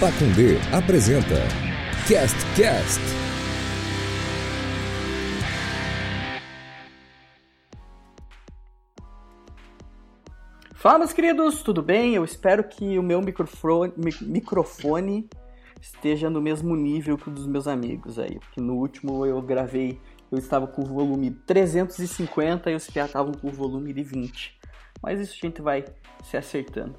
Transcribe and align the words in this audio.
Pacundê 0.00 0.56
apresenta 0.72 1.34
Cast 2.08 2.38
Cast. 2.56 3.00
Fala, 10.72 11.00
meus 11.00 11.12
queridos, 11.12 11.62
tudo 11.62 11.82
bem? 11.82 12.14
Eu 12.14 12.24
espero 12.24 12.64
que 12.64 12.98
o 12.98 13.02
meu 13.02 13.20
microfone, 13.20 13.92
microfone 14.22 15.28
esteja 15.78 16.30
no 16.30 16.40
mesmo 16.40 16.74
nível 16.74 17.18
que 17.18 17.28
o 17.28 17.30
dos 17.30 17.46
meus 17.46 17.68
amigos 17.68 18.18
aí, 18.18 18.38
porque 18.38 18.58
no 18.58 18.76
último 18.76 19.26
eu 19.26 19.42
gravei, 19.42 20.00
eu 20.32 20.38
estava 20.38 20.66
com 20.66 20.80
o 20.80 20.86
volume 20.86 21.30
350 21.30 22.70
e 22.70 22.74
os 22.74 22.88
piá 22.88 23.04
estavam 23.04 23.34
com 23.34 23.48
o 23.48 23.52
volume 23.52 23.92
de 23.92 24.02
20. 24.02 24.58
Mas 25.02 25.20
isso 25.20 25.36
a 25.42 25.46
gente 25.46 25.60
vai 25.60 25.84
se 26.24 26.38
acertando. 26.38 26.96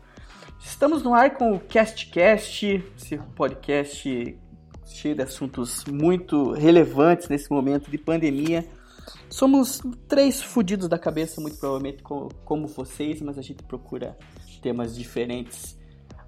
Estamos 0.64 1.04
no 1.04 1.14
ar 1.14 1.36
com 1.36 1.54
o 1.54 1.59
CastCast, 1.59 2.84
esse 2.96 3.18
podcast 3.36 4.39
cheio 4.86 5.15
de 5.15 5.21
assuntos 5.21 5.86
muito 5.86 6.52
relevantes 6.52 7.29
nesse 7.29 7.50
momento 7.50 7.89
de 7.89 7.97
pandemia. 7.97 8.66
Somos 9.29 9.82
três 10.07 10.42
fudidos 10.42 10.88
da 10.88 11.00
cabeça, 11.00 11.42
muito 11.42 11.57
provavelmente 11.57 12.04
como 12.04 12.68
vocês, 12.68 13.21
mas 13.21 13.38
a 13.38 13.42
gente 13.42 13.64
procura 13.64 14.18
temas 14.61 14.96
diferentes 14.96 15.78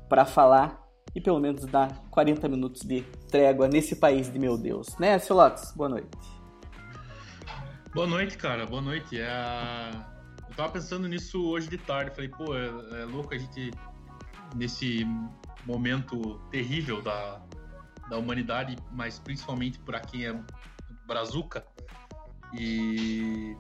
para 0.10 0.26
falar 0.26 0.82
e 1.16 1.22
pelo 1.22 1.40
menos 1.40 1.66
dar 1.66 2.04
40 2.10 2.48
minutos 2.50 2.82
de 2.82 3.02
trégua 3.30 3.68
nesse 3.68 3.96
país 3.96 4.32
de 4.32 4.40
meu 4.40 4.58
Deus. 4.58 4.98
Né, 4.98 5.20
seu 5.20 5.36
Lotus? 5.36 5.72
Boa 5.74 5.90
noite. 5.90 6.18
Boa 7.94 8.08
noite, 8.08 8.38
cara. 8.38 8.66
Boa 8.66 8.82
noite. 8.82 9.20
É... 9.20 9.92
Eu 10.50 10.56
tava 10.56 10.74
pensando 10.74 11.08
nisso 11.08 11.46
hoje 11.48 11.70
de 11.70 11.78
tarde. 11.78 12.12
Falei, 12.16 12.30
pô, 12.30 12.56
é, 12.56 13.02
é 13.02 13.06
louco 13.06 13.34
a 13.34 13.38
gente 13.38 13.72
nesse 14.56 15.06
momento 15.66 16.40
terrível 16.50 17.02
da, 17.02 17.42
da 18.10 18.18
humanidade, 18.18 18.76
mas 18.92 19.20
principalmente 19.20 19.80
para 19.80 20.00
quem 20.00 20.26
é 20.26 20.40
brazuca. 21.06 21.66
E 22.54 23.56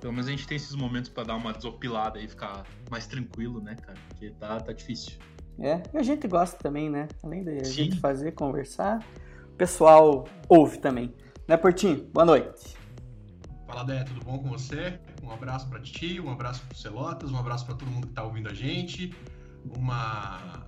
pelo 0.00 0.12
menos 0.12 0.26
a 0.26 0.30
gente 0.30 0.46
tem 0.46 0.56
esses 0.56 0.74
momentos 0.74 1.10
para 1.10 1.24
dar 1.24 1.36
uma 1.36 1.52
desopilada 1.52 2.20
e 2.20 2.28
ficar 2.28 2.64
mais 2.90 3.06
tranquilo, 3.06 3.60
né, 3.60 3.74
cara? 3.74 3.98
Porque 4.08 4.30
tá, 4.30 4.60
tá 4.60 4.72
difícil. 4.72 5.18
É, 5.58 5.82
e 5.92 5.98
a 5.98 6.02
gente 6.02 6.26
gosta 6.26 6.56
também, 6.56 6.90
né? 6.90 7.08
Além 7.22 7.44
de 7.44 7.50
a 7.50 7.64
gente 7.64 7.98
fazer, 8.00 8.32
conversar, 8.32 9.04
o 9.46 9.56
pessoal 9.56 10.26
ouve 10.48 10.78
também. 10.78 11.14
Né, 11.46 11.56
Portinho? 11.56 12.04
Boa 12.12 12.24
noite. 12.24 12.76
Fala, 13.66 13.84
Dé, 13.84 14.04
tudo 14.04 14.24
bom 14.24 14.38
com 14.38 14.48
você? 14.48 14.98
Um 15.22 15.30
abraço 15.30 15.68
para 15.68 15.80
ti, 15.80 16.20
um 16.20 16.30
abraço 16.30 16.64
pro 16.66 16.76
Celotas, 16.76 17.30
um 17.30 17.38
abraço 17.38 17.64
para 17.64 17.74
todo 17.74 17.90
mundo 17.90 18.06
que 18.06 18.12
tá 18.12 18.24
ouvindo 18.24 18.48
a 18.48 18.54
gente 18.54 19.14
uma, 19.76 20.64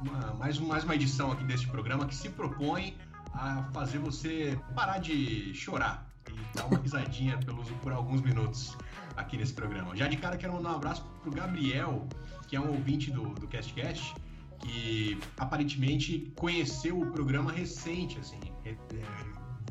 uma, 0.00 0.34
mais, 0.34 0.58
mais 0.58 0.84
uma 0.84 0.94
edição 0.94 1.32
aqui 1.32 1.44
deste 1.44 1.68
programa 1.68 2.06
que 2.06 2.14
se 2.14 2.28
propõe 2.28 2.96
a 3.32 3.62
fazer 3.72 3.98
você 3.98 4.58
parar 4.74 4.98
de 4.98 5.54
chorar 5.54 6.10
e 6.28 6.56
dar 6.56 6.66
uma 6.66 6.78
risadinha 6.78 7.38
pelos, 7.44 7.70
por 7.82 7.92
alguns 7.92 8.20
minutos 8.20 8.76
aqui 9.16 9.36
nesse 9.36 9.52
programa. 9.52 9.96
Já 9.96 10.08
de 10.08 10.16
cara 10.16 10.36
quero 10.36 10.52
mandar 10.54 10.70
um 10.70 10.76
abraço 10.76 11.04
pro 11.22 11.30
Gabriel, 11.30 12.08
que 12.48 12.56
é 12.56 12.60
um 12.60 12.70
ouvinte 12.70 13.10
do, 13.10 13.28
do 13.34 13.46
CastCast, 13.46 14.14
que 14.58 15.18
aparentemente 15.38 16.32
conheceu 16.36 17.00
o 17.00 17.06
programa 17.10 17.50
recente, 17.52 18.18
assim, 18.18 18.40
é, 18.64 18.70
é, 18.70 18.76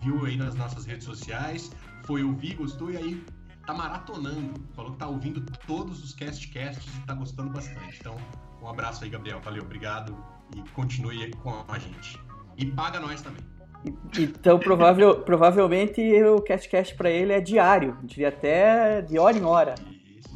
viu 0.02 0.26
aí 0.26 0.36
nas 0.36 0.56
nossas 0.56 0.86
redes 0.86 1.06
sociais, 1.06 1.72
foi 2.04 2.24
ouvir, 2.24 2.56
gostou 2.56 2.92
e 2.92 2.98
aí 2.98 3.24
tá 3.70 3.74
maratonando. 3.74 4.54
Falou 4.74 4.92
que 4.92 4.98
tá 4.98 5.08
ouvindo 5.08 5.42
todos 5.68 6.04
os 6.04 6.14
castcasts 6.14 6.96
e 6.96 7.02
tá 7.02 7.14
gostando 7.14 7.52
bastante. 7.52 7.98
Então, 8.00 8.16
um 8.62 8.68
abraço 8.68 9.04
aí, 9.04 9.10
Gabriel. 9.10 9.40
Valeu, 9.42 9.64
obrigado 9.64 10.16
e 10.56 10.68
continue 10.72 11.32
com 11.36 11.64
a 11.68 11.78
gente. 11.78 12.20
E 12.58 12.66
paga 12.66 13.00
nós 13.00 13.22
também. 13.22 13.44
Então, 14.18 14.60
provável, 14.60 15.22
provavelmente 15.22 16.02
o 16.24 16.42
castcast 16.42 16.96
para 16.96 17.10
ele 17.10 17.32
é 17.32 17.40
diário, 17.40 17.98
devia 18.04 18.28
até 18.28 19.02
de 19.02 19.18
hora 19.18 19.38
em 19.38 19.46
hora. 19.46 19.76
Isso, 20.18 20.36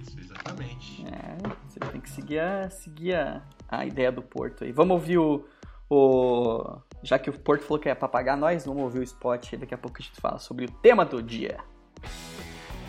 isso, 0.00 0.20
exatamente. 0.20 1.04
É, 1.06 1.36
você 1.66 1.80
tem 1.80 2.00
que 2.00 2.10
seguir 2.10 2.38
a, 2.38 2.70
seguir 2.70 3.14
a, 3.14 3.42
a 3.68 3.84
ideia 3.84 4.12
do 4.12 4.22
Porto 4.22 4.62
aí. 4.62 4.70
Vamos 4.70 4.92
ouvir 4.92 5.18
o, 5.18 5.44
o. 5.90 6.78
Já 7.02 7.18
que 7.18 7.28
o 7.28 7.32
Porto 7.32 7.62
falou 7.62 7.80
que 7.80 7.88
é 7.88 7.94
para 7.94 8.06
pagar 8.06 8.36
nós, 8.36 8.66
vamos 8.66 8.82
ouvir 8.82 9.00
o 9.00 9.02
spot. 9.02 9.54
Daqui 9.54 9.74
a 9.74 9.78
pouco 9.78 9.96
a 9.98 10.02
gente 10.02 10.20
fala 10.20 10.38
sobre 10.38 10.66
o 10.66 10.70
tema 10.70 11.04
do 11.04 11.20
dia. 11.20 11.58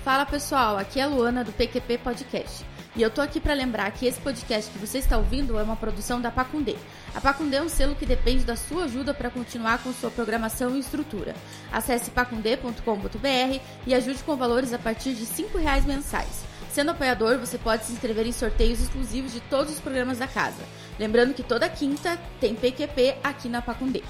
Fala 0.08 0.26
pessoal, 0.26 0.78
aqui 0.78 1.02
é 1.02 1.04
a 1.04 1.08
Luana 1.08 1.44
do 1.44 1.52
PQP 1.52 1.98
Podcast. 1.98 2.66
E 2.96 3.02
eu 3.02 3.12
tô 3.12 3.20
aqui 3.20 3.42
para 3.42 3.54
lembrar 3.54 3.92
que 3.92 4.06
esse 4.06 4.18
podcast 4.22 4.72
que 4.72 4.78
você 4.78 5.00
está 5.00 5.18
ouvindo 5.18 5.60
é 5.60 5.62
uma 5.62 5.76
produção 5.76 6.22
da 6.22 6.32
Pacundê. 6.32 6.78
A 7.14 7.20
Pacundê 7.20 7.58
é 7.58 7.62
um 7.62 7.68
selo 7.68 7.94
que 7.94 8.06
depende 8.06 8.46
da 8.46 8.56
sua 8.56 8.86
ajuda 8.86 9.14
para 9.14 9.30
continuar 9.30 9.84
com 9.84 9.92
sua 9.92 10.10
programação 10.10 10.78
e 10.78 10.80
estrutura. 10.80 11.36
Acesse 11.74 12.10
pacundê.com.br 12.10 13.60
e 13.86 13.94
ajude 13.94 14.24
com 14.24 14.38
valores 14.38 14.72
a 14.72 14.80
partir 14.80 15.14
de 15.14 15.26
R$ 15.26 15.50
reais 15.60 15.84
mensais. 15.84 16.46
Sendo 16.72 16.92
apoiador, 16.92 17.38
você 17.38 17.58
pode 17.58 17.84
se 17.84 17.92
inscrever 17.92 18.26
em 18.26 18.32
sorteios 18.32 18.80
exclusivos 18.80 19.34
de 19.34 19.42
todos 19.42 19.74
os 19.74 19.82
programas 19.82 20.20
da 20.20 20.28
casa. 20.28 20.64
Lembrando 20.98 21.34
que 21.34 21.44
toda 21.44 21.68
quinta 21.68 22.18
tem 22.40 22.56
PQP 22.56 23.18
aqui 23.22 23.50
na 23.50 23.62
Pacundê. 23.62 24.02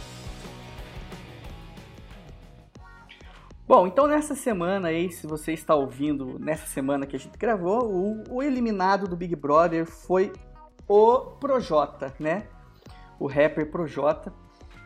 Bom, 3.68 3.86
então 3.86 4.08
nessa 4.08 4.34
semana 4.34 4.88
aí, 4.88 5.12
se 5.12 5.28
você 5.28 5.52
está 5.52 5.76
ouvindo, 5.76 6.40
nessa 6.40 6.66
semana 6.68 7.06
que 7.06 7.18
a 7.18 7.20
gente 7.20 7.38
gravou, 7.38 7.92
o, 7.92 8.36
o 8.36 8.42
eliminado 8.42 9.10
do 9.10 9.18
Big 9.18 9.36
Brother 9.36 9.86
foi 9.86 10.32
o 10.88 11.20
Projota, 11.38 12.14
né? 12.18 12.48
O 13.20 13.28
rapper 13.28 13.70
Projota. 13.70 14.32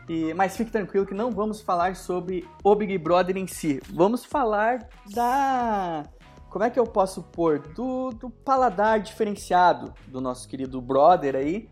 E, 0.08 0.34
mas 0.34 0.56
fique 0.56 0.72
tranquilo 0.72 1.06
que 1.06 1.14
não 1.14 1.30
vamos 1.30 1.60
falar 1.60 1.94
sobre 1.94 2.44
o 2.64 2.74
Big 2.74 2.98
Brother 2.98 3.36
em 3.36 3.46
si. 3.46 3.80
Vamos 3.88 4.24
falar 4.24 4.88
da. 5.14 6.02
Como 6.50 6.64
é 6.64 6.68
que 6.68 6.80
eu 6.80 6.84
posso 6.84 7.22
pôr? 7.22 7.60
Do, 7.60 8.10
do 8.10 8.30
paladar 8.30 8.98
diferenciado 8.98 9.94
do 10.08 10.20
nosso 10.20 10.48
querido 10.48 10.80
brother 10.82 11.36
aí, 11.36 11.70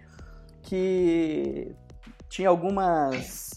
que 0.63 1.75
tinha 2.29 2.49
algumas 2.49 3.51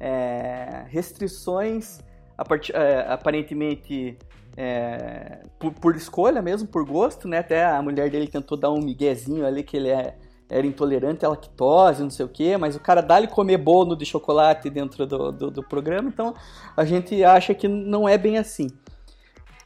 é, 0.00 0.84
restrições 0.88 2.04
part... 2.44 2.70
é, 2.72 3.06
aparentemente 3.08 4.18
é, 4.56 5.40
por, 5.58 5.72
por, 5.72 5.96
escolha 5.96 6.40
mesmo, 6.40 6.66
por 6.66 6.84
gosto, 6.84 7.28
né? 7.28 7.38
Até 7.38 7.64
a 7.64 7.80
mulher 7.82 8.10
dele 8.10 8.26
tentou 8.26 8.56
dar 8.56 8.70
um 8.70 8.80
miguezinho 8.80 9.46
ali 9.46 9.62
que 9.62 9.76
ele 9.76 9.90
é, 9.90 10.16
era 10.48 10.66
intolerante 10.66 11.24
à 11.26 11.28
lactose, 11.28 12.02
não 12.02 12.10
sei 12.10 12.24
o 12.24 12.28
quê, 12.28 12.56
mas 12.56 12.74
o 12.76 12.80
cara 12.80 13.02
dá-lhe 13.02 13.26
comer 13.26 13.58
bolo 13.58 13.96
de 13.96 14.06
chocolate 14.06 14.70
dentro 14.70 15.06
do, 15.06 15.32
do, 15.32 15.50
do, 15.50 15.62
programa, 15.62 16.08
então 16.08 16.34
a 16.76 16.84
gente 16.84 17.22
acha 17.22 17.54
que 17.54 17.68
não 17.68 18.08
é 18.08 18.16
bem 18.16 18.38
assim. 18.38 18.68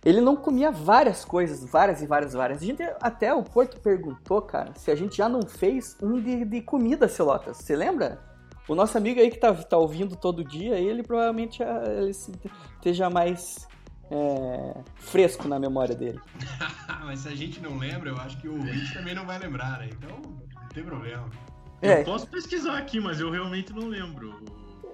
Ele 0.02 0.20
não 0.20 0.34
comia 0.34 0.70
várias 0.70 1.26
coisas, 1.26 1.62
várias 1.70 2.00
e 2.00 2.06
várias, 2.06 2.32
várias. 2.32 2.62
A 2.62 2.64
gente, 2.64 2.82
até 3.02 3.34
o 3.34 3.42
Porto 3.42 3.78
perguntou, 3.80 4.40
cara, 4.40 4.72
se 4.74 4.90
a 4.90 4.96
gente 4.96 5.14
já 5.14 5.28
não 5.28 5.42
fez 5.42 5.96
um 6.02 6.18
de, 6.18 6.46
de 6.46 6.62
comida, 6.62 7.06
Celotas. 7.06 7.58
Você 7.58 7.76
lembra? 7.76 8.29
O 8.70 8.74
nosso 8.76 8.96
amigo 8.96 9.18
aí 9.18 9.28
que 9.32 9.36
tá, 9.36 9.52
tá 9.52 9.76
ouvindo 9.76 10.14
todo 10.14 10.44
dia, 10.44 10.78
ele 10.78 11.02
provavelmente 11.02 11.60
ele 11.60 12.10
esteja 12.10 13.10
mais 13.10 13.66
é, 14.08 14.80
fresco 14.94 15.48
na 15.48 15.58
memória 15.58 15.92
dele. 15.92 16.20
Mas 17.04 17.18
se 17.18 17.28
a 17.28 17.34
gente 17.34 17.58
não 17.58 17.76
lembra, 17.76 18.10
eu 18.10 18.16
acho 18.18 18.40
que 18.40 18.46
o 18.46 18.54
ouvinte 18.54 18.94
também 18.94 19.12
não 19.12 19.26
vai 19.26 19.40
lembrar, 19.40 19.80
né? 19.80 19.90
Então, 19.90 20.22
não 20.22 20.68
tem 20.68 20.84
problema. 20.84 21.28
É. 21.82 22.02
Eu 22.02 22.04
posso 22.04 22.28
pesquisar 22.28 22.78
aqui, 22.78 23.00
mas 23.00 23.18
eu 23.18 23.30
realmente 23.30 23.72
não 23.72 23.88
lembro. 23.88 24.40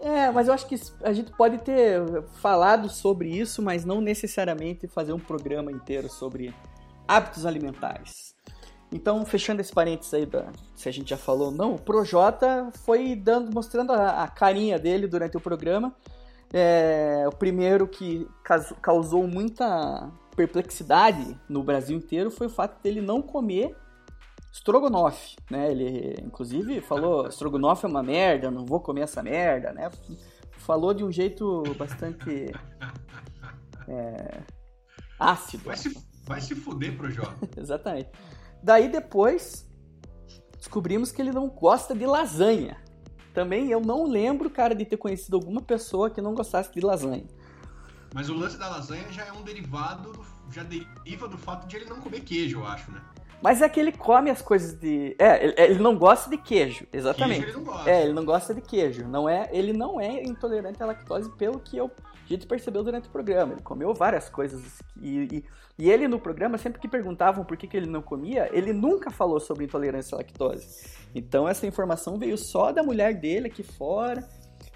É, 0.01 0.31
mas 0.31 0.49
eu 0.49 0.55
acho 0.55 0.67
que 0.69 0.77
a 1.03 1.13
gente 1.13 1.33
pode 1.33 1.59
ter 1.59 2.01
falado 2.41 2.89
sobre 2.89 3.29
isso, 3.29 3.61
mas 3.61 3.85
não 3.85 4.01
necessariamente 4.01 4.89
fazer 4.89 5.13
um 5.13 5.19
programa 5.19 5.71
inteiro 5.71 6.09
sobre 6.09 6.55
hábitos 7.07 7.45
alimentares. 7.45 8.36
Então, 8.93 9.25
fechando 9.27 9.61
esse 9.61 9.73
parênteses 9.73 10.15
aí, 10.15 10.27
da, 10.27 10.47
se 10.75 10.89
a 10.89 10.93
gente 10.93 11.11
já 11.11 11.17
falou 11.17 11.51
não, 11.51 11.75
o 11.75 11.81
Projota 11.81 12.71
foi 12.85 13.17
dando, 13.17 13.53
mostrando 13.53 13.93
a, 13.93 14.23
a 14.23 14.29
carinha 14.29 14.79
dele 14.79 15.07
durante 15.07 15.37
o 15.37 15.41
programa. 15.41 15.95
É, 16.53 17.25
o 17.27 17.37
primeiro 17.37 17.89
que 17.89 18.27
causou 18.81 19.27
muita 19.27 20.11
perplexidade 20.37 21.39
no 21.49 21.63
Brasil 21.63 21.97
inteiro 21.97 22.31
foi 22.31 22.47
o 22.47 22.51
fato 22.51 22.81
dele 22.83 23.01
não 23.01 23.21
comer 23.21 23.75
estrogonofe, 24.53 25.37
né? 25.51 25.71
Ele, 25.71 26.17
inclusive, 26.23 26.81
falou, 26.81 27.27
estrogonofe 27.27 27.85
é 27.85 27.89
uma 27.89 28.03
merda, 28.03 28.51
não 28.51 28.65
vou 28.65 28.81
comer 28.81 29.03
essa 29.03 29.23
merda, 29.23 29.73
né? 29.73 29.91
Falou 30.53 30.95
de 30.95 31.05
um 31.05 31.13
jeito 31.13 31.63
bastante 31.77 32.53
é, 33.89 34.41
ácido. 35.19 35.65
Vai 35.65 35.77
se, 35.77 35.99
vai 36.25 36.41
se 36.41 36.55
fuder, 36.55 36.97
Projota. 36.97 37.49
Exatamente. 37.61 38.11
Daí 38.67 38.89
depois 38.89 39.65
descobrimos 40.59 41.13
que 41.13 41.23
ele 41.23 41.31
não 41.31 41.49
gosta 41.49 41.95
de 41.95 42.05
lasanha. 42.05 42.77
Também 43.33 43.71
eu 43.71 43.81
não 43.81 44.09
lembro, 44.09 44.51
cara, 44.51 44.75
de 44.75 44.85
ter 44.85 44.97
conhecido 44.97 45.37
alguma 45.37 45.63
pessoa 45.63 46.11
que 46.11 46.21
não 46.21 46.35
gostasse 46.35 46.73
de 46.73 46.81
lasanha. 46.81 47.29
Mas 48.13 48.29
o 48.29 48.35
lance 48.35 48.59
da 48.59 48.69
lasanha 48.69 49.09
já 49.13 49.25
é 49.25 49.33
um 49.33 49.43
derivado, 49.43 50.27
já 50.51 50.65
deriva 50.65 51.29
do 51.29 51.39
fato 51.39 51.69
de 51.69 51.77
ele 51.77 51.85
não 51.85 52.01
comer 52.01 52.23
queijo, 52.23 52.59
eu 52.59 52.67
acho, 52.67 52.91
né? 52.91 53.01
Mas 53.41 53.63
é 53.63 53.69
que 53.69 53.79
ele 53.79 53.93
come 53.93 54.31
as 54.31 54.43
coisas 54.43 54.75
de. 54.75 55.15
É, 55.17 55.45
ele, 55.45 55.55
ele 55.57 55.79
não 55.79 55.97
gosta 55.97 56.29
de 56.29 56.37
queijo, 56.37 56.89
exatamente. 56.93 57.43
Queijo 57.43 57.59
ele 57.59 57.65
não 57.65 57.73
gosta. 57.73 57.89
É, 57.89 58.03
ele 58.03 58.13
não 58.15 58.25
gosta 58.25 58.53
de 58.53 58.61
queijo. 58.63 59.07
Não 59.07 59.29
é, 59.29 59.49
ele 59.53 59.73
não 59.73 60.01
é 60.01 60.25
intolerante 60.25 60.83
à 60.83 60.87
lactose, 60.87 61.31
pelo 61.37 61.61
que 61.61 61.77
eu, 61.77 61.89
a 62.35 62.37
gente 62.37 62.47
percebeu 62.47 62.83
durante 62.83 63.09
o 63.09 63.11
programa. 63.11 63.53
Ele 63.55 63.63
comeu 63.63 63.93
várias 63.95 64.29
coisas. 64.29 64.81
E, 65.01 65.19
e, 65.19 65.45
e 65.79 65.91
ele 65.91 66.09
no 66.09 66.19
programa, 66.19 66.59
sempre 66.59 66.81
que 66.81 66.89
perguntavam 66.89 67.45
por 67.45 67.57
que, 67.57 67.67
que 67.67 67.77
ele 67.77 67.87
não 67.89 68.03
comia, 68.03 68.49
ele 68.53 68.73
nunca 68.73 69.11
falou 69.11 69.39
sobre 69.41 69.65
intolerância 69.65 70.15
à 70.15 70.19
lactose. 70.19 70.87
Então 71.15 71.49
essa 71.49 71.67
informação 71.67 72.19
veio 72.19 72.37
só 72.37 72.73
da 72.73 72.83
mulher 72.83 73.15
dele 73.15 73.47
aqui 73.49 73.63
fora. 73.63 74.27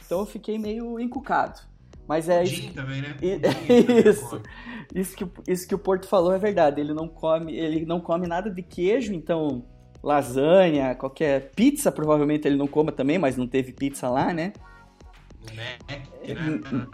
Então 0.05 0.21
eu 0.21 0.27
fiquei 0.27 0.59
meio 0.59 0.99
encucado. 1.01 1.61
Mas 2.09 2.29
é 2.29 2.41
Pudim 2.41 2.53
isso. 2.67 2.75
também, 2.75 3.01
né? 3.03 3.15
Também 3.41 3.99
isso. 4.09 4.43
Isso 4.95 5.17
que, 5.17 5.23
o- 5.25 5.33
isso 5.47 5.69
que 5.69 5.75
o 5.75 5.79
Porto 5.79 6.09
falou 6.09 6.33
é 6.33 6.39
verdade. 6.39 6.81
Ele 6.81 6.93
não 6.93 7.07
come, 7.09 7.57
ele 7.57 7.87
não 7.87 8.01
come 8.01 8.27
nada 8.27 8.51
de 8.51 8.63
queijo, 8.63 9.13
então 9.13 9.65
lasanha, 10.03 10.95
qualquer 10.95 11.53
pizza 11.53 11.93
provavelmente 11.93 12.49
ele 12.49 12.57
não 12.57 12.67
coma 12.67 12.91
também, 12.91 13.19
mas 13.19 13.37
não 13.37 13.47
teve 13.47 13.73
pizza 13.73 14.09
lá, 14.09 14.33
né? 14.33 14.53
Mac, 15.55 16.07
É, 16.23 16.35
né? 16.35 16.87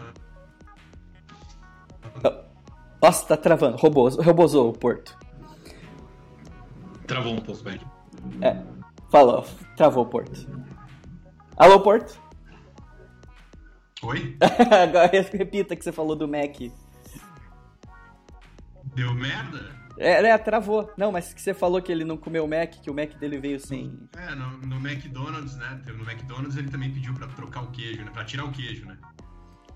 Nossa, 3.01 3.27
tá 3.27 3.37
travando. 3.37 3.77
Robô, 3.77 4.09
robozou 4.09 4.69
o 4.69 4.73
Porto. 4.73 5.17
Travou 7.05 7.33
um 7.33 7.41
pouco, 7.41 7.63
velho. 7.63 7.81
Falou, 9.09 9.45
travou 9.75 10.03
o 10.03 10.07
Porto. 10.07 10.47
Alô, 11.55 11.79
Porto? 11.79 12.19
Oi? 14.03 14.37
Agora 14.83 15.09
repita 15.31 15.75
que 15.75 15.83
você 15.83 15.91
falou 15.91 16.15
do 16.15 16.27
Mac. 16.27 16.55
Deu 18.95 19.13
merda? 19.13 19.77
É, 19.97 20.23
é, 20.23 20.37
travou. 20.37 20.91
Não, 20.95 21.11
mas 21.11 21.33
que 21.33 21.41
você 21.41 21.53
falou 21.53 21.81
que 21.81 21.91
ele 21.91 22.03
não 22.03 22.17
comeu 22.17 22.45
o 22.45 22.47
Mac, 22.47 22.75
que 22.81 22.91
o 22.91 22.93
Mac 22.93 23.13
dele 23.15 23.39
veio 23.39 23.59
sem. 23.59 23.97
É, 24.15 24.35
no, 24.35 24.57
no 24.59 24.75
McDonald's, 24.75 25.55
né? 25.55 25.81
No 25.87 26.03
McDonald's 26.03 26.57
ele 26.57 26.69
também 26.69 26.91
pediu 26.91 27.13
pra 27.13 27.27
trocar 27.27 27.63
o 27.63 27.71
queijo, 27.71 28.03
né? 28.03 28.11
Pra 28.11 28.23
tirar 28.23 28.45
o 28.45 28.51
queijo, 28.51 28.85
né? 28.85 28.97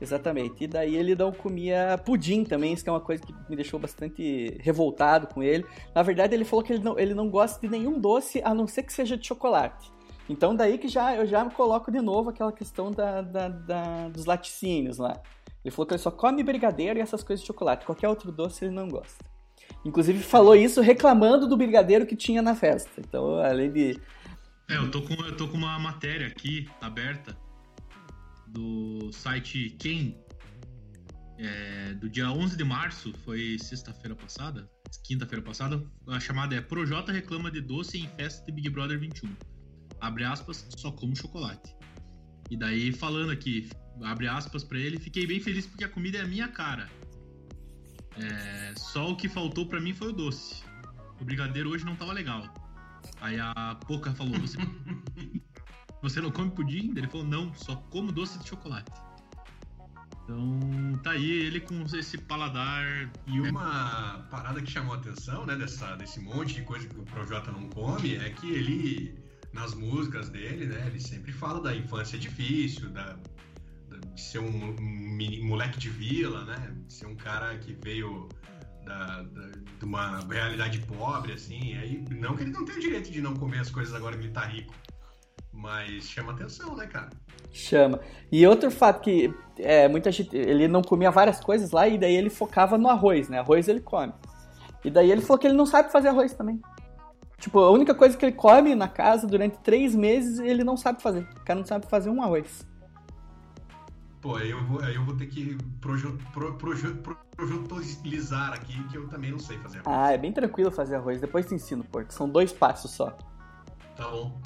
Exatamente. 0.02 0.64
E 0.64 0.68
daí 0.68 0.96
ele 0.96 1.16
não 1.16 1.32
comia 1.32 1.96
pudim 2.04 2.44
também, 2.44 2.74
isso 2.74 2.84
que 2.84 2.90
é 2.90 2.94
uma 2.94 3.00
coisa 3.00 3.22
que 3.24 3.32
me 3.48 3.56
deixou 3.56 3.80
bastante 3.80 4.58
revoltado 4.60 5.28
com 5.28 5.44
ele. 5.44 5.64
Na 5.94 6.02
verdade, 6.02 6.34
ele 6.34 6.44
falou 6.44 6.66
que 6.66 6.74
ele 6.74 6.84
não, 6.84 6.98
ele 6.98 7.14
não 7.14 7.30
gosta 7.30 7.62
de 7.62 7.70
nenhum 7.70 8.00
doce 8.00 8.42
a 8.44 8.54
não 8.54 8.66
ser 8.68 8.82
que 8.84 8.92
seja 8.92 9.16
de 9.16 9.28
chocolate. 9.28 9.92
Então 10.28 10.56
daí 10.56 10.78
que 10.78 10.88
já 10.88 11.16
eu 11.16 11.26
já 11.26 11.48
coloco 11.52 11.92
de 11.92 12.02
novo 12.02 12.30
aquela 12.30 12.52
questão 12.52 12.90
da, 12.90 13.22
da- 13.22 13.50
da- 13.50 14.08
dos 14.10 14.26
laticínios 14.26 14.98
lá. 14.98 15.22
Ele 15.64 15.72
falou 15.72 15.86
que 15.86 15.94
ele 15.94 16.02
só 16.02 16.10
come 16.10 16.42
brigadeiro 16.44 16.98
e 16.98 17.02
essas 17.02 17.22
coisas 17.24 17.42
de 17.42 17.48
chocolate. 17.48 17.86
Qualquer 17.86 18.08
outro 18.08 18.32
doce 18.32 18.66
ele 18.66 18.74
não 18.74 18.88
gosta. 18.88 19.24
Inclusive 19.86 20.20
falou 20.24 20.56
isso 20.56 20.82
reclamando 20.82 21.48
do 21.48 21.56
brigadeiro 21.56 22.06
que 22.08 22.16
tinha 22.16 22.42
na 22.42 22.56
festa. 22.56 22.90
Então, 23.00 23.36
além 23.36 23.72
de. 23.72 24.00
É, 24.70 24.78
eu 24.78 24.90
tô 24.90 25.02
com, 25.02 25.14
eu 25.26 25.36
tô 25.38 25.48
com 25.48 25.58
uma 25.58 25.78
matéria 25.78 26.26
aqui 26.28 26.68
aberta 26.82 27.38
do 28.52 29.12
site 29.12 29.76
Quem, 29.80 30.18
é, 31.38 31.94
do 31.96 32.10
dia 32.10 32.32
11 32.32 32.56
de 32.56 32.64
março, 32.64 33.14
foi 33.26 33.58
sexta-feira 33.60 34.16
passada, 34.16 34.70
quinta-feira 35.04 35.44
passada. 35.44 35.84
A 36.08 36.20
chamada 36.20 36.56
é 36.56 36.62
Projota 36.62 37.12
reclama 37.12 37.50
de 37.50 37.62
doce 37.62 37.98
em 37.98 38.08
festa 38.10 38.46
de 38.46 38.52
Big 38.52 38.70
Brother 38.70 39.00
21. 39.00 39.36
Abre 40.00 40.24
aspas, 40.24 40.68
só 40.78 40.92
como 40.92 41.16
chocolate. 41.16 41.76
E 42.50 42.58
daí, 42.58 42.92
falando 42.92 43.32
aqui, 43.32 43.70
abre 44.04 44.28
aspas 44.28 44.64
pra 44.64 44.78
ele, 44.78 45.00
fiquei 45.00 45.26
bem 45.26 45.40
feliz 45.40 45.66
porque 45.66 45.84
a 45.84 45.90
comida 45.90 46.18
é 46.18 46.22
a 46.22 46.28
minha 46.28 46.48
cara. 46.48 46.90
É, 48.18 48.74
só 48.76 49.12
o 49.12 49.16
que 49.16 49.30
faltou 49.30 49.66
pra 49.66 49.80
mim 49.80 49.94
foi 49.94 50.10
o 50.10 50.14
doce. 50.14 50.64
O 51.20 51.24
brigadeiro 51.26 51.70
hoje 51.70 51.86
não 51.86 51.96
tava 51.96 52.12
legal. 52.12 52.44
Aí 53.22 53.40
a 53.40 53.78
Poca 53.88 54.14
falou, 54.14 54.34
você, 54.40 54.58
você 56.02 56.20
não 56.22 56.32
come 56.32 56.52
pudim? 56.52 56.94
Ele 56.96 57.08
falou, 57.08 57.26
não, 57.26 57.54
só 57.54 57.76
como 57.90 58.12
doce 58.12 58.40
de 58.40 58.50
chocolate. 58.50 58.92
Então, 60.24 61.00
tá 61.04 61.12
aí 61.12 61.30
ele 61.30 61.60
com 61.60 61.84
esse 61.96 62.18
paladar. 62.18 63.12
E 63.28 63.42
uma 63.42 64.26
parada 64.30 64.62
que 64.62 64.70
chamou 64.70 64.94
a 64.94 64.98
atenção, 64.98 65.46
né, 65.46 65.56
dessa, 65.56 65.96
desse 65.96 66.20
monte 66.20 66.56
de 66.56 66.62
coisa 66.64 66.88
que 66.88 66.98
o 67.00 67.04
Projota 67.04 67.52
não 67.52 67.68
come, 67.70 68.16
é 68.16 68.30
que 68.30 68.50
ele, 68.52 69.16
nas 69.54 69.74
músicas 69.74 70.30
dele, 70.30 70.68
né, 70.68 70.88
ele 70.88 71.00
sempre 71.00 71.32
fala 71.32 71.62
da 71.62 71.76
infância 71.76 72.18
difícil, 72.18 72.90
da, 72.92 73.18
de 74.14 74.22
ser 74.22 74.40
um, 74.40 74.76
um 74.80 75.46
moleque 75.46 75.80
de 75.80 75.90
vila, 75.90 76.46
né, 76.46 76.76
de 76.88 76.94
ser 76.94 77.08
um 77.08 77.16
cara 77.16 77.58
que 77.58 77.74
veio 77.74 78.30
da, 78.86 79.24
da- 79.24 79.52
de 79.80 79.86
uma 79.86 80.20
realidade 80.30 80.80
pobre, 80.80 81.34
assim, 81.34 81.74
aí, 81.78 82.04
não 82.12 82.36
que 82.36 82.44
ele 82.44 82.52
não 82.52 82.64
tenha 82.64 82.78
o 82.78 82.82
direito 82.82 83.12
de 83.12 83.22
não 83.22 83.34
comer 83.36 83.60
as 83.60 83.70
coisas 83.70 83.94
agora 83.94 84.18
que 84.18 84.24
ele 84.26 84.32
tá 84.34 84.46
rico, 84.46 84.74
mas 85.62 86.10
chama 86.10 86.32
atenção, 86.32 86.76
né, 86.76 86.88
cara? 86.88 87.10
Chama. 87.52 88.00
E 88.32 88.46
outro 88.48 88.72
fato 88.72 89.02
que 89.02 89.34
é, 89.58 89.88
muita 89.88 90.12
gente. 90.12 90.36
Ele 90.36 90.68
não 90.68 90.82
comia 90.82 91.12
várias 91.12 91.40
coisas 91.40 91.72
lá 91.72 91.88
e 91.88 91.98
daí 91.98 92.16
ele 92.16 92.30
focava 92.30 92.78
no 92.78 92.90
arroz, 92.90 93.30
né? 93.30 93.40
Arroz 93.40 93.68
ele 93.68 93.80
come. 93.80 94.14
E 94.84 94.90
daí 94.90 95.12
ele 95.12 95.22
falou 95.22 95.38
que 95.38 95.46
ele 95.46 95.56
não 95.56 95.66
sabe 95.66 95.92
fazer 95.92 96.08
arroz 96.08 96.34
também. 96.34 96.60
Tipo, 97.38 97.60
a 97.60 97.72
única 97.72 97.94
coisa 97.94 98.18
que 98.18 98.26
ele 98.26 98.36
come 98.36 98.74
na 98.74 98.88
casa 98.88 99.28
durante 99.28 99.60
três 99.60 99.96
meses 99.96 100.40
ele 100.40 100.64
não 100.64 100.76
sabe 100.76 101.02
fazer. 101.02 101.22
O 101.22 101.46
cara 101.46 101.60
não 101.60 101.66
sabe 101.66 101.86
fazer 101.88 102.10
um 102.10 102.24
arroz. 102.24 102.68
Pô, 104.22 104.36
aí 104.36 104.52
eu 104.52 104.64
vou, 104.66 104.82
aí 104.82 104.96
eu 104.96 105.04
vou 105.04 105.16
ter 105.16 105.26
que 105.26 105.58
projetolizar 107.36 108.54
aqui, 108.54 108.84
que 108.90 108.96
eu 108.96 109.08
também 109.08 109.32
não 109.32 109.40
sei 109.40 109.58
fazer. 109.58 109.82
Ah, 109.86 110.12
é 110.12 110.18
bem 110.18 110.32
tranquilo 110.32 110.72
fazer 110.72 110.96
arroz. 110.96 111.20
Depois 111.20 111.48
te 111.48 111.56
ensino, 111.56 111.84
Porto. 111.84 112.12
São 112.12 112.30
dois 112.30 112.54
passos 112.54 112.92
só. 112.92 113.18
Tá 113.96 114.08
bom. 114.08 114.40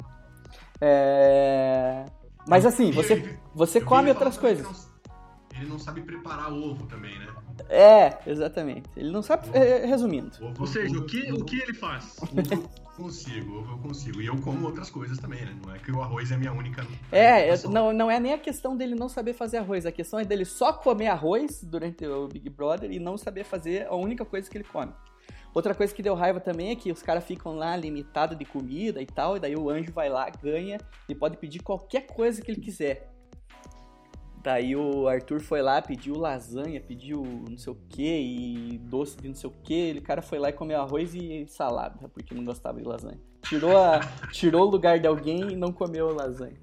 É... 0.80 2.04
Mas 2.48 2.64
assim, 2.64 2.90
você, 2.92 3.38
você 3.54 3.80
come 3.80 4.08
outras 4.08 4.36
coisas. 4.38 4.88
ele 5.54 5.66
não 5.66 5.78
sabe 5.78 6.00
preparar 6.02 6.52
ovo 6.52 6.86
também, 6.86 7.18
né? 7.18 7.26
É, 7.68 8.18
exatamente. 8.26 8.88
Ele 8.96 9.10
não 9.10 9.22
sabe. 9.22 9.48
é, 9.52 9.84
Resumindo. 9.86 10.30
Ovo, 10.40 10.54
Ou 10.60 10.66
seja, 10.66 10.94
ovo- 10.94 11.00
o 11.00 11.06
que, 11.06 11.32
ovo- 11.32 11.40
o 11.40 11.44
que 11.44 11.60
ele 11.60 11.74
faz? 11.74 12.16
Ovo 12.96 13.02
eu 13.02 13.04
consigo, 13.04 13.58
ovo 13.58 13.72
eu 13.72 13.78
consigo. 13.78 14.22
E 14.22 14.26
eu 14.26 14.36
como 14.40 14.64
outras 14.66 14.88
coisas 14.88 15.18
também, 15.18 15.44
né? 15.44 15.54
Não 15.66 15.74
é 15.74 15.78
que 15.78 15.90
o 15.92 16.00
arroz 16.00 16.30
é 16.30 16.34
a 16.34 16.38
minha 16.38 16.52
única. 16.52 16.86
É, 17.12 17.18
é, 17.18 17.32
alimentação. 17.36 17.70
não, 17.70 17.92
não 17.92 18.10
é 18.10 18.18
nem 18.20 18.32
a 18.32 18.38
questão 18.38 18.74
dele 18.76 18.94
não 18.94 19.08
saber 19.08 19.32
fazer 19.34 19.58
arroz, 19.58 19.84
a 19.84 19.92
questão 19.92 20.18
é 20.18 20.24
dele 20.24 20.44
só 20.46 20.72
comer 20.72 21.08
arroz 21.08 21.62
durante 21.62 22.06
o 22.06 22.26
Big 22.28 22.48
Brother 22.48 22.90
e 22.90 22.98
não 22.98 23.18
saber 23.18 23.44
fazer 23.44 23.86
a 23.86 23.94
única 23.94 24.24
coisa 24.24 24.48
que 24.48 24.56
ele 24.56 24.64
come. 24.64 24.92
Outra 25.56 25.74
coisa 25.74 25.94
que 25.94 26.02
deu 26.02 26.14
raiva 26.14 26.38
também 26.38 26.68
é 26.68 26.76
que 26.76 26.92
os 26.92 27.00
caras 27.00 27.24
ficam 27.24 27.56
lá 27.56 27.74
limitados 27.74 28.36
de 28.36 28.44
comida 28.44 29.00
e 29.00 29.06
tal, 29.06 29.38
e 29.38 29.40
daí 29.40 29.56
o 29.56 29.70
anjo 29.70 29.90
vai 29.90 30.10
lá, 30.10 30.28
ganha 30.28 30.76
e 31.08 31.14
pode 31.14 31.38
pedir 31.38 31.60
qualquer 31.60 32.06
coisa 32.06 32.42
que 32.42 32.50
ele 32.50 32.60
quiser. 32.60 33.10
Daí 34.42 34.76
o 34.76 35.08
Arthur 35.08 35.40
foi 35.40 35.62
lá, 35.62 35.80
pediu 35.80 36.14
lasanha, 36.18 36.78
pediu 36.78 37.22
não 37.48 37.56
sei 37.56 37.72
o 37.72 37.76
que, 37.88 38.02
e 38.74 38.76
doce 38.76 39.16
de 39.16 39.28
não 39.28 39.34
sei 39.34 39.48
o 39.48 39.52
que. 39.64 39.92
O 39.98 40.02
cara 40.02 40.20
foi 40.20 40.38
lá 40.38 40.50
e 40.50 40.52
comeu 40.52 40.78
arroz 40.78 41.14
e 41.14 41.46
salada, 41.48 42.06
porque 42.10 42.34
não 42.34 42.44
gostava 42.44 42.78
de 42.78 42.86
lasanha. 42.86 43.18
Tirou, 43.40 43.78
a, 43.78 44.00
tirou 44.30 44.68
o 44.68 44.70
lugar 44.70 45.00
de 45.00 45.06
alguém 45.06 45.52
e 45.52 45.56
não 45.56 45.72
comeu 45.72 46.14
lasanha. 46.14 46.60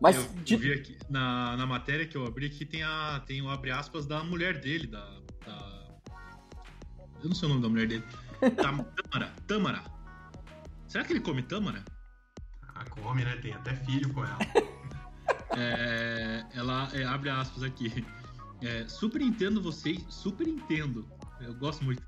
Mas 0.00 0.16
eu, 0.16 0.24
de- 0.42 0.54
eu 0.54 0.58
vi 0.58 0.72
aqui 0.72 0.98
na, 1.08 1.56
na 1.56 1.64
matéria 1.64 2.04
que 2.08 2.16
eu 2.16 2.26
abri 2.26 2.46
aqui 2.46 2.66
tem, 2.66 2.82
a, 2.82 3.22
tem 3.24 3.40
o 3.40 3.48
abre 3.48 3.70
aspas 3.70 4.04
da 4.04 4.24
mulher 4.24 4.58
dele, 4.60 4.88
da, 4.88 5.20
da- 5.46 5.71
Eu 7.22 7.28
não 7.28 7.34
sei 7.34 7.46
o 7.46 7.50
nome 7.50 7.62
da 7.62 7.68
mulher 7.68 7.86
dele. 7.88 8.04
Tam- 8.56 8.84
Tâmara. 8.84 9.32
Tâmara. 9.46 9.84
Será 10.88 11.04
que 11.04 11.12
ele 11.12 11.20
come 11.20 11.42
tâmara? 11.42 11.84
Ah, 12.74 12.84
come, 12.90 13.24
né? 13.24 13.36
Tem 13.36 13.52
até 13.52 13.74
filho 13.76 14.12
com 14.12 14.24
ela. 14.24 14.38
É, 15.54 16.46
ela 16.54 16.88
é, 16.94 17.04
abre 17.04 17.28
aspas 17.28 17.62
aqui. 17.62 18.04
É, 18.62 18.88
super 18.88 19.20
entendo 19.20 19.60
vocês. 19.62 20.02
Super 20.08 20.48
entendo. 20.48 21.06
Eu 21.40 21.54
gosto 21.54 21.84
muito. 21.84 22.02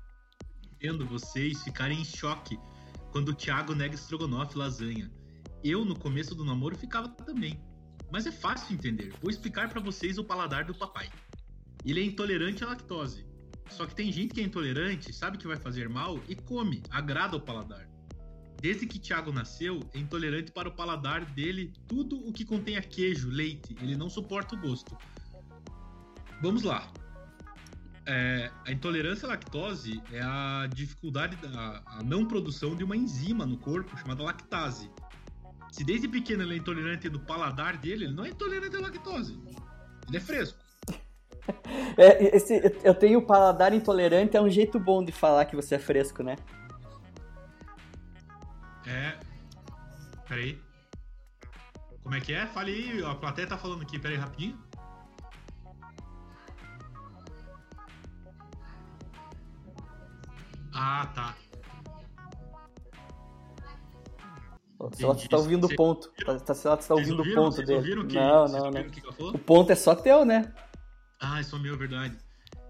Entendo 0.73 1.05
vocês 1.05 1.63
ficarem 1.63 2.01
em 2.01 2.05
choque 2.05 2.57
quando 3.11 3.29
o 3.29 3.33
Thiago 3.35 3.75
nega 3.75 3.93
estrogonofe 3.93 4.55
e 4.55 4.57
lasanha. 4.57 5.11
Eu, 5.63 5.85
no 5.85 5.95
começo 5.97 6.33
do 6.33 6.43
namoro, 6.43 6.75
ficava 6.75 7.07
também. 7.07 7.61
Mas 8.11 8.25
é 8.25 8.31
fácil 8.31 8.73
entender. 8.73 9.13
Vou 9.21 9.29
explicar 9.29 9.69
pra 9.69 9.79
vocês 9.79 10.17
o 10.17 10.23
paladar 10.23 10.65
do 10.65 10.73
papai. 10.73 11.09
Ele 11.85 11.99
é 12.01 12.03
intolerante 12.03 12.63
à 12.63 12.67
lactose. 12.67 13.25
Só 13.69 13.85
que 13.85 13.95
tem 13.95 14.11
gente 14.11 14.33
que 14.33 14.41
é 14.41 14.43
intolerante, 14.43 15.11
sabe 15.13 15.37
que 15.37 15.47
vai 15.47 15.57
fazer 15.57 15.89
mal 15.89 16.19
e 16.27 16.35
come, 16.35 16.81
agrada 16.89 17.35
ao 17.35 17.41
paladar. 17.41 17.87
Desde 18.61 18.87
que 18.87 18.97
Thiago 18.97 19.31
nasceu, 19.31 19.79
é 19.93 19.99
intolerante 19.99 20.51
para 20.51 20.69
o 20.69 20.71
paladar 20.71 21.25
dele 21.25 21.73
tudo 21.87 22.17
o 22.17 22.31
que 22.31 22.45
contenha 22.45 22.81
queijo, 22.81 23.29
leite. 23.29 23.75
Ele 23.81 23.95
não 23.95 24.09
suporta 24.09 24.55
o 24.55 24.59
gosto. 24.59 24.97
Vamos 26.41 26.63
lá. 26.63 26.91
É, 28.07 28.51
a 28.65 28.71
intolerância 28.71 29.27
à 29.27 29.29
lactose 29.29 30.01
é 30.11 30.21
a 30.21 30.67
dificuldade 30.73 31.35
da 31.37 31.81
a 31.85 32.03
não 32.03 32.25
produção 32.25 32.75
de 32.75 32.83
uma 32.83 32.95
enzima 32.95 33.45
no 33.45 33.57
corpo 33.57 33.97
chamada 33.97 34.23
lactase. 34.23 34.89
Se 35.71 35.83
desde 35.83 36.07
pequeno 36.07 36.43
ele 36.43 36.53
é 36.53 36.57
intolerante 36.57 37.09
do 37.09 37.19
paladar 37.19 37.77
dele, 37.77 38.05
ele 38.05 38.13
não 38.13 38.25
é 38.25 38.29
intolerante 38.29 38.75
à 38.75 38.79
lactose. 38.79 39.39
Ele 40.07 40.17
é 40.17 40.19
fresco. 40.19 40.64
É, 41.97 42.35
esse, 42.35 42.79
eu 42.83 42.93
tenho 42.93 43.21
paladar 43.25 43.73
intolerante, 43.73 44.35
é 44.35 44.41
um 44.41 44.49
jeito 44.49 44.77
bom 44.79 45.03
de 45.03 45.11
falar 45.13 45.45
que 45.45 45.55
você 45.55 45.75
é 45.75 45.79
fresco, 45.79 46.21
né? 46.23 46.35
É. 48.85 49.17
Peraí. 50.27 50.59
Como 52.03 52.15
é 52.15 52.19
que 52.21 52.33
é? 52.33 52.45
Fale 52.47 52.71
aí, 52.73 53.03
a 53.03 53.15
plateia 53.15 53.47
tá 53.47 53.57
falando 53.57 53.83
aqui, 53.83 53.97
peraí 53.97 54.17
rapidinho. 54.17 54.59
Ah, 60.73 61.09
tá. 61.13 61.35
O 64.77 64.93
Celote 64.93 65.29
tá 65.29 65.37
ouvindo 65.37 65.65
o 65.67 65.75
ponto. 65.75 66.11
Tá, 66.25 66.37
tá, 66.39 66.53
Celote 66.53 66.85
tá 66.85 66.93
ouvindo 66.93 67.21
o 67.23 67.33
ponto 67.33 67.55
Vocês 67.55 67.67
dele. 67.67 67.79
ouviram 67.79 68.07
que- 68.07 68.15
não, 68.15 68.45
não, 68.47 68.71
não. 68.71 68.83
que? 68.89 69.01
O 69.19 69.37
ponto 69.39 69.71
é 69.71 69.75
só 69.75 69.95
teu, 69.95 70.25
né? 70.25 70.53
Ah, 71.19 71.39
isso 71.41 71.55
é 71.55 71.59
meu, 71.59 71.77
verdade. 71.77 72.15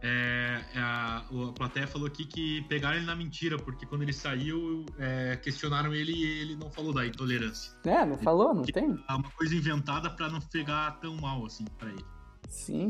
É, 0.02 0.62
é 0.76 0.80
a, 0.80 1.26
o- 1.32 1.46
a 1.50 1.54
plateia 1.54 1.88
falou 1.88 2.08
aqui 2.08 2.26
que 2.26 2.62
pegaram 2.70 2.98
ele 2.98 3.06
na 3.06 3.16
mentira, 3.16 3.58
porque 3.58 3.86
quando 3.86 4.04
ele 4.04 4.14
saiu, 4.14 4.86
é, 5.00 5.36
questionaram 5.38 5.94
ele 5.94 6.12
e 6.12 6.24
ele 6.42 6.56
não 6.56 6.70
falou 6.70 6.94
da 6.94 7.06
intolerância. 7.06 7.72
É, 7.86 8.06
não 8.06 8.18
falou, 8.18 8.54
não 8.54 8.64
tem? 8.64 9.04
É 9.10 9.14
uma 9.14 9.30
coisa 9.32 9.56
inventada 9.56 10.10
pra 10.10 10.30
não 10.30 10.40
pegar 10.40 10.92
tão 11.00 11.16
mal 11.18 11.46
assim 11.46 11.66
pra 11.78 11.90
ele. 11.90 12.06
Sim. 12.48 12.88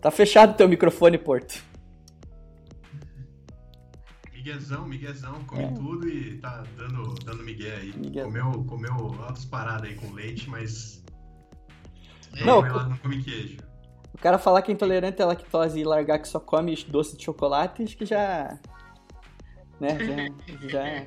Tá 0.00 0.10
fechado 0.10 0.56
teu 0.56 0.68
microfone, 0.68 1.16
Porto. 1.16 1.62
Miguezão, 4.32 4.86
Miguezão, 4.86 5.42
come 5.44 5.62
É. 5.62 5.68
tudo 5.72 6.06
e 6.06 6.36
tá 6.38 6.62
dando, 6.76 7.14
dando 7.24 7.42
migué 7.42 7.76
aí. 7.76 7.94
Miguezão. 7.96 8.30
Comeu, 8.30 8.64
comeu 8.64 8.92
altas 9.22 9.46
paradas 9.46 9.88
aí 9.88 9.94
com 9.94 10.12
leite, 10.12 10.50
mas. 10.50 11.02
Não, 12.44 12.60
não 12.60 12.98
come 12.98 13.22
queijo. 13.22 13.56
O 14.24 14.26
cara 14.26 14.38
falar 14.38 14.62
que 14.62 14.70
é 14.70 14.74
intolerante 14.74 15.20
à 15.20 15.26
lactose 15.26 15.78
e 15.78 15.84
largar 15.84 16.18
que 16.18 16.26
só 16.26 16.40
come 16.40 16.74
doce 16.88 17.14
de 17.14 17.22
chocolate, 17.22 17.82
acho 17.82 17.94
que 17.94 18.06
já. 18.06 18.58
Né, 19.78 19.98
já. 20.00 20.66
já... 20.66 21.06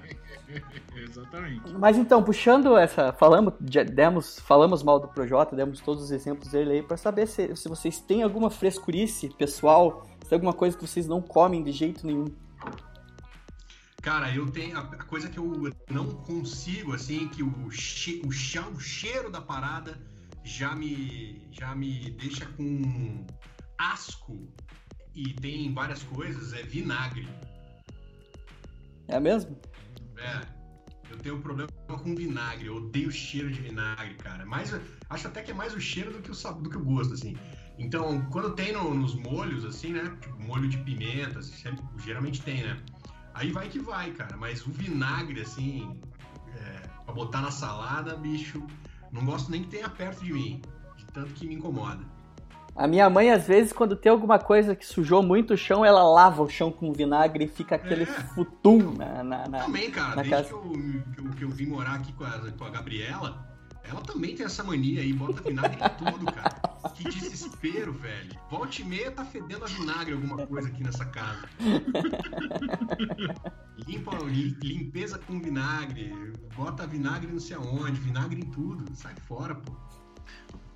Exatamente. 0.96 1.74
Mas 1.80 1.98
então, 1.98 2.22
puxando 2.22 2.78
essa. 2.78 3.12
Falamos, 3.14 3.56
já 3.72 3.82
demos, 3.82 4.38
falamos 4.42 4.84
mal 4.84 5.00
do 5.00 5.08
Projota, 5.08 5.56
demos 5.56 5.82
todos 5.82 6.04
os 6.04 6.12
exemplos 6.12 6.52
dele 6.52 6.74
aí 6.74 6.84
pra 6.84 6.96
saber 6.96 7.26
se, 7.26 7.56
se 7.56 7.68
vocês 7.68 8.00
têm 8.00 8.22
alguma 8.22 8.52
frescurice 8.52 9.30
pessoal, 9.30 10.06
se 10.22 10.30
tem 10.30 10.36
alguma 10.36 10.54
coisa 10.54 10.78
que 10.78 10.86
vocês 10.86 11.08
não 11.08 11.20
comem 11.20 11.64
de 11.64 11.72
jeito 11.72 12.06
nenhum. 12.06 12.28
Cara, 14.00 14.32
eu 14.32 14.46
tenho. 14.52 14.78
A 14.78 15.04
coisa 15.06 15.28
que 15.28 15.40
eu 15.40 15.74
não 15.90 16.06
consigo, 16.06 16.94
assim, 16.94 17.28
que 17.30 17.42
o, 17.42 17.72
che, 17.72 18.22
o, 18.24 18.32
chá, 18.32 18.62
o 18.68 18.80
cheiro 18.80 19.32
da 19.32 19.42
parada 19.42 19.98
já 20.48 20.76
me, 20.76 21.48
já 21.52 21.76
me 21.76 22.12
deixa 22.12 22.46
com 22.46 23.28
asco. 23.78 24.48
E 25.14 25.34
tem 25.34 25.74
várias 25.74 26.04
coisas, 26.04 26.54
é 26.54 26.64
vinagre. 26.64 27.28
É 29.08 29.20
mesmo? 29.20 29.60
É. 30.18 30.58
Eu 31.10 31.20
tenho 31.22 31.40
problema 31.42 31.70
com 31.88 32.16
vinagre, 32.16 32.68
eu 32.68 32.76
odeio 32.78 33.08
o 33.08 33.12
cheiro 33.12 33.50
de 33.50 33.62
vinagre, 33.62 34.16
cara. 34.16 34.46
Mais, 34.46 34.74
acho 35.10 35.28
até 35.28 35.42
que 35.42 35.52
é 35.52 35.54
mais 35.54 35.74
o 35.74 35.80
cheiro 35.80 36.12
do 36.12 36.22
que 36.22 36.30
o, 36.32 36.54
do 36.62 36.70
que 36.70 36.78
o 36.78 36.84
gosto, 36.84 37.14
assim. 37.14 37.38
Então, 37.80 38.22
quando 38.30 38.54
tem 38.54 38.74
no- 38.74 38.94
nos 38.94 39.16
molhos, 39.16 39.64
assim, 39.64 39.94
né? 39.94 40.18
Tipo, 40.22 40.40
molho 40.42 40.68
de 40.68 40.78
pimenta, 40.80 41.40
assim, 41.40 41.54
sempre- 41.54 41.84
geralmente 42.04 42.42
tem, 42.42 42.62
né? 42.64 42.84
Aí 43.34 43.52
vai 43.52 43.70
que 43.70 43.80
vai, 43.80 44.12
cara. 44.12 44.36
Mas 44.36 44.66
o 44.68 44.72
vinagre, 44.72 45.42
assim, 45.42 46.02
é, 46.56 46.88
pra 47.06 47.14
botar 47.14 47.42
na 47.42 47.52
salada, 47.52 48.18
bicho, 48.18 48.66
não 49.12 49.26
gosto 49.26 49.50
nem 49.52 49.64
que 49.64 49.70
tenha 49.70 49.90
perto 49.90 50.24
de 50.24 50.34
mim. 50.34 50.62
De 50.98 51.06
tanto 51.06 51.34
que 51.34 51.48
me 51.48 51.56
incomoda. 51.56 52.00
A 52.76 52.86
minha 52.88 53.10
mãe, 53.10 53.32
às 53.32 53.48
vezes, 53.48 53.74
quando 53.74 53.96
tem 53.96 54.12
alguma 54.12 54.38
coisa 54.38 54.76
que 54.76 54.86
sujou 54.86 55.24
muito 55.24 55.56
o 55.56 55.58
chão, 55.58 55.84
ela 55.84 56.04
lava 56.04 56.44
o 56.44 56.50
chão 56.50 56.72
com 56.72 56.94
vinagre 56.94 57.46
e 57.46 57.48
fica 57.48 57.76
aquele 57.76 58.04
É. 58.04 58.06
futum 58.06 58.94
na. 58.96 59.24
na, 59.24 59.48
na- 59.48 59.60
Também, 59.64 59.90
cara, 59.90 60.16
na 60.16 60.22
desde 60.22 60.32
casa. 60.32 60.48
que 60.50 60.54
eu, 60.54 60.62
que, 60.72 61.20
eu, 61.20 61.32
que 61.32 61.44
eu 61.44 61.50
vim 61.50 61.66
morar 61.66 61.96
aqui 61.96 62.14
com 62.14 62.24
a, 62.24 62.52
com 62.52 62.64
a 62.66 62.70
Gabriela, 62.70 63.44
ela 63.88 64.02
também 64.02 64.36
tem 64.36 64.46
essa 64.46 64.64
mania 64.64 65.02
aí, 65.02 65.14
bota 65.14 65.42
vinagre 65.42 65.78
em 65.78 66.12
tudo, 66.12 66.26
cara. 66.32 66.62
Que 66.96 67.04
desespero, 67.06 67.94
velho. 67.94 68.30
Volte 68.50 68.82
e 68.82 68.86
meia 68.86 69.12
tá 69.12 69.24
fedendo 69.26 69.64
a 69.64 69.68
vinagre 69.68 70.14
alguma 70.14 70.46
coisa 70.48 70.68
aqui 70.68 70.84
nessa 70.84 71.06
casa. 71.06 71.48
Limpa, 73.88 74.18
lim- 74.24 74.58
limpeza 74.62 75.18
com 75.20 75.40
vinagre, 75.40 76.12
bota 76.56 76.86
vinagre 76.88 77.32
não 77.32 77.40
sei 77.40 77.56
aonde, 77.56 78.00
vinagre 78.00 78.40
em 78.42 78.50
tudo, 78.52 78.94
sai 78.96 79.16
fora, 79.28 79.56
pô. 79.56 79.76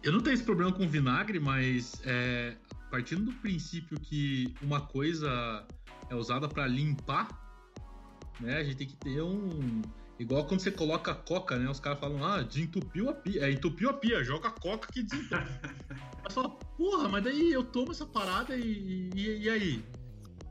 Eu 0.03 0.11
não 0.11 0.21
tenho 0.21 0.33
esse 0.33 0.43
problema 0.43 0.71
com 0.71 0.87
vinagre, 0.87 1.39
mas 1.39 2.01
é, 2.05 2.55
partindo 2.89 3.25
do 3.25 3.33
princípio 3.33 3.99
que 3.99 4.53
uma 4.61 4.81
coisa 4.81 5.65
é 6.09 6.15
usada 6.15 6.47
pra 6.47 6.67
limpar, 6.67 7.27
né? 8.39 8.57
A 8.57 8.63
gente 8.63 8.77
tem 8.77 8.87
que 8.87 8.95
ter 8.97 9.21
um. 9.21 9.81
Igual 10.21 10.45
quando 10.45 10.59
você 10.59 10.69
coloca 10.71 11.15
coca, 11.15 11.57
né? 11.57 11.67
Os 11.69 11.79
caras 11.79 11.99
falam, 11.99 12.23
ah, 12.23 12.43
desentupiu 12.43 13.09
a 13.09 13.13
pia. 13.13 13.45
É, 13.45 13.51
entupiu 13.51 13.89
a 13.89 13.93
pia, 13.93 14.23
joga 14.23 14.51
coca 14.51 14.87
que 14.91 15.01
desentupiu. 15.01 15.39
Mas 16.23 16.33
fala, 16.33 16.49
porra, 16.77 17.09
mas 17.09 17.23
daí 17.23 17.51
eu 17.51 17.63
tomo 17.63 17.91
essa 17.91 18.05
parada 18.05 18.55
e, 18.55 19.09
e, 19.15 19.39
e 19.45 19.49
aí? 19.49 19.83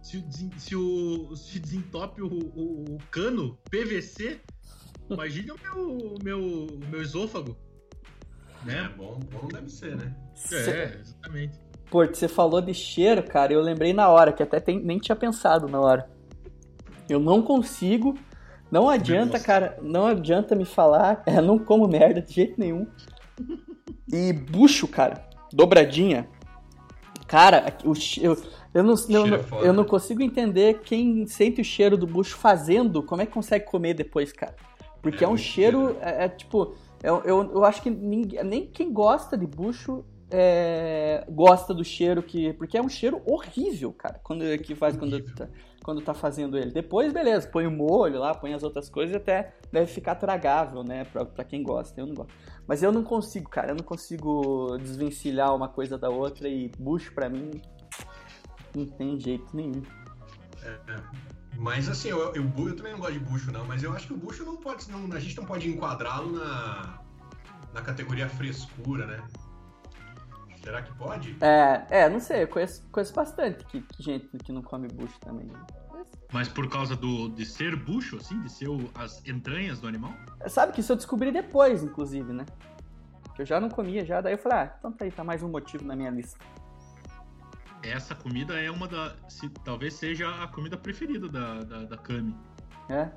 Se, 0.02 0.20
se, 0.58 0.74
o, 0.74 1.36
se 1.36 1.60
desentope 1.60 2.20
o, 2.20 2.26
o- 2.26 2.96
o 2.96 2.98
cano 3.12 3.56
PVC, 3.70 4.40
imagina 5.08 5.54
o 5.54 5.60
meu, 5.60 5.96
o 5.96 6.14
meu, 6.24 6.66
meu 6.90 7.00
esôfago. 7.00 7.56
É 8.64 8.66
Né? 8.66 8.92
bom, 8.96 9.20
bom 9.30 9.46
deve 9.46 9.68
ser, 9.70 9.96
né? 9.96 10.12
É, 10.50 10.98
exatamente. 11.00 11.56
Porto, 11.88 12.16
você 12.16 12.26
falou 12.26 12.60
de 12.60 12.74
cheiro, 12.74 13.22
cara, 13.22 13.52
eu 13.52 13.60
lembrei 13.60 13.92
na 13.92 14.08
hora, 14.08 14.32
que 14.32 14.42
até 14.42 14.58
tem- 14.58 14.82
nem 14.82 14.98
tinha 14.98 15.14
pensado 15.14 15.68
na 15.68 15.80
hora. 15.80 16.10
Eu 17.08 17.20
não 17.20 17.42
consigo, 17.42 18.18
não 18.70 18.88
adianta, 18.88 19.38
cara, 19.40 19.78
não 19.82 20.06
adianta 20.06 20.54
me 20.54 20.64
falar, 20.64 21.22
é, 21.26 21.40
não 21.40 21.58
como 21.58 21.86
merda 21.88 22.20
de 22.22 22.32
jeito 22.32 22.58
nenhum. 22.58 22.86
E 24.12 24.32
bucho, 24.32 24.86
cara, 24.88 25.24
dobradinha. 25.52 26.28
Cara, 27.26 27.72
o 27.84 27.92
eu, 28.20 28.36
eu, 28.74 28.82
não, 28.82 28.90
eu, 28.90 28.96
Cheiro 28.96 29.26
é 29.26 29.30
não- 29.30 29.44
foda, 29.44 29.66
eu 29.66 29.72
não 29.72 29.84
consigo 29.84 30.20
entender 30.22 30.80
quem 30.80 31.26
sente 31.26 31.60
o 31.60 31.64
cheiro 31.64 31.96
do 31.96 32.06
bucho 32.06 32.36
fazendo, 32.36 33.02
como 33.02 33.22
é 33.22 33.26
que 33.26 33.32
consegue 33.32 33.64
comer 33.66 33.94
depois, 33.94 34.32
cara? 34.32 34.54
Porque 35.00 35.24
É 35.24 35.28
é, 35.28 35.30
um 35.30 35.36
cheiro, 35.36 35.78
cheiro. 35.90 35.96
é, 36.02 36.24
é 36.24 36.28
tipo, 36.28 36.74
eu, 37.02 37.22
eu, 37.24 37.50
eu 37.52 37.64
acho 37.64 37.82
que 37.82 37.88
ninguém, 37.90 38.42
nem 38.44 38.66
quem 38.66 38.92
gosta 38.92 39.36
de 39.38 39.46
bucho 39.46 40.04
é, 40.30 41.24
gosta 41.28 41.74
do 41.74 41.84
cheiro 41.84 42.22
que. 42.22 42.52
Porque 42.54 42.78
é 42.78 42.82
um 42.82 42.88
cheiro 42.88 43.22
horrível, 43.26 43.92
cara, 43.92 44.20
quando 44.22 44.44
que 44.58 44.74
faz 44.74 44.96
quando 44.96 45.20
tá, 45.34 45.48
quando 45.82 46.00
tá 46.00 46.14
fazendo 46.14 46.56
ele. 46.56 46.70
Depois, 46.70 47.12
beleza, 47.12 47.48
põe 47.48 47.66
o 47.66 47.70
molho 47.70 48.18
lá, 48.18 48.34
põe 48.34 48.54
as 48.54 48.62
outras 48.62 48.88
coisas 48.88 49.14
e 49.14 49.16
até 49.16 49.54
deve 49.72 49.86
ficar 49.86 50.14
tragável, 50.14 50.84
né? 50.84 51.04
Pra, 51.04 51.24
pra 51.24 51.44
quem 51.44 51.62
gosta. 51.62 52.00
Eu 52.00 52.06
não 52.06 52.14
gosto. 52.14 52.32
Mas 52.66 52.82
eu 52.82 52.92
não 52.92 53.02
consigo, 53.02 53.48
cara. 53.48 53.72
Eu 53.72 53.76
não 53.76 53.84
consigo 53.84 54.78
desvencilhar 54.78 55.54
uma 55.54 55.68
coisa 55.68 55.98
da 55.98 56.08
outra 56.08 56.48
e 56.48 56.70
bucho 56.78 57.12
pra 57.12 57.28
mim 57.28 57.50
não 58.74 58.86
tem 58.86 59.18
jeito 59.18 59.54
nenhum. 59.54 59.82
Mas 61.56 61.88
assim, 61.88 62.08
eu, 62.08 62.34
eu, 62.34 62.44
eu 62.56 62.76
também 62.76 62.92
não 62.92 63.00
gosto 63.00 63.12
de 63.12 63.18
bucho, 63.18 63.52
não, 63.52 63.64
mas 63.64 63.82
eu 63.82 63.92
acho 63.92 64.06
que 64.06 64.12
o 64.12 64.16
bucho 64.16 64.44
não 64.44 64.56
pode. 64.56 64.90
Não, 64.90 65.12
a 65.12 65.20
gente 65.20 65.36
não 65.36 65.44
pode 65.44 65.68
enquadrá-lo 65.68 66.32
na, 66.32 67.02
na 67.74 67.82
categoria 67.82 68.28
frescura, 68.28 69.06
né? 69.06 69.22
Será 70.62 70.82
que 70.82 70.92
pode? 70.94 71.36
É, 71.40 71.86
é, 72.02 72.08
não 72.08 72.20
sei, 72.20 72.42
eu 72.42 72.48
conheço, 72.48 72.82
conheço 72.92 73.14
bastante 73.14 73.64
que, 73.64 73.80
que 73.80 74.02
gente 74.02 74.28
que 74.38 74.52
não 74.52 74.62
come 74.62 74.88
bucho 74.88 75.18
também. 75.20 75.50
Mas 76.32 76.48
por 76.48 76.68
causa 76.68 76.94
do, 76.94 77.28
de 77.30 77.44
ser 77.44 77.74
bucho, 77.76 78.16
assim, 78.16 78.40
de 78.42 78.50
ser 78.52 78.68
o- 78.68 78.90
as 78.94 79.26
entranhas 79.26 79.80
do 79.80 79.88
animal? 79.88 80.12
Sabe 80.46 80.72
que 80.72 80.80
isso 80.80 80.92
eu 80.92 80.96
descobri 80.96 81.32
depois, 81.32 81.82
inclusive, 81.82 82.32
né? 82.32 82.44
Que 83.34 83.42
eu 83.42 83.46
já 83.46 83.58
não 83.58 83.68
comia 83.68 84.04
já, 84.04 84.20
daí 84.20 84.34
eu 84.34 84.38
falei, 84.38 84.58
ah, 84.58 84.74
então 84.78 84.92
tá 84.92 85.04
aí, 85.04 85.10
tá 85.10 85.24
mais 85.24 85.42
um 85.42 85.48
motivo 85.48 85.84
na 85.84 85.96
minha 85.96 86.10
lista. 86.10 86.38
Essa 87.82 88.14
comida 88.14 88.60
é 88.60 88.70
uma 88.70 88.86
da. 88.86 89.16
Se, 89.28 89.48
talvez 89.64 89.94
seja 89.94 90.28
a 90.42 90.46
comida 90.48 90.76
preferida 90.76 91.28
da, 91.28 91.60
da, 91.60 91.84
da 91.84 91.96
Kami. 91.96 92.36
É? 92.90 93.10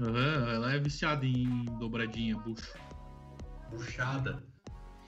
Aham, 0.00 0.52
ela 0.54 0.72
é 0.74 0.78
viciada 0.78 1.24
em 1.24 1.64
dobradinha, 1.78 2.36
bucho. 2.36 2.76
Buchada. 3.70 4.42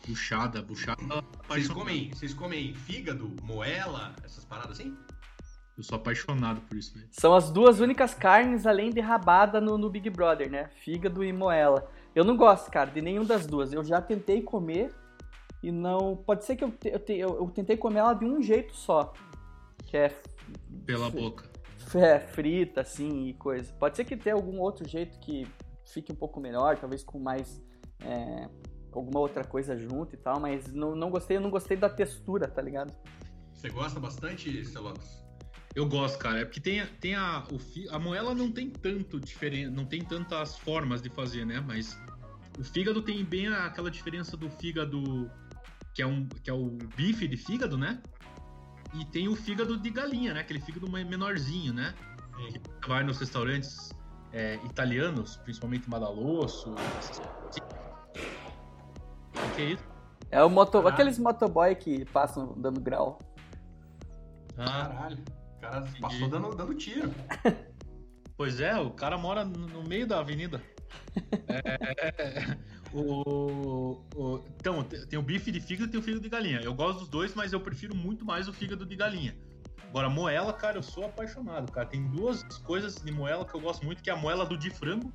Buchada, 0.06 0.62
buchada. 0.62 1.02
é 1.02 1.48
Vocês 1.48 1.68
comem, 1.68 2.10
vocês 2.10 2.34
comem 2.34 2.74
fígado, 2.74 3.34
moela, 3.42 4.14
essas 4.24 4.44
paradas 4.44 4.78
assim? 4.78 4.96
Eu 5.76 5.82
sou 5.82 5.96
apaixonado 5.96 6.60
por 6.62 6.76
isso, 6.76 6.94
velho. 6.94 7.08
São 7.10 7.34
as 7.34 7.50
duas 7.50 7.80
únicas 7.80 8.14
carnes 8.14 8.66
além 8.66 8.90
de 8.90 9.00
rabada 9.00 9.60
no, 9.60 9.76
no 9.76 9.90
Big 9.90 10.08
Brother, 10.08 10.50
né? 10.50 10.68
Fígado 10.82 11.22
e 11.22 11.32
moela. 11.32 11.90
Eu 12.14 12.24
não 12.24 12.36
gosto, 12.36 12.70
cara, 12.70 12.90
de 12.90 13.02
nenhum 13.02 13.24
das 13.24 13.46
duas. 13.46 13.72
Eu 13.72 13.84
já 13.84 14.00
tentei 14.00 14.40
comer 14.40 14.94
e 15.62 15.70
não. 15.70 16.16
Pode 16.16 16.44
ser 16.46 16.56
que 16.56 16.64
eu, 16.64 16.70
te- 16.70 16.88
eu, 16.88 16.98
te- 16.98 17.12
eu- 17.18 17.36
eu 17.36 17.50
tentei 17.50 17.76
comer 17.76 17.98
ela 17.98 18.14
de 18.14 18.24
um 18.24 18.40
jeito 18.40 18.74
só. 18.74 19.12
Que 19.84 19.96
é, 19.98 20.16
Pela 20.86 21.10
Sim. 21.10 21.20
boca. 21.20 21.50
é 21.94 22.18
frita, 22.20 22.80
assim, 22.80 23.26
e 23.28 23.34
coisa. 23.34 23.70
Pode 23.74 23.96
ser 23.96 24.04
que 24.04 24.16
tenha 24.16 24.34
algum 24.34 24.58
outro 24.60 24.88
jeito 24.88 25.18
que 25.18 25.46
fique 25.84 26.10
um 26.10 26.16
pouco 26.16 26.40
melhor, 26.40 26.78
talvez 26.78 27.04
com 27.04 27.18
mais. 27.18 27.62
é, 28.00 28.48
alguma 28.98 29.20
outra 29.20 29.44
coisa 29.44 29.76
junto 29.76 30.14
e 30.14 30.18
tal, 30.18 30.40
mas 30.40 30.72
não, 30.72 30.94
não 30.94 31.10
gostei, 31.10 31.36
eu 31.36 31.40
não 31.40 31.50
gostei 31.50 31.76
da 31.76 31.88
textura, 31.88 32.48
tá 32.48 32.62
ligado? 32.62 32.92
Você 33.52 33.70
gosta 33.70 33.98
bastante, 33.98 34.64
Celotas? 34.64 35.24
Eu 35.76 35.86
gosto, 35.86 36.18
cara. 36.18 36.40
É 36.40 36.44
porque 36.44 36.58
tem, 36.58 36.84
tem 37.00 37.14
a. 37.14 37.44
O 37.52 37.58
fi, 37.58 37.86
a 37.90 37.98
moela 37.98 38.34
não 38.34 38.50
tem 38.50 38.70
tanto 38.70 39.20
diferente. 39.20 39.70
Não 39.70 39.84
tem 39.84 40.02
tantas 40.02 40.56
formas 40.56 41.02
de 41.02 41.10
fazer, 41.10 41.44
né? 41.44 41.60
Mas 41.60 42.00
o 42.58 42.64
fígado 42.64 43.02
tem 43.02 43.22
bem 43.22 43.48
aquela 43.48 43.90
diferença 43.90 44.36
do 44.38 44.48
fígado. 44.48 45.30
Que 45.94 46.02
é, 46.02 46.06
um, 46.06 46.26
que 46.26 46.50
é 46.50 46.52
o 46.52 46.70
bife 46.96 47.28
de 47.28 47.36
fígado, 47.36 47.76
né? 47.76 48.02
E 48.94 49.04
tem 49.04 49.28
o 49.28 49.36
fígado 49.36 49.76
de 49.76 49.90
galinha, 49.90 50.32
né? 50.32 50.40
Aquele 50.40 50.60
fígado 50.60 50.90
menorzinho, 50.90 51.74
né? 51.74 51.94
Que 52.80 52.88
vai 52.88 53.02
nos 53.02 53.18
restaurantes 53.18 53.90
é, 54.32 54.56
italianos, 54.64 55.36
principalmente 55.36 55.88
Madalosso. 55.88 56.74
assim. 56.98 57.65
O 59.44 59.54
que 59.54 59.62
é 59.62 59.64
isso? 59.72 59.84
É 60.30 60.42
o 60.42 60.50
moto, 60.50 60.78
aqueles 60.86 61.18
motoboy 61.18 61.74
que 61.74 62.04
passam 62.06 62.54
dando 62.56 62.80
grau. 62.80 63.20
Ah, 64.58 64.64
Caralho. 64.88 65.18
O 65.56 65.60
cara 65.60 65.84
passou 66.00 66.28
dando, 66.28 66.54
dando 66.54 66.74
tiro. 66.74 67.12
Pois 68.38 68.60
é, 68.60 68.78
o 68.78 68.90
cara 68.90 69.16
mora 69.16 69.46
no 69.46 69.82
meio 69.84 70.06
da 70.06 70.18
avenida. 70.20 70.60
É, 71.48 72.56
o, 72.92 73.98
o- 74.14 74.44
então, 74.60 74.84
te- 74.84 75.06
tem 75.06 75.18
o 75.18 75.22
bife 75.22 75.50
de 75.50 75.58
fígado 75.60 75.88
e 75.88 75.90
tem 75.90 75.98
o 76.00 76.02
fígado 76.02 76.22
de 76.22 76.28
galinha. 76.28 76.60
Eu 76.60 76.74
gosto 76.74 77.00
dos 77.00 77.08
dois, 77.08 77.34
mas 77.34 77.52
eu 77.54 77.60
prefiro 77.60 77.96
muito 77.96 78.24
mais 78.26 78.46
o 78.48 78.52
fígado 78.52 78.84
de 78.86 78.94
galinha. 78.94 79.34
Agora, 79.88 80.08
moela, 80.10 80.52
cara, 80.52 80.76
eu 80.78 80.82
sou 80.82 81.04
apaixonado, 81.06 81.72
cara. 81.72 81.86
Tem 81.86 82.06
duas 82.08 82.42
coisas 82.60 82.96
de 82.96 83.10
moela 83.10 83.44
que 83.46 83.54
eu 83.54 83.60
gosto 83.60 83.84
muito, 83.86 84.02
que 84.02 84.10
é 84.10 84.12
a 84.12 84.16
moela 84.16 84.44
do 84.44 84.56
de 84.56 84.68
frango, 84.70 85.10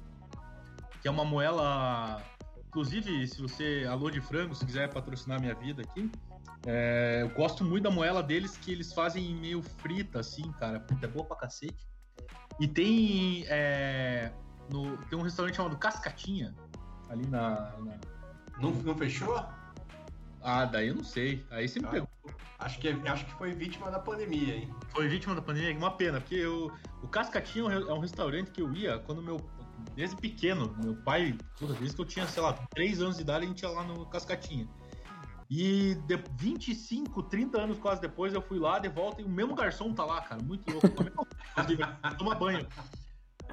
que 1.01 1.08
é 1.08 1.12
uma 1.12 1.24
moela... 1.24 2.22
Inclusive, 2.72 3.28
se 3.28 3.42
você... 3.42 3.86
Alô 3.90 4.10
de 4.10 4.22
frango, 4.22 4.56
se 4.56 4.66
quiser 4.66 4.88
patrocinar 4.94 5.42
minha 5.42 5.54
vida 5.54 5.82
aqui, 5.82 6.10
é, 6.66 7.20
eu 7.22 7.28
gosto 7.32 7.66
muito 7.66 7.84
da 7.84 7.92
moela 7.92 8.24
deles, 8.24 8.56
que 8.56 8.72
eles 8.72 8.94
fazem 8.94 9.36
meio 9.36 9.62
frita, 9.62 10.22
assim, 10.22 10.50
cara. 10.54 10.80
Puta, 10.80 11.06
é 11.06 11.10
boa 11.10 11.25
pra 11.25 11.36
cacete. 11.36 11.86
E 12.62 12.70
tem. 12.70 13.44
é, 13.50 14.32
no- 14.72 14.96
tem 15.08 15.20
um 15.20 15.22
restaurante 15.22 15.56
chamado 15.58 15.75
Cascatinha, 15.78 16.56
ali 17.10 17.28
na. 17.28 17.78
na- 17.80 18.00
Não, 18.62 18.72
não 18.72 18.96
fechou? 18.98 19.44
Ah, 20.42 20.63
daí 20.63 20.88
eu 20.88 20.96
não 20.96 21.04
sei. 21.04 21.46
Aí 21.51 21.68
você 21.68 21.78
me 21.78 21.88
Ah. 21.88 21.90
pegou. 21.90 22.10
Acho 22.58 22.80
que, 22.80 22.88
acho 22.90 23.25
que 23.25 23.34
foi 23.34 23.51
vítima 23.54 23.92
da 23.92 24.00
pandemia, 24.00 24.56
hein? 24.56 24.74
Foi 24.92 25.10
vítima 25.10 25.36
da 25.36 25.42
pandemia, 25.42 25.75
uma 25.78 25.92
pena, 25.98 26.22
porque 26.22 26.36
eu, 26.36 26.72
o 27.04 27.08
Cascatinha 27.10 27.66
é 27.66 27.68
um 27.80 27.90
é 27.90 27.94
um 27.96 28.00
restaurante 28.00 28.50
que 28.51 28.62
eu 28.62 28.72
ia 28.74 28.98
quando 29.00 29.22
meu. 29.22 29.38
Desde 29.95 30.15
pequeno, 30.15 30.75
meu 30.83 30.95
pai, 30.95 31.38
puta, 31.57 31.73
desde 31.73 31.95
que 31.95 32.01
eu 32.01 32.05
tinha, 32.05 32.27
sei 32.27 32.41
lá, 32.41 32.53
3 32.53 33.01
anos 33.01 33.17
de 33.17 33.21
idade, 33.23 33.45
a 33.45 33.47
gente 33.47 33.61
ia 33.61 33.69
lá 33.69 33.83
no 33.83 34.05
Cascatinha. 34.05 34.67
E 35.50 35.95
de 36.05 36.17
25, 36.38 37.23
30 37.23 37.59
anos 37.59 37.77
quase 37.77 38.00
depois, 38.00 38.33
eu 38.33 38.41
fui 38.41 38.57
lá 38.57 38.79
de 38.79 38.88
volta 38.88 39.21
e 39.21 39.25
o 39.25 39.29
mesmo 39.29 39.53
garçom 39.53 39.93
tá 39.93 40.05
lá, 40.05 40.21
cara. 40.21 40.41
Muito 40.41 40.71
louco. 40.71 40.88
Toma 42.17 42.35
banho. 42.35 42.65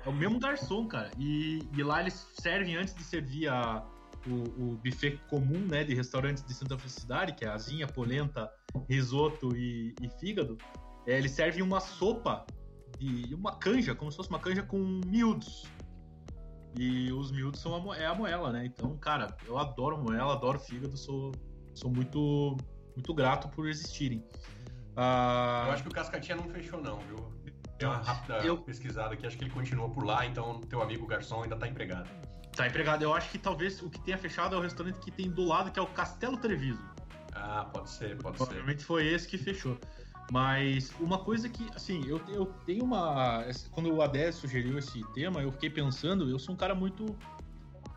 É 0.04 0.08
o 0.08 0.12
mesmo 0.12 0.38
garçom, 0.38 0.86
cara. 0.86 1.10
E, 1.18 1.58
e 1.76 1.82
lá 1.82 2.00
eles 2.00 2.28
servem, 2.34 2.76
antes 2.76 2.94
de 2.94 3.02
servir 3.02 3.48
a, 3.48 3.84
o, 4.28 4.72
o 4.72 4.76
buffet 4.76 5.18
comum, 5.28 5.66
né, 5.66 5.82
de 5.82 5.94
restaurantes 5.94 6.44
de 6.44 6.54
Santa 6.54 6.78
Felicidade, 6.78 7.34
que 7.34 7.44
é 7.44 7.48
asinha, 7.48 7.86
polenta, 7.86 8.48
risoto 8.88 9.56
e, 9.56 9.94
e 10.00 10.08
fígado, 10.20 10.56
é, 11.06 11.18
eles 11.18 11.32
servem 11.32 11.62
uma 11.62 11.80
sopa 11.80 12.46
de 12.98 13.34
uma 13.34 13.56
canja, 13.56 13.94
como 13.94 14.10
se 14.10 14.16
fosse 14.16 14.28
uma 14.30 14.38
canja 14.38 14.62
com 14.62 14.78
miúdos. 15.06 15.66
E 16.76 17.10
os 17.12 17.30
miúdos 17.32 17.60
são 17.60 17.90
a, 17.90 17.96
é 17.96 18.06
a 18.06 18.14
moela, 18.14 18.52
né? 18.52 18.66
Então, 18.66 18.96
cara, 18.98 19.36
eu 19.46 19.58
adoro 19.58 19.98
moela, 19.98 20.34
adoro 20.34 20.58
fígado, 20.58 20.96
sou, 20.96 21.32
sou 21.74 21.90
muito, 21.90 22.56
muito 22.94 23.14
grato 23.14 23.48
por 23.48 23.68
existirem. 23.68 24.24
Ah, 24.96 25.64
Eu 25.68 25.72
acho 25.72 25.82
que 25.84 25.88
o 25.88 25.92
Cascatinha 25.92 26.36
não 26.36 26.48
fechou, 26.48 26.80
não, 26.80 26.98
viu? 27.00 27.32
Deu 27.78 27.88
uma 27.90 27.98
rápida 27.98 28.38
Eu- 28.38 28.58
pesquisada 28.58 29.14
aqui, 29.14 29.26
acho 29.26 29.36
que 29.38 29.44
ele 29.44 29.52
continua 29.52 29.88
por 29.88 30.04
lá, 30.04 30.26
então 30.26 30.60
teu 30.62 30.82
amigo 30.82 31.06
garçom 31.06 31.42
ainda 31.42 31.56
tá 31.56 31.68
empregado. 31.68 32.08
Tá 32.56 32.66
empregado. 32.66 33.02
Eu 33.02 33.14
acho 33.14 33.30
que 33.30 33.38
talvez 33.38 33.80
o 33.82 33.88
que 33.88 34.00
tenha 34.00 34.18
fechado 34.18 34.54
é 34.56 34.58
o 34.58 34.60
restaurante 34.60 34.98
que 34.98 35.12
tem 35.12 35.30
do 35.30 35.44
lado, 35.44 35.70
que 35.70 35.78
é 35.78 35.82
o 35.82 35.86
Castelo 35.86 36.36
Treviso. 36.36 36.82
Ah, 37.32 37.64
pode 37.72 37.88
ser, 37.88 38.16
pode 38.18 38.36
ser. 38.36 38.44
Provavelmente 38.44 38.84
foi 38.84 39.06
esse 39.06 39.28
que 39.28 39.38
fechou. 39.38 39.78
Mas 40.30 40.92
uma 41.00 41.18
coisa 41.18 41.48
que, 41.48 41.66
assim, 41.74 42.06
eu, 42.06 42.20
eu 42.28 42.46
tenho 42.66 42.84
uma. 42.84 43.44
Quando 43.70 43.90
o 43.92 44.02
Adé 44.02 44.30
sugeriu 44.30 44.78
esse 44.78 45.02
tema, 45.14 45.40
eu 45.40 45.50
fiquei 45.52 45.70
pensando, 45.70 46.28
eu 46.28 46.38
sou 46.38 46.54
um 46.54 46.58
cara 46.58 46.74
muito. 46.74 47.06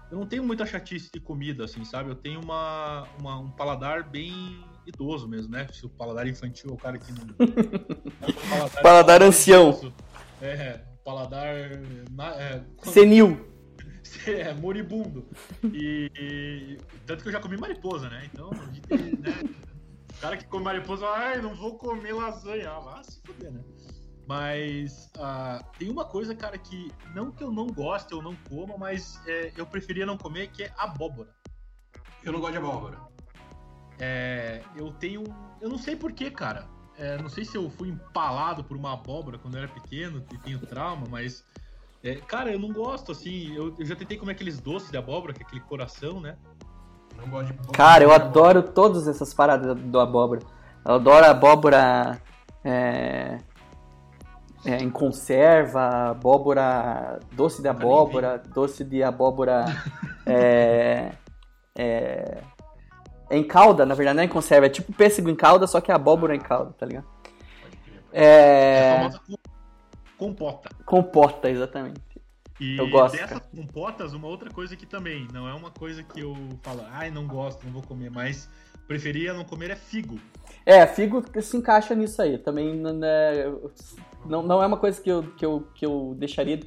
Eu 0.10 0.18
não 0.20 0.26
tenho 0.26 0.44
muita 0.44 0.66
chatice 0.66 1.10
de 1.14 1.20
comida, 1.20 1.66
assim, 1.66 1.84
sabe? 1.86 2.10
Eu 2.10 2.16
tenho 2.16 2.42
uma, 2.42 3.08
uma- 3.20 3.40
um 3.40 3.50
paladar 3.50 4.04
bem 4.04 4.64
idoso 4.86 5.28
mesmo, 5.28 5.52
né? 5.52 5.68
Se 5.72 5.86
o 5.86 5.90
paladar 5.90 6.28
infantil 6.28 6.70
é 6.70 6.74
o 6.74 6.78
cara 6.78 6.98
que 6.98 7.12
não. 7.12 7.24
O 7.24 8.34
paladar, 8.50 8.82
Paladar 8.82 9.24
ancião. 9.24 9.94
É, 10.42 10.82
paladar. 11.04 11.48
É, 11.48 12.62
Senil. 12.84 13.50
é, 14.28 14.54
moribundo. 14.54 15.28
E, 15.74 16.10
e- 16.20 16.78
tanto 17.06 17.24
que 17.24 17.30
eu 17.30 17.34
já 17.34 17.40
comi 17.40 17.58
mariposa, 17.58 18.10
né? 18.10 18.30
Então, 18.34 18.50
né? 18.52 19.44
O 20.22 20.26
cara 20.30 20.38
que 20.38 20.46
come 20.46 20.66
mariposa, 20.66 21.08
ai, 21.08 21.42
não 21.42 21.56
vou 21.56 21.80
comer 21.80 22.14
lasanha. 22.14 22.70
Ah, 22.70 23.02
se 23.04 23.20
fuder, 23.26 23.52
né? 23.52 23.64
Mas 24.28 25.10
ah, 25.18 25.66
tem 25.80 25.90
uma 25.90 26.06
coisa, 26.06 26.36
cara, 26.36 26.60
que 26.60 26.92
não 27.16 27.32
que 27.32 27.44
eu 27.44 27.52
não 27.52 27.66
goste, 27.66 28.14
eu 28.14 28.22
não 28.22 28.36
como, 28.48 28.78
mas 28.78 29.20
é, 29.26 29.52
eu 29.58 29.66
preferia 29.66 30.06
não 30.06 30.20
comer, 30.20 30.52
que 30.52 30.62
é 30.62 30.72
abóbora. 30.78 31.36
Eu 32.24 32.34
não 32.34 32.40
gosto 32.40 32.52
de 32.52 32.60
abóbora. 32.60 33.00
É, 34.00 34.62
eu 34.76 34.92
tenho. 34.92 35.24
Eu 35.60 35.70
não 35.70 35.80
sei 35.80 35.96
porquê, 35.96 36.30
cara. 36.30 36.70
É, 37.00 37.18
não 37.18 37.28
sei 37.28 37.44
se 37.44 37.58
eu 37.58 37.68
fui 37.72 37.90
empalado 37.90 38.64
por 38.64 38.78
uma 38.78 38.94
abóbora 38.94 39.40
quando 39.40 39.56
eu 39.56 39.64
era 39.64 39.72
pequeno 39.72 40.24
e 40.32 40.38
tenho 40.38 40.60
trauma, 40.60 41.08
mas. 41.10 41.44
é, 42.04 42.14
cara, 42.18 42.52
eu 42.52 42.60
não 42.60 42.72
gosto, 42.72 43.12
assim. 43.12 43.56
Eu, 43.56 43.76
eu 43.76 43.86
já 43.88 43.96
tentei 43.96 44.20
comer 44.20 44.34
aqueles 44.34 44.60
doces 44.60 44.92
de 44.92 44.98
abóbora, 44.98 45.34
que 45.34 45.42
é 45.42 45.46
aquele 45.48 45.62
coração, 45.62 46.22
né? 46.22 46.38
Não 47.18 47.28
gosto 47.30 47.48
de 47.48 47.54
abóbora. 47.54 47.72
Cara, 47.74 48.04
eu 48.04 48.12
adoro 48.12 48.64
todas 48.64 49.08
essas 49.08 49.34
paradas 49.34 49.76
do 49.78 50.00
abóbora. 50.00 50.42
Eu 50.86 50.96
adoro 50.96 51.26
abóbora 51.26 52.22
é, 52.64 53.38
é, 54.66 54.78
em 54.78 54.90
conserva, 54.90 56.12
abóbora, 56.12 57.20
doce 57.32 57.62
de 57.62 57.70
nem 57.70 57.72
abóbora, 57.72 58.42
doce 58.54 58.84
de 58.84 59.04
abóbora 59.04 59.66
é, 60.26 61.12
é, 61.76 62.42
em 63.32 63.44
calda, 63.44 63.86
na 63.86 63.96
verdade, 63.96 64.16
não 64.16 64.24
é 64.24 64.26
em 64.26 64.30
conserva, 64.30 64.66
é 64.68 64.70
tipo 64.70 64.94
pêssego 64.94 65.30
em 65.30 65.36
calda, 65.36 65.66
só 65.66 65.82
que 65.82 65.92
é 65.92 65.96
abóbora 65.96 66.36
em 66.36 66.40
calda, 66.40 66.74
tá 66.78 66.86
ligado? 66.86 67.08
É 68.14 69.00
a 69.00 69.06
É, 69.06 69.10
compota. 70.18 70.70
compota, 70.86 71.50
exatamente. 71.50 72.11
E 72.62 72.78
Eu 72.78 72.88
gosto, 72.88 73.14
dessas 73.16 73.40
cara. 73.40 73.50
compotas, 73.56 74.14
uma 74.14 74.28
outra 74.28 74.52
coisa 74.52 74.76
que 74.76 74.86
também, 74.86 75.28
não 75.34 75.48
é 75.50 75.54
uma 75.56 75.72
coisa 75.72 76.04
que 76.04 76.20
eu 76.20 76.36
falo, 76.62 76.84
ai, 76.92 77.10
não 77.10 77.26
gosto, 77.26 77.66
não 77.66 77.74
vou 77.74 77.82
comer, 77.82 78.12
mas 78.12 78.48
preferia 78.88 79.34
não 79.34 79.44
comer 79.44 79.72
é 79.72 79.76
figo. 79.76 80.20
É, 80.64 80.86
figo 80.86 81.24
se 81.42 81.58
encaixa 81.58 81.96
nisso 81.96 82.22
aí. 82.22 82.38
Também 82.38 82.76
não 82.76 83.04
é, 83.04 83.52
não, 84.24 84.44
não 84.44 84.62
é 84.62 84.68
uma 84.68 84.78
coisa 84.78 85.02
que 85.02 85.10
eu, 85.10 85.24
que 85.36 85.44
eu, 85.44 85.68
que 85.74 85.84
eu 85.84 86.16
deixaria. 86.20 86.60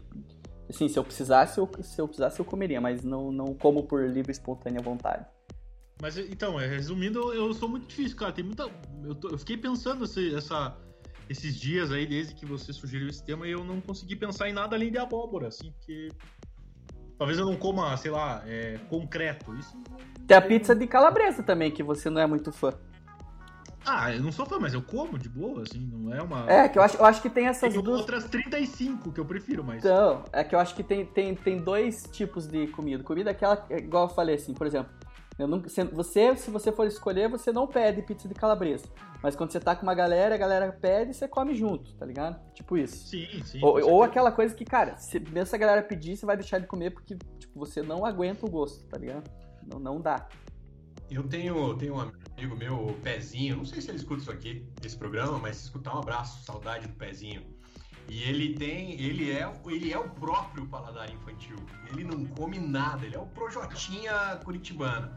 Assim, 0.68 0.88
se 0.88 0.98
eu 0.98 1.04
precisasse, 1.04 1.58
eu, 1.58 1.70
se 1.80 2.00
eu 2.00 2.08
precisasse, 2.08 2.40
eu 2.40 2.44
comeria, 2.44 2.80
mas 2.80 3.04
não, 3.04 3.30
não 3.30 3.54
como 3.54 3.84
por 3.84 4.02
livre 4.08 4.32
e 4.32 4.32
espontânea 4.32 4.82
vontade. 4.82 5.24
Mas 6.02 6.18
então, 6.18 6.58
é, 6.58 6.66
resumindo, 6.66 7.32
eu 7.32 7.54
sou 7.54 7.68
muito 7.68 7.86
difícil, 7.86 8.16
cara. 8.16 8.32
Tem 8.32 8.44
muita. 8.44 8.68
Eu, 9.04 9.14
tô- 9.14 9.28
eu 9.28 9.38
fiquei 9.38 9.56
pensando 9.56 10.04
esse- 10.06 10.34
essa, 10.34 10.76
esses 11.28 11.54
dias 11.56 11.90
aí, 11.90 12.06
desde 12.06 12.34
que 12.34 12.44
você 12.44 12.72
sugeriu 12.72 13.08
esse 13.08 13.24
tema, 13.24 13.46
eu 13.46 13.64
não 13.64 13.80
consegui 13.80 14.16
pensar 14.16 14.48
em 14.48 14.52
nada 14.52 14.76
além 14.76 14.90
de 14.90 14.98
abóbora, 14.98 15.48
assim, 15.48 15.72
porque. 15.72 16.10
Talvez 17.16 17.38
eu 17.38 17.46
não 17.46 17.56
coma, 17.56 17.96
sei 17.96 18.10
lá, 18.10 18.42
é, 18.44 18.76
concreto. 18.90 19.54
Isso. 19.54 19.80
Tem 20.26 20.36
a 20.36 20.42
pizza 20.42 20.74
de 20.74 20.86
calabresa 20.86 21.42
também, 21.42 21.70
que 21.70 21.82
você 21.82 22.10
não 22.10 22.20
é 22.20 22.26
muito 22.26 22.50
fã. 22.50 22.72
Ah, 23.86 24.12
eu 24.12 24.22
não 24.22 24.32
sou 24.32 24.46
fã, 24.46 24.58
mas 24.58 24.72
eu 24.72 24.82
como 24.82 25.18
de 25.18 25.28
boa, 25.28 25.62
assim, 25.62 25.78
não 25.92 26.12
é 26.12 26.22
uma. 26.22 26.50
É, 26.50 26.68
que 26.68 26.78
eu 26.78 26.82
acho, 26.82 26.96
eu 26.96 27.04
acho 27.04 27.20
que 27.20 27.28
tem 27.28 27.46
essas 27.46 27.72
Tem 27.72 27.82
duas. 27.82 28.00
outras 28.00 28.24
35 28.24 29.12
que 29.12 29.20
eu 29.20 29.24
prefiro, 29.26 29.62
mas. 29.62 29.84
Então, 29.84 30.24
é 30.32 30.42
que 30.42 30.54
eu 30.54 30.58
acho 30.58 30.74
que 30.74 30.82
tem, 30.82 31.04
tem, 31.04 31.34
tem 31.34 31.58
dois 31.58 32.02
tipos 32.10 32.46
de 32.46 32.66
comida. 32.68 33.04
Comida 33.04 33.30
é 33.30 33.32
aquela, 33.32 33.64
é 33.68 33.78
igual 33.78 34.08
eu 34.08 34.14
falei 34.14 34.36
assim, 34.36 34.54
por 34.54 34.66
exemplo, 34.66 34.90
nunca, 35.38 35.68
se- 35.68 35.84
você, 35.84 36.36
se 36.36 36.50
você 36.50 36.70
for 36.70 36.86
escolher, 36.86 37.28
você 37.28 37.50
não 37.52 37.66
pede 37.66 38.02
pizza 38.02 38.28
de 38.28 38.34
calabresa. 38.34 38.86
Mas 39.22 39.34
quando 39.34 39.50
você 39.50 39.58
tá 39.58 39.74
com 39.74 39.82
uma 39.82 39.94
galera, 39.94 40.34
a 40.34 40.38
galera 40.38 40.70
pede 40.72 41.10
e 41.10 41.14
você 41.14 41.26
come 41.26 41.54
junto, 41.54 41.92
tá 41.94 42.06
ligado? 42.06 42.40
Tipo 42.52 42.76
isso. 42.76 43.08
Sim, 43.08 43.42
sim. 43.44 43.58
Ou, 43.62 43.80
ou 43.84 44.02
aquela 44.02 44.30
coisa 44.30 44.54
que, 44.54 44.64
cara, 44.64 44.96
se, 44.96 45.18
mesmo 45.18 45.46
se 45.46 45.54
a 45.56 45.58
galera 45.58 45.82
pedir, 45.82 46.16
você 46.16 46.24
vai 46.26 46.36
deixar 46.36 46.58
de 46.58 46.66
comer 46.66 46.90
porque 46.90 47.16
tipo, 47.38 47.58
você 47.58 47.82
não 47.82 48.04
aguenta 48.04 48.46
o 48.46 48.50
gosto, 48.50 48.86
tá 48.86 48.98
ligado? 48.98 49.30
Não, 49.66 49.78
não 49.80 50.00
dá. 50.00 50.28
Eu 51.10 51.22
tenho, 51.26 51.74
tenho 51.76 51.94
um 51.96 52.00
amigo 52.00 52.56
meu, 52.56 52.86
o 52.86 52.94
Pezinho, 52.94 53.56
não 53.56 53.64
sei 53.64 53.80
se 53.80 53.90
ele 53.90 53.98
escuta 53.98 54.22
isso 54.22 54.30
aqui, 54.30 54.66
esse 54.84 54.96
programa, 54.96 55.38
mas 55.38 55.56
se 55.56 55.64
escutar 55.64 55.94
um 55.94 55.98
abraço, 55.98 56.44
saudade 56.44 56.86
do 56.86 56.94
Pezinho. 56.94 57.42
E 58.08 58.22
ele 58.24 58.54
tem, 58.54 59.00
ele 59.00 59.32
é, 59.32 59.50
ele 59.66 59.90
é 59.90 59.98
o 59.98 60.08
próprio 60.10 60.66
paladar 60.66 61.10
infantil. 61.10 61.56
Ele 61.90 62.04
não 62.04 62.24
come 62.26 62.58
nada, 62.58 63.06
ele 63.06 63.16
é 63.16 63.18
o 63.18 63.24
Projotinha 63.26 64.38
curitibano. 64.44 65.10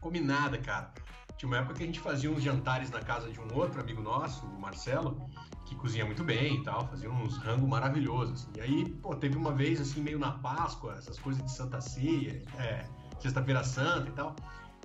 Come 0.00 0.20
nada, 0.20 0.58
cara. 0.58 0.92
Tinha 1.36 1.48
uma 1.48 1.58
época 1.58 1.74
que 1.74 1.82
a 1.82 1.86
gente 1.86 2.00
fazia 2.00 2.30
uns 2.30 2.42
jantares 2.42 2.90
na 2.90 3.00
casa 3.00 3.30
de 3.30 3.40
um 3.40 3.54
outro 3.54 3.80
amigo 3.80 4.02
nosso, 4.02 4.44
o 4.46 4.60
Marcelo, 4.60 5.28
que 5.64 5.74
cozinha 5.76 6.04
muito 6.04 6.24
bem 6.24 6.56
e 6.56 6.64
tal, 6.64 6.88
fazia 6.88 7.10
uns 7.10 7.36
rango 7.38 7.66
maravilhosos. 7.66 8.42
Assim. 8.42 8.50
E 8.56 8.60
aí, 8.60 8.88
pô, 9.02 9.14
teve 9.14 9.36
uma 9.36 9.52
vez, 9.52 9.80
assim, 9.80 10.00
meio 10.00 10.18
na 10.18 10.32
Páscoa, 10.32 10.94
essas 10.98 11.18
coisas 11.18 11.44
de 11.44 11.52
Santa 11.52 11.80
Ceia, 11.80 12.42
é, 12.58 12.84
Sexta-feira 13.20 13.62
Santa 13.62 14.08
e 14.08 14.12
tal. 14.12 14.34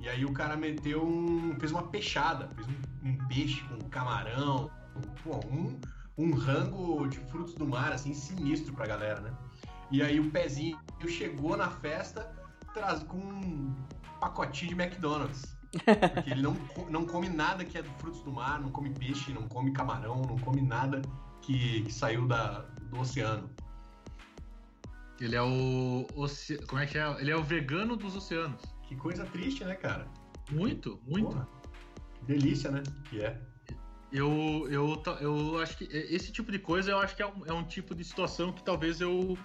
E 0.01 0.09
aí 0.09 0.25
o 0.25 0.33
cara 0.33 0.55
meteu 0.55 1.03
um. 1.03 1.55
fez 1.59 1.71
uma 1.71 1.83
peixada, 1.83 2.49
fez 2.55 2.67
um, 2.67 3.09
um 3.09 3.17
peixe 3.27 3.63
com 3.63 3.89
camarão, 3.89 4.69
pô, 5.23 5.39
um, 5.47 5.79
um 6.17 6.35
rango 6.35 7.07
de 7.07 7.17
frutos 7.17 7.55
do 7.55 7.65
mar, 7.65 7.91
assim, 7.91 8.13
sinistro 8.13 8.73
pra 8.73 8.85
galera, 8.85 9.21
né? 9.21 9.33
E 9.89 10.01
aí 10.01 10.19
o 10.19 10.29
pezinho 10.29 10.77
chegou 11.07 11.57
na 11.57 11.69
festa 11.69 12.31
traz, 12.73 13.03
com 13.03 13.17
um 13.17 13.75
pacotinho 14.23 14.75
de 14.75 14.81
McDonald's. 14.81 15.55
Porque 16.13 16.29
ele 16.29 16.41
não, 16.41 16.55
não 16.89 17.05
come 17.05 17.27
nada 17.27 17.65
que 17.65 17.77
é 17.77 17.81
do 17.81 17.89
frutos 17.99 18.21
do 18.21 18.31
mar, 18.31 18.61
não 18.61 18.69
come 18.69 18.91
peixe, 18.91 19.33
não 19.33 19.47
come 19.47 19.71
camarão, 19.71 20.21
não 20.21 20.37
come 20.37 20.61
nada 20.61 21.01
que, 21.41 21.81
que 21.81 21.91
saiu 21.91 22.27
da, 22.27 22.59
do 22.89 22.99
oceano. 22.99 23.49
Ele 25.19 25.35
é 25.35 25.41
o. 25.41 26.07
Oce... 26.15 26.57
Como 26.67 26.81
é 26.81 26.85
que 26.85 26.97
é? 26.97 27.21
Ele 27.21 27.31
é 27.31 27.35
o 27.35 27.43
vegano 27.43 27.95
dos 27.95 28.15
oceanos. 28.15 28.61
Que 28.83 28.95
coisa 28.95 29.25
triste, 29.25 29.63
né, 29.63 29.75
cara? 29.75 30.07
Muito, 30.51 30.99
muito. 31.07 31.29
Porra, 31.29 31.47
delícia, 32.23 32.71
né? 32.71 32.83
Que 33.05 33.21
é. 33.21 33.39
Eu, 34.11 34.67
eu, 34.69 35.01
eu 35.21 35.59
acho 35.59 35.77
que 35.77 35.85
esse 35.85 36.31
tipo 36.31 36.51
de 36.51 36.59
coisa 36.59 36.91
eu 36.91 36.99
acho 36.99 37.15
que 37.15 37.23
é 37.23 37.27
um, 37.27 37.45
é 37.47 37.53
um 37.53 37.63
tipo 37.63 37.95
de 37.95 38.03
situação 38.03 38.51
que 38.51 38.63
talvez 38.63 39.01
eu 39.01 39.35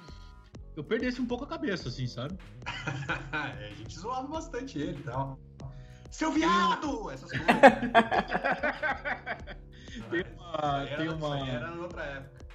eu 0.78 0.84
perdesse 0.84 1.20
um 1.20 1.26
pouco 1.26 1.44
a 1.44 1.46
cabeça, 1.46 1.88
assim, 1.88 2.06
sabe? 2.06 2.38
é, 3.32 3.66
a 3.66 3.74
gente 3.74 3.98
zoava 3.98 4.28
bastante 4.28 4.78
ele 4.78 5.00
e 5.00 5.02
tal. 5.02 5.38
Seu 6.10 6.32
viado! 6.32 7.10
Essas 7.10 7.30
coisas. 7.30 7.46
tem 10.10 10.24
uma. 10.36 10.86
Era, 10.86 10.96
tem 10.96 11.08
uma... 11.08 11.48
era 11.48 11.74
outra 11.74 12.02
época. 12.04 12.46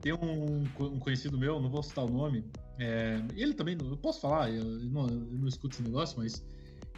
Tem 0.00 0.12
um, 0.12 0.64
um, 0.80 0.98
conhecido 0.98 1.38
meu, 1.38 1.60
não 1.60 1.70
vou 1.70 1.82
citar 1.82 2.04
o 2.04 2.10
nome. 2.10 2.44
É, 2.78 3.22
ele 3.34 3.54
também, 3.54 3.78
eu 3.80 3.96
posso 3.96 4.20
falar, 4.20 4.50
eu 4.50 4.64
não, 4.90 5.06
eu 5.06 5.38
não 5.38 5.46
escuto 5.46 5.76
esse 5.76 5.84
negócio, 5.84 6.18
mas 6.18 6.44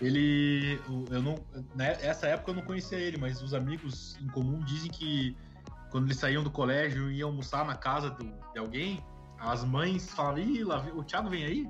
ele. 0.01 0.81
Eu 1.11 1.23
não. 1.23 1.37
Nessa 1.75 2.27
época 2.27 2.51
eu 2.51 2.55
não 2.55 2.63
conhecia 2.63 2.99
ele, 2.99 3.19
mas 3.19 3.43
os 3.43 3.53
amigos 3.53 4.17
em 4.21 4.29
comum 4.29 4.65
dizem 4.65 4.91
que 4.91 5.37
quando 5.91 6.07
eles 6.07 6.17
saíam 6.17 6.43
do 6.43 6.51
colégio 6.51 7.11
e 7.11 7.19
iam 7.19 7.29
almoçar 7.29 7.67
na 7.67 7.77
casa 7.77 8.09
do, 8.11 8.25
de 8.53 8.59
alguém, 8.59 9.05
as 9.45 9.65
mães 9.65 10.13
falavam, 10.13 10.41
ih, 10.41 10.65
lá, 10.65 10.85
o 10.95 11.05
Thiago 11.05 11.29
vem 11.29 11.45
aí? 11.45 11.69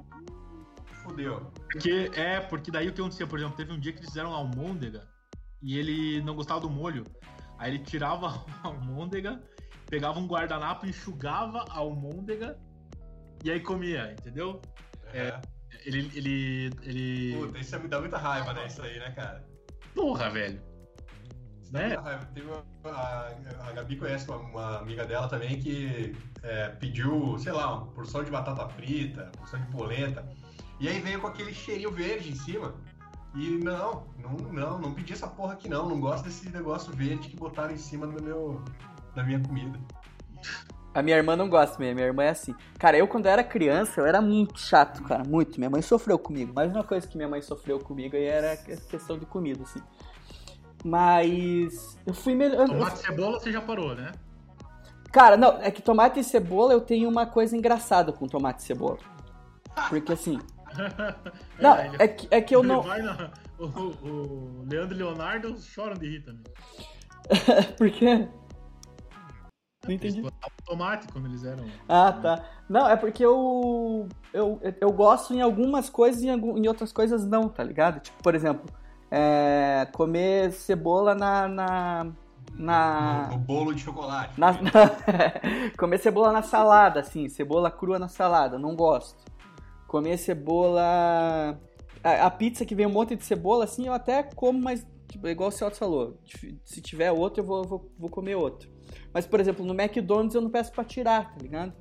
Fudeu. 1.02 1.52
Porque, 1.70 2.10
é, 2.14 2.40
porque 2.40 2.70
daí 2.70 2.88
o 2.88 2.92
que 2.92 3.00
acontecia, 3.00 3.26
por 3.26 3.38
exemplo, 3.38 3.56
teve 3.56 3.72
um 3.72 3.78
dia 3.78 3.92
que 3.92 3.98
eles 3.98 4.08
fizeram 4.08 4.32
almôndega 4.32 5.06
e 5.60 5.78
ele 5.78 6.22
não 6.22 6.34
gostava 6.34 6.60
do 6.60 6.70
molho. 6.70 7.04
Aí 7.58 7.72
ele 7.74 7.84
tirava 7.84 8.28
a 8.62 8.68
almôndega, 8.68 9.42
pegava 9.88 10.18
um 10.18 10.26
guardanapo, 10.26 10.86
enxugava 10.86 11.64
a 11.70 11.78
almôndega 11.78 12.58
e 13.42 13.50
aí 13.50 13.60
comia, 13.60 14.12
entendeu? 14.12 14.60
É. 15.12 15.28
é 15.28 15.40
ele, 15.84 16.10
ele, 16.14 16.70
ele. 16.82 17.36
Puta, 17.36 17.58
isso 17.58 17.78
me 17.80 17.88
dá 17.88 18.00
muita 18.00 18.16
raiva, 18.16 18.52
né? 18.54 18.66
Isso 18.66 18.80
aí, 18.82 18.98
né, 18.98 19.10
cara? 19.10 19.46
Porra, 19.94 20.30
velho. 20.30 20.73
Né? 21.74 21.96
Teve 22.32 22.46
uma, 22.46 22.64
a, 22.84 23.32
a 23.68 23.72
Gabi 23.72 23.96
conhece 23.96 24.30
uma, 24.30 24.36
uma, 24.36 24.78
amiga 24.78 25.04
dela 25.04 25.26
também 25.26 25.58
que 25.58 26.14
é, 26.44 26.68
pediu, 26.68 27.36
sei 27.36 27.50
lá, 27.50 27.74
uma 27.74 27.86
porção 27.86 28.22
de 28.22 28.30
batata 28.30 28.68
frita, 28.68 29.22
uma 29.22 29.30
porção 29.32 29.60
de 29.60 29.66
polenta. 29.72 30.24
E 30.78 30.88
aí 30.88 31.00
veio 31.00 31.20
com 31.20 31.26
aquele 31.26 31.52
cheirinho 31.52 31.90
verde 31.90 32.30
em 32.30 32.36
cima. 32.36 32.72
E 33.34 33.58
não, 33.58 34.06
não, 34.16 34.36
não, 34.52 34.78
não 34.78 34.94
pedi 34.94 35.14
essa 35.14 35.26
porra 35.26 35.54
aqui 35.54 35.68
não. 35.68 35.88
Não 35.88 35.98
gosto 35.98 36.22
desse 36.22 36.48
negócio 36.48 36.92
verde 36.92 37.28
que 37.28 37.36
botaram 37.36 37.74
em 37.74 37.78
cima 37.78 38.06
do 38.06 38.22
meu, 38.22 38.62
da 39.16 39.24
minha 39.24 39.40
comida. 39.40 39.76
A 40.94 41.02
minha 41.02 41.16
irmã 41.16 41.34
não 41.34 41.48
gosta 41.48 41.76
mesmo, 41.76 41.96
minha 41.96 42.06
irmã 42.06 42.22
é 42.22 42.28
assim. 42.28 42.54
Cara, 42.78 42.96
eu 42.96 43.08
quando 43.08 43.26
era 43.26 43.42
criança, 43.42 44.00
eu 44.00 44.06
era 44.06 44.22
muito 44.22 44.60
chato, 44.60 45.02
cara, 45.02 45.24
muito. 45.24 45.58
Minha 45.58 45.70
mãe 45.70 45.82
sofreu 45.82 46.16
comigo. 46.16 46.52
Mas 46.54 46.70
uma 46.70 46.84
coisa 46.84 47.04
que 47.04 47.16
minha 47.16 47.28
mãe 47.28 47.42
sofreu 47.42 47.80
comigo 47.80 48.14
aí 48.14 48.26
era 48.26 48.52
a 48.52 48.56
questão 48.56 49.18
de 49.18 49.26
comida, 49.26 49.64
assim. 49.64 49.80
Mas 50.84 51.98
eu 52.06 52.12
fui 52.12 52.34
melhor. 52.34 52.66
Tomate 52.68 53.00
e 53.00 53.06
cebola 53.06 53.40
você 53.40 53.50
já 53.50 53.60
parou, 53.62 53.94
né? 53.94 54.12
Cara, 55.10 55.36
não, 55.36 55.62
é 55.62 55.70
que 55.70 55.80
tomate 55.80 56.20
e 56.20 56.24
cebola 56.24 56.74
eu 56.74 56.80
tenho 56.80 57.08
uma 57.08 57.24
coisa 57.24 57.56
engraçada 57.56 58.12
com 58.12 58.26
tomate 58.26 58.62
e 58.62 58.66
cebola. 58.66 58.98
Porque 59.88 60.12
assim. 60.12 60.38
não, 61.58 61.74
é, 61.76 61.90
é, 62.00 62.08
que, 62.08 62.28
é 62.30 62.40
que 62.42 62.54
eu 62.54 62.62
não. 62.62 62.84
Na... 62.84 63.30
O, 63.58 63.64
o, 63.64 64.66
Leandro 64.68 64.94
e 64.94 64.98
Leonardo 64.98 65.58
choram 65.62 65.94
de 65.94 66.06
rir 66.06 66.24
também. 66.24 66.42
Por 67.78 67.90
quê? 67.90 68.28
Não 69.86 69.94
entendi. 69.94 70.18
Eles 70.18 70.32
tomate 70.66 71.06
quando 71.12 71.26
eles 71.26 71.44
eram. 71.44 71.64
Ah, 71.88 72.12
tá. 72.12 72.44
Não, 72.68 72.88
é 72.88 72.96
porque 72.96 73.24
eu, 73.24 74.08
eu, 74.32 74.60
eu 74.80 74.92
gosto 74.92 75.32
em 75.32 75.40
algumas 75.40 75.88
coisas 75.88 76.22
e 76.22 76.28
em 76.28 76.68
outras 76.68 76.92
coisas 76.92 77.24
não, 77.24 77.48
tá 77.48 77.62
ligado? 77.62 78.00
Tipo, 78.00 78.22
por 78.22 78.34
exemplo, 78.34 78.66
é, 79.10 79.86
comer 79.92 80.52
cebola 80.52 81.14
na. 81.14 81.48
na, 81.48 82.06
na... 82.54 83.28
No, 83.28 83.32
no, 83.32 83.38
bolo 83.38 83.74
de 83.74 83.80
chocolate. 83.82 84.38
Na, 84.38 84.52
na, 84.52 84.70
comer 85.78 85.98
cebola 85.98 86.32
na 86.32 86.42
salada, 86.42 87.00
assim, 87.00 87.28
cebola 87.28 87.70
crua 87.70 87.98
na 87.98 88.08
salada, 88.08 88.58
não 88.58 88.74
gosto. 88.74 89.24
Comer 89.86 90.18
cebola. 90.18 91.58
A, 92.02 92.26
a, 92.26 92.30
pizza 92.30 92.64
que 92.64 92.74
vem 92.74 92.86
um 92.86 92.92
monte 92.92 93.16
de 93.16 93.24
cebola, 93.24 93.64
assim, 93.64 93.86
eu 93.86 93.92
até 93.92 94.22
como, 94.22 94.60
mas 94.60 94.86
tipo, 95.08 95.28
igual 95.28 95.48
o 95.48 95.52
Celso 95.52 95.78
falou. 95.78 96.18
Se 96.64 96.80
tiver 96.80 97.10
outro, 97.12 97.42
eu 97.42 97.46
vou, 97.46 97.64
vou, 97.64 97.90
vou 97.98 98.10
comer 98.10 98.34
outro. 98.34 98.68
Mas, 99.12 99.26
por 99.26 99.40
exemplo, 99.40 99.64
no 99.64 99.74
McDonald's 99.74 100.34
eu 100.34 100.40
não 100.40 100.50
peço 100.50 100.72
pra 100.72 100.84
tirar, 100.84 101.32
tá 101.32 101.40
ligado? 101.40 101.72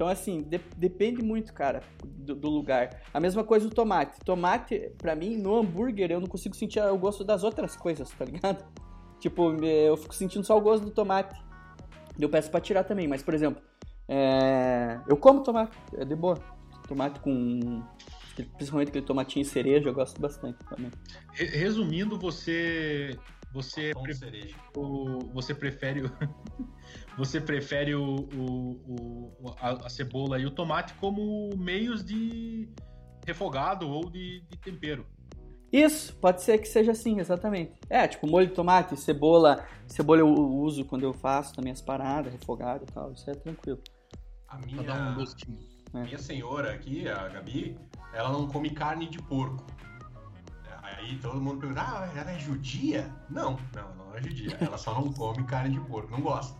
Então, 0.00 0.08
assim, 0.08 0.40
de, 0.40 0.58
depende 0.78 1.22
muito, 1.22 1.52
cara, 1.52 1.82
do, 2.02 2.34
do, 2.34 2.48
lugar. 2.48 3.02
A 3.12 3.20
mesma 3.20 3.44
coisa 3.44 3.66
o 3.66 3.70
tomate. 3.70 4.18
Tomate, 4.24 4.94
pra 4.96 5.14
mim, 5.14 5.36
no 5.36 5.58
hambúrguer, 5.58 6.10
eu 6.10 6.18
não 6.18 6.26
consigo 6.26 6.56
sentir 6.56 6.80
o 6.80 6.96
gosto 6.96 7.22
das 7.22 7.44
outras 7.44 7.76
coisas, 7.76 8.08
tá 8.08 8.24
ligado? 8.24 8.64
Tipo, 9.20 9.52
eu 9.62 9.98
fico 9.98 10.14
sentindo 10.14 10.42
só 10.42 10.56
o 10.56 10.60
gosto 10.62 10.84
do 10.84 10.90
tomate. 10.90 11.38
Eu 12.18 12.30
peço 12.30 12.50
pra 12.50 12.62
tirar 12.62 12.84
também, 12.84 13.06
mas, 13.06 13.22
por 13.22 13.34
exemplo, 13.34 13.62
é... 14.08 14.98
eu 15.06 15.18
como 15.18 15.42
tomate, 15.42 15.76
é 15.92 16.02
de 16.06 16.16
boa. 16.16 16.38
Tomate 16.88 17.20
com. 17.20 17.82
Principalmente 18.56 18.88
aquele 18.88 19.04
tomatinho 19.04 19.44
cereja, 19.44 19.86
eu 19.86 19.92
gosto 19.92 20.18
bastante 20.18 20.56
também. 20.64 20.90
Resumindo, 21.34 22.18
você. 22.18 23.18
Você, 23.52 23.92
pre... 23.92 24.54
o, 24.76 25.18
você 25.32 25.52
prefere 25.52 26.02
você 27.18 27.40
prefere 27.40 27.94
o, 27.94 28.14
o, 28.32 29.34
o 29.38 29.54
a, 29.58 29.86
a, 29.86 29.88
cebola 29.88 30.38
e 30.38 30.46
o 30.46 30.50
tomate 30.50 30.94
como 30.94 31.50
meios 31.56 32.04
de 32.04 32.68
refogado 33.26 33.88
ou 33.88 34.08
de, 34.08 34.42
de, 34.48 34.56
tempero. 34.58 35.04
Isso, 35.72 36.14
pode 36.16 36.42
ser 36.42 36.58
que 36.58 36.66
seja 36.66 36.92
assim, 36.92 37.18
exatamente. 37.18 37.72
É, 37.88 38.06
tipo 38.06 38.26
molho 38.26 38.46
de 38.46 38.54
tomate, 38.54 38.96
cebola. 38.96 39.64
Cebola 39.86 40.20
eu 40.20 40.28
uso 40.28 40.84
quando 40.84 41.02
eu 41.02 41.12
faço 41.12 41.54
também 41.54 41.72
as 41.72 41.80
paradas, 41.80 42.32
refogado 42.32 42.84
e 42.88 42.92
tal, 42.92 43.12
isso 43.12 43.28
é 43.28 43.34
tranquilo. 43.34 43.80
A 44.48 44.58
minha, 44.58 44.80
um 44.80 45.98
é. 45.98 46.04
minha 46.04 46.18
senhora 46.18 46.72
aqui, 46.72 47.08
a 47.08 47.28
Gabi, 47.28 47.78
ela 48.12 48.30
não 48.30 48.46
come 48.46 48.70
carne 48.70 49.08
de 49.08 49.18
porco. 49.22 49.64
Aí 51.00 51.16
todo 51.16 51.40
mundo 51.40 51.60
pergunta, 51.60 51.80
ah, 51.80 52.12
ela 52.14 52.30
é 52.30 52.38
judia? 52.38 53.10
Não, 53.30 53.58
não, 53.74 53.80
ela 53.80 53.94
não 53.96 54.14
é 54.14 54.22
judia. 54.22 54.56
Ela 54.60 54.76
só 54.76 54.94
não 54.94 55.10
come 55.12 55.42
carne 55.44 55.74
de 55.74 55.80
porco, 55.80 56.10
não 56.10 56.20
gosta. 56.20 56.54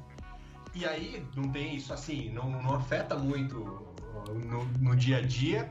E 0.75 0.87
aí 0.87 1.23
não 1.37 1.51
tem 1.51 1.77
isso 1.77 1.93
assim, 1.93 2.31
não, 2.33 2.49
não 2.51 2.75
afeta 2.75 3.17
muito 3.17 3.59
no, 4.29 4.65
no 4.79 4.97
dia 4.97 5.19
a 5.19 5.21
dia, 5.21 5.69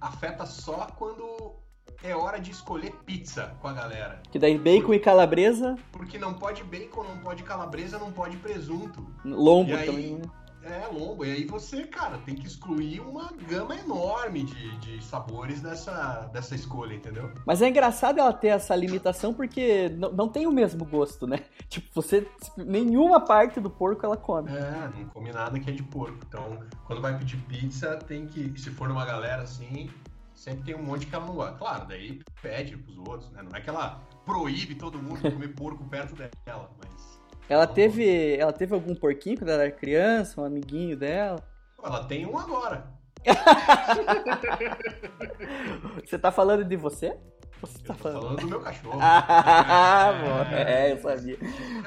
afeta 0.00 0.44
só 0.44 0.86
quando 0.98 1.54
é 2.02 2.14
hora 2.14 2.38
de 2.38 2.50
escolher 2.50 2.92
pizza 3.06 3.56
com 3.60 3.68
a 3.68 3.72
galera. 3.72 4.20
Que 4.30 4.38
daí 4.38 4.58
bacon 4.58 4.92
e 4.92 4.98
calabresa. 4.98 5.76
Porque 5.90 6.18
não 6.18 6.34
pode 6.34 6.62
bacon, 6.62 7.04
não 7.04 7.18
pode 7.18 7.42
calabresa, 7.42 7.98
não 7.98 8.12
pode 8.12 8.36
presunto. 8.36 9.06
Lombo 9.24 9.74
aí, 9.74 9.86
também, 9.86 10.16
né? 10.16 10.24
É, 10.64 10.86
lombo. 10.92 11.24
E 11.24 11.32
aí 11.32 11.44
você, 11.44 11.86
cara, 11.86 12.18
tem 12.18 12.34
que 12.34 12.46
excluir 12.46 13.00
uma 13.00 13.30
gama 13.48 13.76
enorme 13.76 14.44
de, 14.44 14.76
de 14.78 15.04
sabores 15.04 15.60
dessa, 15.60 16.28
dessa 16.32 16.54
escolha, 16.54 16.94
entendeu? 16.94 17.30
Mas 17.46 17.60
é 17.60 17.68
engraçado 17.68 18.18
ela 18.18 18.32
ter 18.32 18.48
essa 18.48 18.74
limitação 18.74 19.34
porque 19.34 19.90
não, 19.90 20.28
tem 20.28 20.46
o 20.46 20.52
mesmo 20.52 20.84
gosto, 20.84 21.26
né? 21.26 21.44
Tipo, 21.68 21.88
você. 21.94 22.26
Nenhuma 22.56 23.20
parte 23.20 23.60
do 23.60 23.68
porco 23.68 24.04
ela 24.06 24.16
come. 24.16 24.50
É, 24.50 24.90
não 24.96 25.08
come 25.08 25.32
nada 25.32 25.58
que 25.58 25.68
é 25.68 25.72
de 25.72 25.82
porco. 25.82 26.18
Então, 26.26 26.60
quando 26.86 27.02
vai 27.02 27.18
pedir 27.18 27.36
pizza, 27.42 27.96
tem 27.96 28.26
que. 28.26 28.58
Se 28.58 28.70
for 28.70 28.88
numa 28.88 29.04
galera 29.04 29.42
assim, 29.42 29.90
sempre 30.34 30.64
tem 30.64 30.74
um 30.74 30.82
monte 30.82 31.06
que 31.06 31.14
ela 31.14 31.26
não 31.26 31.34
gosta. 31.34 31.56
Claro, 31.56 31.86
daí 31.86 32.22
pede 32.40 32.76
pros 32.76 32.96
outros, 32.98 33.30
né? 33.32 33.42
Não 33.42 33.56
é 33.56 33.60
que 33.60 33.68
ela 33.68 34.00
proíbe 34.24 34.74
todo 34.74 35.02
mundo 35.02 35.20
de 35.20 35.30
comer 35.30 35.48
porco 35.48 35.84
perto 35.84 36.14
dela, 36.14 36.70
mas 36.82 37.13
ela 37.48 37.66
teve, 37.66 38.36
ela 38.36 38.52
teve 38.52 38.74
algum 38.74 38.94
porquinho 38.94 39.38
quando 39.38 39.50
ela 39.50 39.62
era 39.64 39.72
criança, 39.72 40.40
um 40.40 40.44
amiguinho 40.44 40.96
dela? 40.96 41.40
Ela 41.82 42.04
tem 42.04 42.24
um 42.26 42.38
agora. 42.38 42.92
você 46.04 46.18
tá 46.18 46.30
falando 46.30 46.64
de 46.64 46.76
você? 46.76 47.16
você 47.60 47.78
Eu 47.78 47.82
tá 47.88 47.94
tô 47.94 47.98
falando? 48.02 48.20
falando 48.22 48.40
do 48.40 48.46
meu 48.48 48.60
cachorro. 48.60 48.98
Ah, 49.00 50.12
bom, 50.12 50.54
é, 50.56 50.92
eu 50.92 50.98
sabia. 50.98 51.38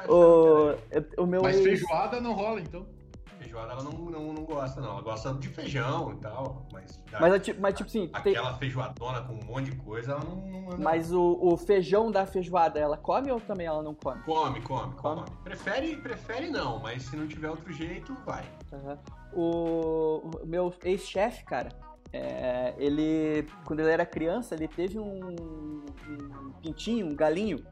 O, 0.07 1.23
o 1.23 1.25
meu 1.25 1.41
Mas 1.43 1.55
ex- 1.57 1.65
feijoada 1.65 2.19
não 2.21 2.33
rola, 2.33 2.59
então. 2.59 2.85
Feijoada 3.57 3.73
ela 3.73 3.83
não, 3.83 3.91
não, 3.91 4.33
não 4.33 4.43
gosta, 4.43 4.79
não. 4.81 4.91
Ela 4.91 5.01
gosta 5.01 5.33
de 5.33 5.47
feijão 5.49 6.13
e 6.13 6.17
tal, 6.17 6.65
mas. 6.71 7.01
Mas, 7.19 7.33
é 7.33 7.39
tipo- 7.39 7.59
mas 7.61 7.73
tipo 7.75 7.89
assim, 7.89 8.07
tem- 8.23 8.33
Aquela 8.37 8.53
feijoadona 8.53 9.21
com 9.21 9.33
um 9.33 9.43
monte 9.45 9.71
de 9.71 9.77
coisa, 9.77 10.11
ela 10.11 10.23
não, 10.23 10.35
não 10.35 10.71
anda. 10.71 10.77
mas 10.83 11.11
o, 11.11 11.37
o 11.41 11.57
feijão 11.57 12.11
da 12.11 12.25
feijoada, 12.25 12.79
ela 12.79 12.97
come 12.97 13.31
ou 13.31 13.39
também 13.41 13.65
ela 13.65 13.81
não 13.81 13.95
come? 13.95 14.21
Come, 14.23 14.61
come, 14.61 14.93
Come? 14.95 15.21
come. 15.21 15.37
Prefere, 15.43 15.95
prefere 15.97 16.49
não, 16.49 16.79
mas 16.79 17.03
se 17.03 17.15
não 17.15 17.27
tiver 17.27 17.49
outro 17.49 17.71
jeito, 17.73 18.15
vai. 18.25 18.45
Aham. 18.71 18.99
O, 19.33 20.21
o 20.43 20.45
meu 20.45 20.73
ex-chefe, 20.83 21.43
cara, 21.45 21.69
é, 22.13 22.73
ele, 22.77 23.47
quando 23.65 23.79
ele 23.79 23.89
era 23.89 24.05
criança, 24.05 24.53
ele 24.55 24.67
teve 24.67 24.99
um, 24.99 25.35
um 25.35 26.51
pintinho, 26.61 27.07
um 27.07 27.15
galinho, 27.15 27.63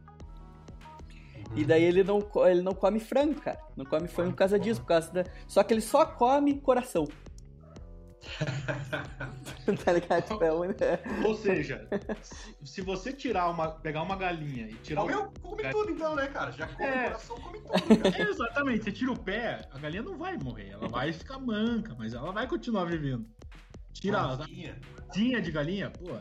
e 1.56 1.64
daí 1.66 1.84
ele 1.84 2.04
não, 2.04 2.20
ele 2.48 2.62
não 2.62 2.74
come 2.74 3.00
frango, 3.00 3.40
cara. 3.42 3.60
Não 3.76 3.86
come 3.86 4.08
frango 4.08 4.32
por 4.32 4.38
causa 4.38 4.60
disso, 4.60 4.82
por 4.82 4.88
causa 4.88 5.12
da... 5.12 5.24
Só 5.48 5.64
que 5.64 5.74
ele 5.74 5.82
só 5.82 6.06
come 6.06 6.60
coração. 6.60 7.08
tá 9.86 9.92
ligado? 9.92 10.24
Tipo, 10.24 10.44
é 10.44 10.54
um- 10.54 11.28
Ou 11.28 11.36
seja, 11.36 11.88
se 12.64 12.82
você 12.82 13.14
tirar 13.14 13.50
uma. 13.50 13.70
pegar 13.70 14.02
uma 14.02 14.16
galinha 14.16 14.68
e 14.68 14.74
tirar 14.76 15.04
o. 15.04 15.32
Come 15.42 15.70
tudo 15.70 15.92
então, 15.92 16.16
né, 16.16 16.28
cara? 16.28 16.52
Já 16.52 16.68
come 16.68 16.84
É. 16.88 17.02
o 17.02 17.04
coração, 17.04 17.36
come 17.40 17.60
tudo, 17.62 18.02
cara. 18.02 18.18
É, 18.18 18.22
exatamente, 18.30 18.84
você 18.84 18.92
tira 18.92 19.12
o 19.12 19.20
pé, 19.20 19.68
a 19.72 19.78
galinha 19.78 20.02
não 20.02 20.18
vai 20.18 20.38
morrer, 20.38 20.70
ela 20.70 20.88
vai 20.88 21.14
ficar 21.14 21.40
manca, 21.40 21.94
mas 21.98 22.14
ela 22.14 22.32
vai 22.32 22.48
continuar 22.48 22.86
vivendo. 22.86 23.26
Tira 23.94 24.22
a 24.22 24.36
de 25.42 25.52
galinha, 25.52 25.90
pô. 25.92 26.12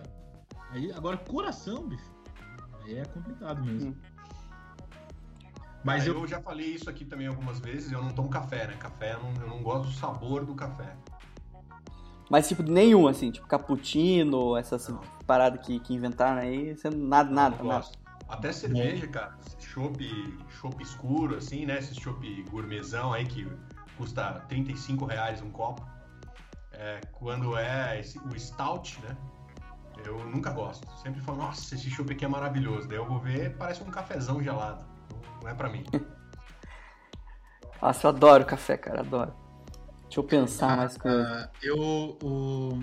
Aí, 0.70 0.92
agora, 0.92 1.16
coração, 1.16 1.88
bicho. 1.88 2.12
Aí 2.84 2.98
é 2.98 3.04
complicado 3.06 3.64
mesmo. 3.64 3.90
Hum. 3.90 4.13
Mas 5.84 6.06
eu. 6.06 6.14
eu 6.14 6.26
já 6.26 6.40
falei 6.40 6.66
isso 6.66 6.88
aqui 6.88 7.04
também 7.04 7.26
algumas 7.26 7.58
vezes, 7.60 7.92
eu 7.92 8.02
não 8.02 8.10
tomo 8.10 8.28
café, 8.30 8.66
né? 8.66 8.74
Café, 8.78 9.12
eu 9.14 9.22
não, 9.22 9.32
eu 9.42 9.48
não 9.48 9.62
gosto 9.62 9.86
do 9.88 9.92
sabor 9.92 10.44
do 10.44 10.54
café. 10.54 10.96
Mas, 12.30 12.48
tipo, 12.48 12.62
nenhum, 12.62 13.06
assim, 13.06 13.30
tipo, 13.30 13.46
cappuccino, 13.46 14.56
essas 14.56 14.88
Não. 14.88 15.00
paradas 15.26 15.64
que, 15.64 15.78
que 15.80 15.92
inventaram 15.92 16.40
aí, 16.40 16.74
você 16.74 16.88
nada, 16.88 17.30
nada, 17.30 17.56
não 17.58 17.64
nada. 17.66 17.80
gosto. 17.80 17.98
Até 18.26 18.50
cerveja, 18.50 19.06
cara. 19.06 19.36
Chopp, 19.60 20.38
chopp 20.48 20.82
escuro, 20.82 21.36
assim, 21.36 21.66
né? 21.66 21.78
Esse 21.78 21.94
chopp 21.94 22.42
gourmetzão 22.50 23.12
aí 23.12 23.26
que 23.26 23.46
custa 23.98 24.42
35 24.48 25.04
reais 25.04 25.42
um 25.42 25.50
copo. 25.50 25.86
É, 26.72 26.98
quando 27.12 27.56
é 27.58 28.00
esse- 28.00 28.18
o 28.18 28.40
stout, 28.40 28.98
né? 29.02 29.16
Eu 30.06 30.18
nunca 30.24 30.50
gosto. 30.50 30.88
Sempre 31.02 31.20
falo, 31.20 31.38
nossa, 31.38 31.74
esse 31.74 31.90
chopp 31.90 32.10
aqui 32.10 32.24
é 32.24 32.28
maravilhoso. 32.28 32.88
Daí 32.88 32.96
eu 32.96 33.06
vou 33.06 33.20
ver, 33.20 33.54
parece 33.58 33.82
um 33.82 33.90
cafezão 33.90 34.42
gelado. 34.42 34.84
Não- 35.44 35.50
é 35.50 35.54
pra 35.54 35.68
mim. 35.68 35.84
Nossa, 37.80 38.06
eu 38.06 38.10
adoro 38.10 38.46
café, 38.46 38.76
cara, 38.78 39.00
adoro. 39.00 39.34
Deixa 40.04 40.20
eu 40.20 40.24
pensar 40.24 40.76
mais 40.76 40.96
coisa. 40.96 41.22
Ah, 41.28 41.50
eu, 41.62 41.78
o- 42.22 42.82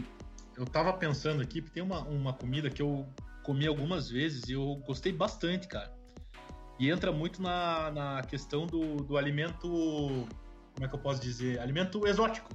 eu 0.55 0.65
tava 0.65 0.93
pensando 0.93 1.41
aqui, 1.41 1.61
porque 1.61 1.73
tem 1.75 1.83
uma, 1.83 2.01
uma 2.01 2.33
comida 2.33 2.69
que 2.69 2.81
eu 2.81 3.07
comi 3.43 3.65
algumas 3.65 4.09
vezes 4.09 4.47
e 4.47 4.53
eu 4.53 4.75
gostei 4.85 5.11
bastante, 5.11 5.67
cara. 5.67 5.91
E 6.77 6.89
entra 6.89 7.11
muito 7.11 7.41
na, 7.41 7.91
na 7.91 8.21
questão 8.23 8.67
do, 8.67 8.97
do 8.97 9.17
alimento. 9.17 9.67
Como 9.67 10.85
é 10.85 10.87
que 10.87 10.93
eu 10.95 10.99
posso 10.99 11.19
dizer? 11.21 11.59
Alimento 11.59 12.05
exótico. 12.07 12.49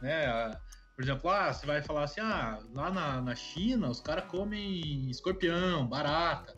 Né? 0.00 0.26
Ah, 0.26 0.60
Por 0.94 1.02
exemplo, 1.02 1.30
ah, 1.30 1.52
você 1.52 1.66
vai 1.66 1.82
falar 1.82 2.04
assim: 2.04 2.20
ah, 2.20 2.58
lá 2.72 2.90
na, 2.90 3.20
na 3.20 3.34
China 3.34 3.88
os 3.88 4.00
caras 4.00 4.24
comem 4.30 5.08
escorpião, 5.10 5.86
barata, 5.86 6.54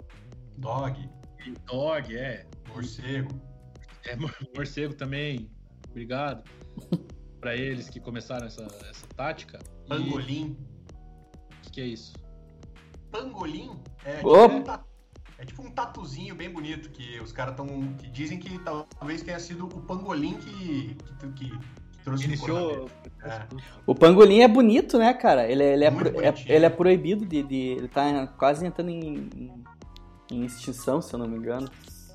Dog, 0.57 1.09
dog, 1.67 2.17
é. 2.17 2.47
morcego. 2.69 3.29
É, 4.07 4.17
mor- 4.17 4.35
morcego 4.57 4.95
também. 4.95 5.51
Obrigado. 5.91 6.43
Pra 7.41 7.57
eles 7.57 7.89
que 7.89 7.99
começaram 8.01 8.47
essa, 8.47 8.63
essa 8.89 9.07
tática. 9.17 9.59
Pangolim. 9.89 10.57
O 11.59 11.63
que, 11.63 11.71
que 11.73 11.81
é 11.81 11.87
isso? 11.87 12.13
Pangolim 13.11 13.71
é 14.05 14.21
Opa! 14.25 14.49
tipo, 14.49 14.57
um 14.59 14.63
ta- 14.63 14.85
é 15.39 15.45
tipo 15.45 15.63
um 15.63 15.71
tatuzinho 15.71 16.35
bem 16.37 16.51
bonito 16.51 16.91
que 16.91 17.19
os 17.21 17.33
caras 17.33 17.53
estão. 17.53 17.67
que 17.99 18.09
dizem 18.11 18.39
que 18.39 18.59
talvez 18.61 19.23
tenha 19.23 19.39
sido 19.41 19.65
o 19.67 19.81
pangolim 19.83 20.35
que, 20.39 20.97
que, 21.19 21.33
que, 21.33 21.59
trouxe 22.05 22.25
o 22.25 22.29
Iniciou. 22.29 22.59
coronavírus. 22.59 22.93
É. 23.25 23.47
O 23.87 23.95
pangolim 23.95 24.41
é 24.43 24.49
bonito, 24.49 24.97
né, 24.99 25.13
cara? 25.13 25.51
Ele, 25.51 25.63
ele, 25.65 25.85
é, 25.85 25.91
pro- 25.91 26.21
é- 26.21 26.35
ele 26.47 26.65
é 26.67 26.71
proibido 26.71 27.27
de, 27.27 27.43
de- 27.43 27.57
Ele 27.57 27.89
tá 27.89 28.27
quase 28.39 28.65
entrando 28.67 28.91
em, 28.91 29.29
em- 29.37 29.65
em 30.31 30.45
extinção, 30.45 31.01
se 31.03 31.13
eu 31.15 31.19
não 31.19 31.29
me 31.29 31.37
engano. 31.37 31.69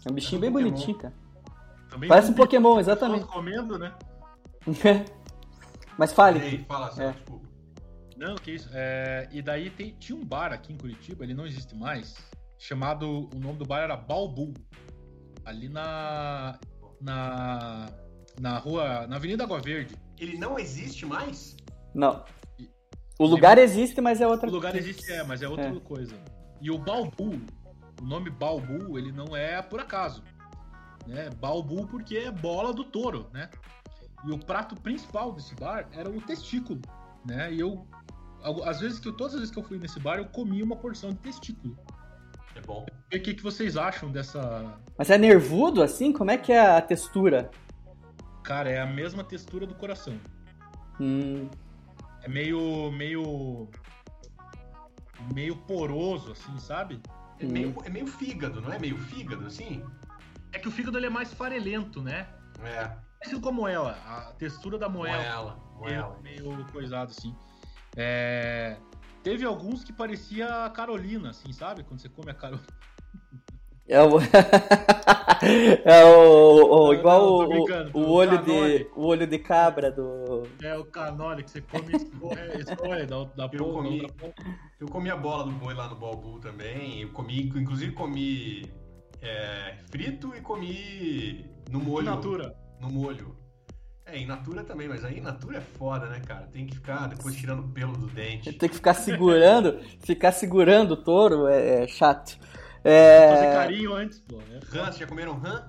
É 0.05 0.11
um 0.11 0.13
bichinho 0.13 0.39
É 0.39 0.41
bem 0.41 0.49
um 0.49 0.53
Pokémon. 0.53 0.71
bonitinho, 0.71 0.97
cara. 0.97 1.13
Também 1.89 2.09
Parece 2.09 2.31
um 2.31 2.33
Pokémon, 2.33 2.75
pessoas 2.77 2.87
exatamente. 2.97 3.25
comendo, 3.25 3.77
né? 3.79 3.93
Mas 5.97 6.13
fale. 6.13 6.39
Ei, 6.39 6.65
fala 6.67 6.91
É. 7.01 7.13
Não, 8.17 8.35
que 8.35 8.51
isso. 8.51 8.69
É, 8.73 9.27
e 9.31 9.41
daí 9.41 9.69
tem- 9.69 9.95
tinha 9.99 10.17
um 10.17 10.25
bar 10.25 10.51
aqui 10.51 10.73
em 10.73 10.77
Curitiba, 10.77 11.23
ele 11.23 11.33
não 11.33 11.45
existe 11.45 11.75
mais, 11.75 12.15
chamado. 12.57 13.29
O 13.33 13.39
nome 13.39 13.57
do 13.59 13.65
bar 13.65 13.81
era 13.81 13.95
Balbu. 13.95 14.53
Ali 15.45 15.69
na. 15.69 16.59
Na. 16.99 17.89
Na 18.39 18.57
rua. 18.57 19.07
Na 19.07 19.15
Avenida 19.17 19.43
Água 19.43 19.59
Verde. 19.61 19.95
Ele 20.19 20.37
não 20.37 20.57
existe 20.59 21.05
mais? 21.05 21.55
Não. 21.93 22.23
O 23.19 23.25
lugar 23.25 23.57
existe, 23.57 23.99
mas 24.01 24.19
é 24.21 24.27
outra 24.27 24.47
O 24.47 24.51
lugar 24.51 24.75
existe, 24.75 25.11
é, 25.11 25.23
mas 25.23 25.41
é 25.41 25.47
outra 25.47 25.65
É. 25.67 25.79
coisa. 25.79 26.15
E 26.61 26.69
o 26.69 26.77
Balbu, 26.77 27.39
o 28.01 28.05
nome 28.05 28.29
Balbu, 28.29 28.97
ele 28.97 29.11
não 29.11 29.35
é 29.35 29.61
por 29.61 29.79
acaso. 29.79 30.23
Né? 31.05 31.29
Balbu 31.39 31.87
porque 31.87 32.17
é 32.17 32.31
bola 32.31 32.73
do 32.73 32.83
touro, 32.83 33.27
né? 33.33 33.49
E 34.25 34.31
o 34.31 34.37
prato 34.37 34.75
principal 34.75 35.31
desse 35.31 35.55
bar 35.55 35.87
era 35.93 36.09
o 36.09 36.21
testículo, 36.21 36.81
né? 37.25 37.53
E 37.53 37.59
eu, 37.59 37.87
às 38.65 38.79
vezes 38.79 38.99
que 38.99 39.07
eu, 39.07 39.13
todas 39.13 39.33
as 39.33 39.39
vezes 39.39 39.53
que 39.53 39.59
eu 39.59 39.63
fui 39.63 39.77
nesse 39.77 39.99
bar, 39.99 40.17
eu 40.17 40.25
comi 40.25 40.61
uma 40.61 40.75
porção 40.75 41.11
de 41.11 41.17
testículo. 41.17 41.77
É 42.55 42.61
bom. 42.61 42.85
E 43.11 43.17
o 43.17 43.21
que, 43.21 43.35
que 43.35 43.43
vocês 43.43 43.77
acham 43.77 44.11
dessa... 44.11 44.79
Mas 44.97 45.09
é 45.09 45.17
nervudo 45.17 45.83
assim? 45.83 46.11
Como 46.11 46.31
é 46.31 46.37
que 46.37 46.51
é 46.51 46.59
a 46.59 46.81
textura? 46.81 47.51
Cara, 48.43 48.69
é 48.69 48.79
a 48.81 48.85
mesma 48.85 49.23
textura 49.23 49.67
do 49.67 49.75
coração. 49.75 50.19
Hum, 50.99 51.47
É 52.23 52.27
meio, 52.27 52.91
meio... 52.91 53.69
Meio 55.33 55.55
poroso, 55.55 56.31
assim, 56.31 56.57
sabe? 56.59 56.99
É 57.39 57.45
meio, 57.45 57.75
é 57.83 57.89
meio 57.89 58.07
fígado, 58.07 58.61
não 58.61 58.73
é 58.73 58.79
meio 58.79 58.97
fígado 58.97 59.45
assim? 59.45 59.83
É 60.51 60.59
que 60.59 60.67
o 60.67 60.71
fígado 60.71 60.97
ele 60.97 61.05
é 61.05 61.09
mais 61.09 61.33
farelento, 61.33 62.01
né? 62.01 62.27
É. 62.63 62.95
Parecido 63.19 63.41
com 63.41 63.49
a 63.49 63.51
moela, 63.51 63.91
a 64.05 64.33
textura 64.33 64.77
da 64.77 64.89
moela. 64.89 65.57
Moela. 65.75 66.19
meio, 66.21 66.43
Moela. 66.45 66.53
meio 66.53 66.65
coisado, 66.71 67.11
assim. 67.11 67.35
É, 67.95 68.77
Teve 69.27 69.43
alguns 69.43 69.83
que 69.83 69.91
parecia 69.91 70.63
a 70.63 70.69
Carolina, 70.69 71.31
assim, 71.31 71.51
sabe? 71.51 71.83
Quando 71.83 71.99
você 71.99 72.07
come 72.07 72.31
a 72.31 72.33
Carolina. 72.33 72.65
é 73.87 74.01
o. 74.01 74.19
é 75.85 76.05
o. 76.05 76.65
o- 76.65 76.85
Não, 76.87 76.93
igual 76.93 77.21
não, 77.21 77.57
o, 77.57 77.89
o, 77.93 78.09
olho 78.11 78.39
canole. 78.43 78.79
de, 78.79 78.89
o 78.95 79.05
olho 79.05 79.27
de 79.27 79.39
cabra 79.39 79.91
do. 79.91 80.43
É 80.61 80.75
o 80.77 80.85
canole 80.85 81.43
que 81.43 81.51
você 81.51 81.61
come 81.61 81.95
escorre, 81.95 82.41
escorre 82.59 83.05
da, 83.05 83.23
da 83.23 83.49
Eu 83.53 83.65
ponta, 83.65 83.73
comi. 83.73 84.07
Eu 84.79 84.87
comi 84.87 85.09
a 85.09 85.15
bola 85.15 85.45
do 85.45 85.51
boi 85.51 85.73
lá 85.73 85.87
no 85.87 85.95
Balbu 85.95 86.39
também. 86.39 87.01
Eu 87.01 87.09
comi, 87.09 87.43
inclusive 87.55 87.93
comi 87.93 88.69
é, 89.21 89.75
frito 89.89 90.35
e 90.35 90.41
comi 90.41 91.45
no 91.71 91.79
molho. 91.79 92.05
Natura. 92.05 92.55
No 92.81 92.89
molho. 92.89 93.35
É, 94.05 94.17
in 94.17 94.25
natura 94.25 94.63
também, 94.63 94.87
mas 94.87 95.03
aí 95.03 95.17
in 95.17 95.21
natura 95.21 95.57
é 95.57 95.61
foda, 95.61 96.05
né, 96.07 96.21
cara? 96.25 96.47
Tem 96.47 96.65
que 96.65 96.75
ficar 96.75 97.07
depois 97.07 97.35
tirando 97.35 97.59
o 97.59 97.67
pelo 97.67 97.91
do 97.91 98.07
dente. 98.07 98.53
Tem 98.53 98.69
que 98.69 98.75
ficar 98.75 98.93
segurando. 98.93 99.79
ficar 99.99 100.31
segurando 100.31 100.91
o 100.91 100.97
touro 100.97 101.47
é, 101.47 101.83
é 101.83 101.87
chato. 101.87 102.37
É, 102.83 103.29
Fazer 103.33 103.53
carinho 103.53 103.93
antes, 103.93 104.19
pô. 104.19 104.39
É 104.51 104.59
Rã, 104.75 104.85
vocês 104.85 104.97
já 104.97 105.07
comeram 105.07 105.33
rã? 105.37 105.67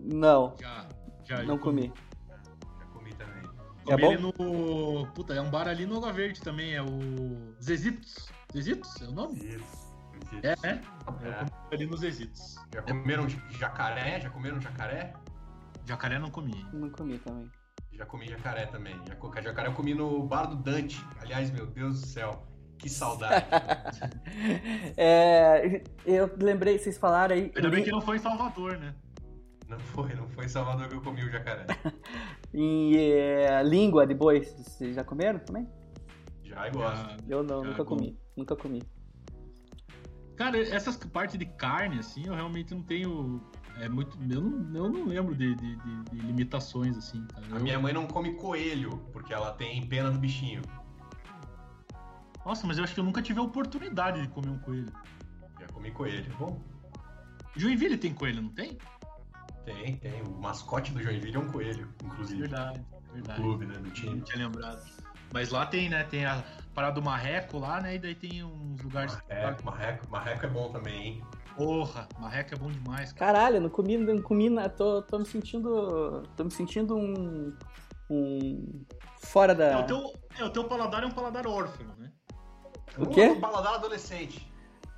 Não, 0.00 0.54
Já, 0.60 0.88
já. 1.24 1.42
não 1.42 1.56
já 1.56 1.62
comi. 1.62 1.92
Já 2.78 2.86
comi 2.86 3.12
também. 3.14 3.42
É 3.86 3.90
Comi 3.90 4.02
bom? 4.02 4.12
ele 4.12 4.22
no. 4.22 5.06
Puta, 5.14 5.34
é 5.34 5.40
um 5.40 5.50
bar 5.50 5.68
ali 5.68 5.86
no 5.86 5.96
Água 5.96 6.12
Verde 6.12 6.40
também, 6.40 6.74
é 6.74 6.82
o. 6.82 7.54
Zezitos. 7.62 8.28
Zezitos? 8.52 9.00
É 9.02 9.04
o 9.06 9.12
nome? 9.12 9.38
Isso. 9.38 9.56
isso. 9.56 9.94
É, 10.42 10.56
né? 10.62 10.80
Eu 11.06 11.30
É. 11.30 11.34
comi 11.44 11.50
ali 11.72 11.86
no 11.86 11.96
Zezitos. 11.96 12.56
Já 12.72 12.82
comeram 12.82 13.26
jacaré? 13.58 14.20
Já 14.20 14.30
comeram 14.30 14.60
jacaré? 14.60 15.12
Jacaré 15.86 16.18
não 16.18 16.30
comi. 16.30 16.66
Não 16.72 16.88
comi 16.90 17.18
também. 17.18 17.50
Já 17.92 18.06
comi 18.06 18.26
jacaré 18.28 18.66
também. 18.66 18.96
Já 19.06 19.42
Jacaré 19.42 19.68
eu 19.68 19.72
comi 19.74 19.94
no 19.94 20.26
bar 20.26 20.46
do 20.46 20.56
Dante. 20.56 21.04
Aliás, 21.20 21.50
meu 21.50 21.66
Deus 21.66 22.00
do 22.00 22.06
céu. 22.06 22.46
Que 22.84 22.90
saudade. 22.90 23.46
É, 24.96 25.82
eu 26.04 26.30
lembrei, 26.38 26.78
vocês 26.78 26.98
falaram 26.98 27.34
aí. 27.34 27.50
Ainda 27.56 27.70
bem 27.70 27.82
que 27.82 27.90
não 27.90 28.00
foi 28.02 28.16
em 28.16 28.20
Salvador, 28.20 28.76
né? 28.76 28.94
não 29.68 29.78
foi, 29.78 30.14
não 30.14 30.28
foi 30.28 30.44
em 30.44 30.48
Salvador 30.48 30.88
que 30.88 30.94
eu 30.94 31.00
comi 31.00 31.24
o 31.24 31.30
jacaré. 31.30 31.66
em 32.52 32.94
é, 32.96 33.62
língua 33.62 34.06
de 34.06 34.14
boi. 34.14 34.44
Vocês 34.44 34.94
já 34.94 35.02
comeram 35.02 35.38
também? 35.38 35.66
Já 36.42 36.68
eu 36.68 36.72
gosto. 36.74 37.16
Eu 37.26 37.42
não, 37.42 37.62
Já 37.62 37.70
nunca 37.70 37.84
comi. 37.86 38.18
Nunca 38.36 38.54
comi. 38.54 38.82
Cara, 40.36 40.58
essas 40.58 40.96
partes 40.96 41.38
de 41.38 41.46
carne, 41.46 42.00
assim, 42.00 42.26
eu 42.26 42.34
realmente 42.34 42.74
não 42.74 42.82
tenho. 42.82 43.40
É 43.80 43.88
muito. 43.88 44.18
Eu 44.30 44.42
não, 44.42 44.84
eu 44.84 44.88
não 44.90 45.06
lembro 45.06 45.34
de, 45.34 45.54
de, 45.54 45.76
de- 45.76 46.02
de 46.10 46.18
limitações, 46.18 46.98
assim, 46.98 47.24
cara. 47.28 47.46
A 47.50 47.56
Eu- 47.56 47.62
minha 47.62 47.78
mãe 47.78 47.94
não 47.94 48.06
come 48.06 48.34
coelho, 48.34 48.90
porque 49.12 49.32
ela 49.32 49.52
tem 49.52 49.86
pena 49.86 50.10
do 50.10 50.18
bichinho. 50.18 50.60
Nossa, 52.44 52.66
mas 52.66 52.78
eu 52.78 52.84
acho 52.84 52.94
que 52.94 53.00
eu 53.00 53.04
nunca 53.04 53.22
tive 53.22 53.38
a 53.40 53.42
oportunidade 53.42 54.20
de 54.22 54.28
comer 54.28 54.50
um 54.50 54.58
coelho. 54.58 54.92
Já 55.60 55.66
comi 55.68 55.90
coelho. 55.90 56.34
Bom, 56.38 56.60
Joinville 57.56 57.96
tem 57.96 58.12
coelho, 58.12 58.42
não 58.42 58.50
tem? 58.50 58.76
tem, 59.64 59.96
tem. 59.96 60.22
O 60.22 60.30
mascote 60.40 60.92
do 60.92 61.02
Joinville 61.02 61.34
é 61.36 61.38
um 61.38 61.50
coelho, 61.50 61.88
inclusive. 62.04 62.40
Verdade, 62.42 62.80
Do 62.80 63.12
verdade. 63.14 63.40
clube, 63.40 63.64
né? 63.66 63.74
Do 63.74 63.82
Não 63.84 63.90
time. 63.90 64.20
tinha 64.22 64.46
lembrado. 64.46 64.82
Mas 65.32 65.50
lá 65.50 65.64
tem, 65.66 65.88
né? 65.88 66.04
Tem 66.04 66.26
a 66.26 66.44
parada 66.74 66.94
do 67.00 67.02
marreco 67.02 67.58
lá, 67.58 67.80
né? 67.80 67.94
E 67.94 67.98
daí 67.98 68.14
tem 68.14 68.44
uns 68.44 68.80
lugares. 68.82 69.16
Marreco, 69.28 69.64
marreco, 69.64 70.10
marreco 70.10 70.46
é 70.46 70.48
bom 70.48 70.70
também, 70.70 71.02
hein? 71.06 71.24
Porra, 71.56 72.08
marreco 72.18 72.54
é 72.54 72.58
bom 72.58 72.70
demais, 72.70 73.12
cara. 73.12 73.32
Caralho, 73.32 73.60
não 73.60 73.70
comi, 73.70 73.96
não 73.96 74.20
comi, 74.20 74.50
na- 74.50 74.68
tô, 74.68 75.00
tô 75.02 75.18
me 75.18 75.24
sentindo, 75.24 76.22
tô 76.36 76.44
me 76.44 76.50
sentindo 76.50 76.96
um, 76.96 77.56
um 78.10 78.84
fora 79.18 79.52
É, 79.52 79.56
da. 79.56 79.80
o 79.80 79.86
teu, 79.86 80.12
é, 80.38 80.44
o 80.44 80.50
teu 80.50 80.64
paladar 80.64 81.02
é 81.04 81.06
um 81.06 81.10
paladar 81.12 81.46
órfão, 81.46 81.86
né? 81.96 82.12
O 82.98 83.06
quê? 83.06 83.28
Um 83.28 83.40
paladar 83.40 83.74
adolescente. 83.74 84.50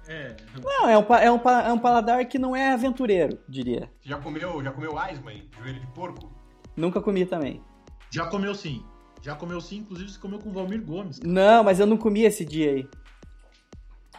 É. 0.09 0.37
Não, 0.63 0.89
é 0.89 0.97
um, 0.97 1.03
é, 1.15 1.33
um, 1.33 1.41
é 1.67 1.73
um 1.73 1.79
paladar 1.79 2.25
que 2.27 2.39
não 2.39 2.55
é 2.55 2.73
aventureiro, 2.73 3.39
diria. 3.49 3.91
Você 4.01 4.09
já 4.09 4.19
comeu, 4.19 4.63
já 4.63 4.71
comeu 4.71 4.93
Eisman, 5.01 5.49
joelho 5.59 5.81
de 5.81 5.87
porco? 5.89 6.31
Nunca 6.77 7.01
comi 7.01 7.27
também. 7.27 7.63
Já 8.11 8.27
comeu 8.27 8.55
sim. 8.55 8.85
Já 9.23 9.35
comeu 9.35 9.61
sim, 9.61 9.79
inclusive 9.79 10.11
você 10.11 10.19
comeu 10.21 10.39
com 10.39 10.51
o 10.51 10.53
Valmir 10.53 10.85
Gomes. 10.85 11.19
Não, 11.21 11.65
mas 11.65 11.81
eu 11.81 11.87
não 11.87 11.97
comi 11.97 12.23
esse 12.23 12.45
dia 12.45 12.71
aí. 12.71 12.89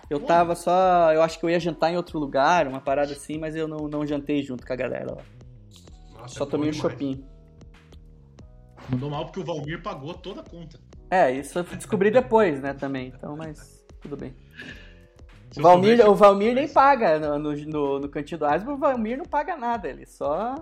Eu 0.09 0.19
Como? 0.19 0.27
tava 0.27 0.55
só. 0.55 1.13
Eu 1.13 1.21
acho 1.21 1.39
que 1.39 1.45
eu 1.45 1.49
ia 1.49 1.59
jantar 1.59 1.91
em 1.91 1.97
outro 1.97 2.19
lugar, 2.19 2.67
uma 2.67 2.81
parada 2.81 3.11
assim, 3.13 3.37
mas 3.37 3.55
eu 3.55 3.67
não, 3.67 3.87
não 3.87 4.05
jantei 4.05 4.41
junto 4.43 4.65
com 4.65 4.73
a 4.73 4.75
galera 4.75 5.15
lá. 5.15 5.23
Nossa, 6.13 6.35
Só 6.35 6.43
é 6.43 6.47
tomei 6.47 6.69
um 6.69 6.71
demais. 6.71 6.91
shopping. 6.91 7.25
Mandou 8.89 9.09
mal 9.09 9.25
porque 9.25 9.39
o 9.39 9.45
Valmir 9.45 9.81
pagou 9.81 10.13
toda 10.13 10.41
a 10.41 10.43
conta. 10.43 10.79
É, 11.09 11.31
isso 11.31 11.59
eu 11.59 11.63
descobri 11.63 12.11
depois, 12.11 12.61
né, 12.61 12.73
também. 12.73 13.13
Então, 13.15 13.35
mas 13.35 13.85
tudo 14.01 14.17
bem. 14.17 14.35
O 15.55 15.61
Valmir, 15.61 16.07
o 16.07 16.13
Valmir 16.13 16.53
nem 16.53 16.67
paga 16.67 17.17
no, 17.19 17.53
no, 17.55 17.99
no, 17.99 18.09
cantinho 18.09 18.39
do 18.39 18.45
Asbo, 18.45 18.73
o 18.73 18.77
Valmir 18.77 19.17
não 19.17 19.25
paga 19.25 19.55
nada, 19.55 19.87
ele 19.87 20.05
só. 20.05 20.55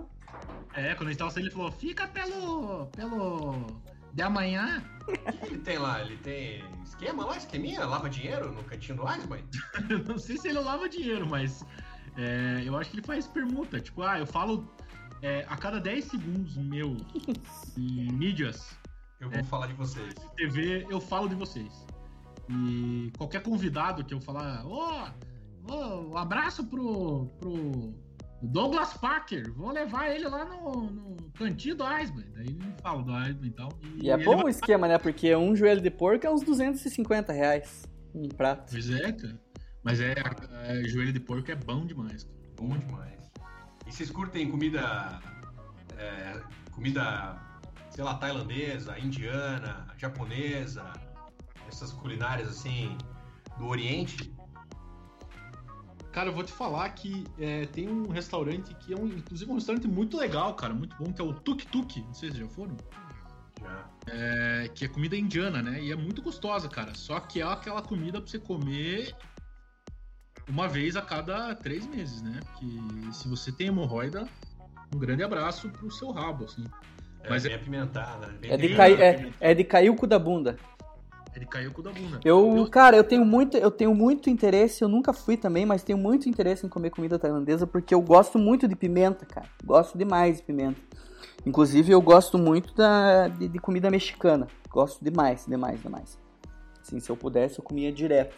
É, 0.74 0.94
quando 0.94 1.08
a 1.08 1.10
gente 1.12 1.18
tava 1.18 1.30
saindo, 1.30 1.46
ele 1.46 1.54
falou: 1.54 1.72
fica 1.72 2.06
pelo. 2.06 2.86
pelo. 2.86 3.66
de 4.12 4.22
amanhã. 4.22 4.82
O 5.06 5.12
que 5.12 5.46
ele 5.46 5.58
tem 5.58 5.78
lá? 5.78 6.00
Ele 6.00 6.16
tem 6.16 6.64
esquema 6.82 7.24
lá, 7.24 7.36
esqueminha? 7.36 7.84
Lava 7.84 8.10
dinheiro 8.10 8.50
no 8.50 8.64
cantinho 8.64 8.98
do? 8.98 9.04
Eu 9.88 9.98
não 10.04 10.18
sei 10.18 10.36
se 10.36 10.48
ele 10.48 10.58
lava 10.58 10.88
dinheiro, 10.88 11.24
mas 11.24 11.64
é, 12.16 12.62
eu 12.64 12.76
acho 12.76 12.90
que 12.90 12.96
ele 12.96 13.06
faz 13.06 13.28
permuta. 13.28 13.78
Tipo, 13.78 14.02
ah, 14.02 14.18
eu 14.18 14.26
falo 14.26 14.68
é, 15.22 15.44
a 15.48 15.56
cada 15.56 15.78
10 15.78 16.04
segundos 16.04 16.56
meu 16.56 16.96
em 17.78 18.10
mídias, 18.12 18.76
Eu 19.20 19.30
vou 19.30 19.44
falar 19.44 19.66
de 19.66 19.72
vocês. 19.74 20.14
TV, 20.36 20.86
eu 20.90 21.00
falo 21.00 21.28
de 21.28 21.34
vocês. 21.34 21.86
E 22.48 23.10
qualquer 23.16 23.42
convidado 23.42 24.04
que 24.04 24.14
eu 24.14 24.20
falar, 24.20 24.64
ô, 24.66 25.08
ô, 25.70 26.10
um 26.12 26.16
abraço 26.16 26.64
pro, 26.66 27.26
pro 27.40 27.94
Douglas 28.42 28.94
Parker, 28.94 29.50
vou 29.52 29.70
levar 29.72 30.10
ele 30.10 30.28
lá 30.28 30.44
no, 30.44 30.90
no 30.90 31.16
cantinho 31.32 31.74
do 31.74 31.84
Iceman. 31.84 32.26
Daí 32.34 32.46
ele 32.46 32.74
fala 32.82 33.02
do 33.02 33.12
Iceman 33.12 33.46
e 33.46 33.50
tal. 33.50 33.68
E 34.02 34.10
é 34.10 34.16
bom 34.16 34.36
vai- 34.36 34.44
o 34.44 34.48
esquema, 34.48 34.86
né? 34.86 34.98
Porque 34.98 35.34
um 35.34 35.56
joelho 35.56 35.80
de 35.80 35.90
porco 35.90 36.26
é 36.26 36.30
uns 36.30 36.42
250 36.42 37.32
reais 37.32 37.84
um 38.14 38.28
prato. 38.28 38.70
Pois 38.70 38.90
é, 38.90 39.12
cara. 39.12 39.40
Mas 39.82 40.00
é, 40.00 40.14
é, 40.64 40.82
joelho 40.84 41.12
de 41.12 41.20
porco 41.20 41.50
é 41.50 41.54
bom 41.54 41.84
demais, 41.86 42.24
cara. 42.24 42.36
Bom 42.56 42.76
demais. 42.76 43.30
E 43.86 43.92
vocês 43.92 44.10
curtem 44.10 44.50
comida. 44.50 45.20
é, 45.96 46.40
comida, 46.72 47.40
sei 47.96 48.04
lá, 48.04 48.14
tailandesa, 48.14 48.98
indiana, 48.98 49.86
japonesa, 49.96 50.92
essas 51.66 51.94
culinárias 51.94 52.46
assim 52.46 52.94
do 53.56 53.66
Oriente? 53.68 54.30
Cara, 56.12 56.28
eu 56.28 56.34
vou 56.34 56.44
te 56.44 56.52
falar 56.52 56.90
que 56.90 57.24
é, 57.38 57.64
tem 57.64 57.88
um 57.88 58.08
restaurante 58.10 58.74
que 58.74 58.92
é 58.92 58.96
um, 58.96 59.06
inclusive 59.06 59.50
um 59.50 59.54
restaurante 59.54 59.88
muito 59.88 60.18
legal, 60.18 60.54
cara, 60.54 60.74
muito 60.74 60.94
bom, 60.98 61.10
que 61.10 61.22
é 61.22 61.24
o 61.24 61.32
Tuk 61.32 61.66
Tuk. 61.68 62.02
Não 62.02 62.12
sei 62.12 62.30
se 62.30 62.38
já 62.38 62.46
foram. 62.48 62.76
Já. 63.62 63.90
É, 64.08 64.70
que 64.74 64.84
é 64.84 64.88
comida 64.88 65.16
indiana, 65.16 65.62
né? 65.62 65.82
E 65.82 65.90
é 65.90 65.96
muito 65.96 66.20
gostosa, 66.20 66.68
cara. 66.68 66.94
Só 66.94 67.18
que 67.18 67.40
é 67.40 67.44
aquela 67.44 67.80
comida 67.80 68.20
pra 68.20 68.30
você 68.30 68.38
comer 68.38 69.16
uma 70.46 70.68
vez 70.68 70.96
a 70.96 71.02
cada 71.02 71.54
três 71.54 71.86
meses, 71.86 72.20
né? 72.20 72.40
Porque 72.44 72.66
se 73.14 73.26
você 73.26 73.50
tem 73.50 73.68
hemorroida, 73.68 74.28
um 74.94 74.98
grande 74.98 75.22
abraço 75.22 75.70
pro 75.70 75.90
seu 75.90 76.10
rabo, 76.10 76.44
assim. 76.44 76.64
É 77.26 77.30
Mas 77.30 77.42
bem 77.42 77.54
apimentada. 77.54 78.28
Bem 78.40 78.50
É 78.52 78.56
de, 78.56 78.74
cair, 78.74 79.00
é, 79.00 79.30
é 79.40 79.54
de 79.54 79.64
cair 79.64 79.90
o 79.90 79.96
cu 79.96 80.06
da 80.06 80.18
bunda. 80.18 80.56
Ele 81.36 81.44
caiu 81.44 81.70
com 81.70 81.82
o 81.82 81.84
da 81.84 81.92
bunda. 81.92 82.18
Eu, 82.24 82.66
cara, 82.70 82.96
eu 82.96 83.04
tenho 83.04 83.22
muito, 83.22 83.58
eu 83.58 83.70
tenho 83.70 83.94
muito 83.94 84.30
interesse, 84.30 84.82
eu 84.82 84.88
nunca 84.88 85.12
fui 85.12 85.36
também, 85.36 85.66
mas 85.66 85.82
tenho 85.82 85.98
muito 85.98 86.30
interesse 86.30 86.64
em 86.64 86.68
comer 86.68 86.88
comida 86.88 87.18
tailandesa 87.18 87.66
porque 87.66 87.94
eu 87.94 88.00
gosto 88.00 88.38
muito 88.38 88.66
de 88.66 88.74
pimenta, 88.74 89.26
cara. 89.26 89.46
Gosto 89.62 89.98
demais 89.98 90.38
de 90.38 90.44
pimenta. 90.44 90.80
Inclusive 91.44 91.92
eu 91.92 92.00
gosto 92.00 92.38
muito 92.38 92.74
da, 92.74 93.28
de, 93.28 93.48
de 93.48 93.58
comida 93.58 93.90
mexicana. 93.90 94.48
Gosto 94.70 95.04
demais, 95.04 95.44
demais, 95.46 95.80
demais. 95.82 96.18
Assim, 96.80 96.98
se 97.00 97.10
eu 97.10 97.16
pudesse, 97.16 97.58
eu 97.58 97.64
comia 97.64 97.92
direto. 97.92 98.34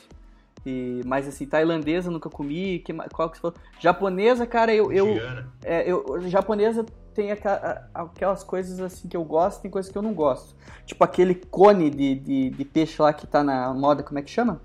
E, 0.69 1.01
mas 1.07 1.27
assim, 1.27 1.47
tailandesa 1.47 2.11
nunca 2.11 2.29
comi. 2.29 2.81
Que, 2.81 2.93
qual 3.13 3.31
que 3.31 3.37
você 3.37 3.41
falou? 3.41 3.57
Japonesa, 3.81 4.47
cara, 4.47 4.75
eu, 4.75 4.93
eu, 4.93 5.17
é, 5.65 5.91
eu, 5.91 6.21
japonesa 6.29 6.85
tem 7.15 7.33
aqua- 7.33 7.89
aquelas 7.95 8.45
coisas 8.45 8.79
assim 8.81 9.09
que 9.09 9.17
eu 9.17 9.25
gosto, 9.25 9.63
tem 9.63 9.71
coisas 9.71 9.91
que 9.91 9.97
eu 9.97 10.03
não 10.03 10.13
gosto. 10.13 10.55
Tipo 10.85 11.03
aquele 11.05 11.35
cone 11.35 11.89
de, 11.91 12.15
de, 12.17 12.51
de 12.51 12.65
peixe 12.65 13.01
lá 13.01 13.13
que 13.13 13.27
tá 13.27 13.43
na 13.43 13.73
moda, 13.73 14.03
como 14.03 14.19
é 14.19 14.23
que 14.23 14.31
chama? 14.31 14.61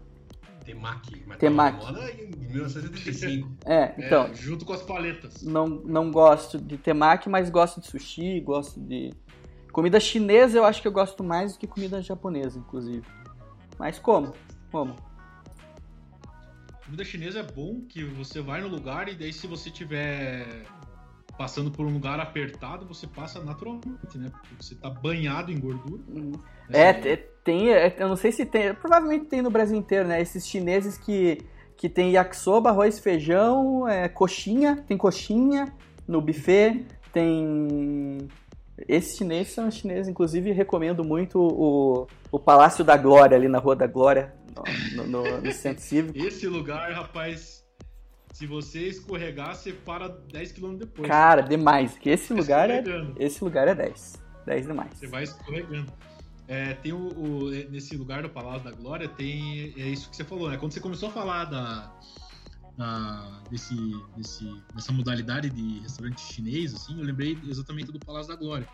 Temaki. 0.66 1.24
Mas 1.28 1.38
Temaki. 1.38 1.86
moda 1.86 2.12
em 2.12 2.28
1985. 2.52 3.50
É, 3.66 3.94
então, 3.98 4.26
É, 4.26 4.34
junto 4.34 4.66
com 4.66 4.74
as 4.74 4.82
paletas. 4.82 5.42
não, 5.44 5.68
não 5.68 6.12
gosto 6.12 6.58
de 6.58 6.78
temaki, 6.78 7.28
mas 7.30 7.50
gosto 7.50 7.80
de 7.82 7.88
sushi, 7.88 8.40
gosto 8.42 8.80
de. 8.80 9.12
Comida 9.72 10.00
chinesa 10.00 10.58
eu 10.58 10.66
acho 10.66 10.82
que 10.82 10.88
eu 10.88 10.92
gosto 10.92 11.24
mais 11.24 11.54
do 11.54 11.60
que 11.60 11.66
comida 11.68 12.02
japonesa, 12.02 12.60
inclusive. 12.60 13.04
Mas 13.80 13.98
como? 14.00 14.34
Como? 14.72 14.96
Comida 16.94 17.06
chinesa 17.06 17.40
é 17.40 17.44
bom 17.44 17.82
que 17.90 18.04
você 18.04 18.40
vai 18.40 18.62
no 18.62 18.68
lugar 18.68 19.10
e 19.10 19.16
daí 19.16 19.34
se 19.34 19.48
você 19.48 19.72
tiver 19.72 20.46
passando 21.36 21.72
por 21.72 21.88
um 21.88 21.90
lugar 21.90 22.20
apertado, 22.20 22.86
você 22.86 23.08
passa 23.08 23.44
naturalmente, 23.44 24.16
né? 24.16 24.30
Porque 24.32 24.56
você 24.60 24.76
tá 24.76 24.92
banhado 24.92 25.52
em 25.52 25.60
gordura. 25.60 26.04
Uhum. 26.08 26.34
É, 26.70 26.94
te- 26.94 27.18
tem, 27.44 27.72
é, 27.72 27.96
eu 27.98 28.08
não 28.08 28.16
sei 28.16 28.32
se 28.32 28.46
tem, 28.46 28.76
provavelmente 28.76 29.26
tem 29.26 29.42
no 29.42 29.50
Brasil 29.50 29.76
inteiro, 29.76 30.08
né? 30.08 30.22
Esses 30.22 30.48
chineses 30.48 30.96
que, 30.96 31.40
que 31.76 31.90
tem 31.90 32.12
yakisoba, 32.12 32.70
arroz, 32.70 33.00
feijão, 33.00 33.88
é, 33.88 34.08
coxinha, 34.08 34.76
tem 34.88 34.96
coxinha 34.96 35.74
no 36.08 36.22
buffet, 36.22 36.86
tem... 37.12 38.20
Esses 38.88 39.18
chineses 39.18 39.52
são 39.52 39.72
chineses, 39.72 40.08
inclusive 40.08 40.52
recomendo 40.52 41.04
muito 41.04 41.40
o, 41.40 42.08
o 42.32 42.38
Palácio 42.38 42.84
da 42.84 42.96
Glória, 42.96 43.36
ali 43.36 43.48
na 43.48 43.58
Rua 43.58 43.76
da 43.76 43.88
Glória, 43.88 44.32
no, 44.96 45.06
no- 45.08 45.42
no- 45.42 45.52
Centro 45.54 45.84
Cívico. 45.84 46.18
Esse 46.18 46.48
lugar, 46.48 46.92
rapaz, 46.92 47.64
se 48.32 48.46
você 48.48 48.88
escorregar, 48.88 49.56
você 49.56 49.72
para 49.74 50.08
10 50.08 50.52
km 50.52 50.76
depois. 50.76 51.08
Cara, 51.08 51.42
demais, 51.42 51.98
que 51.98 52.10
esse 52.10 52.34
lugar 52.34 52.70
é, 52.70 52.84
esse 53.18 53.44
lugar 53.44 53.68
é 53.68 53.76
10, 53.76 54.16
10 54.46 54.66
demais. 54.68 54.90
Você 54.98 55.08
vai 55.08 55.24
escorregando. 55.24 55.92
É, 56.48 56.74
tem 56.74 56.92
o, 56.92 56.98
o- 57.08 57.50
nesse 57.70 57.96
lugar 57.96 58.22
do 58.24 58.30
Palácio 58.30 58.64
da 58.66 58.72
Glória, 58.72 59.08
tem 59.08 59.74
é 59.78 59.88
isso 59.88 60.10
que 60.10 60.16
você 60.16 60.24
falou, 60.24 60.50
né? 60.50 60.58
Quando 60.58 60.74
você 60.74 60.80
começou 60.80 61.10
a 61.10 61.12
falar 61.12 61.46
da, 61.46 61.94
da- 62.78 63.42
desse, 63.50 63.76
desse, 64.18 64.46
dessa 64.76 64.92
modalidade 64.92 65.50
de 65.50 65.80
restaurante 65.80 66.20
chinês, 66.22 66.74
assim, 66.74 66.98
eu 67.00 67.06
lembrei 67.06 67.38
exatamente 67.48 67.92
do 67.92 68.00
Palácio 68.00 68.30
da 68.34 68.36
Glória. 68.36 68.68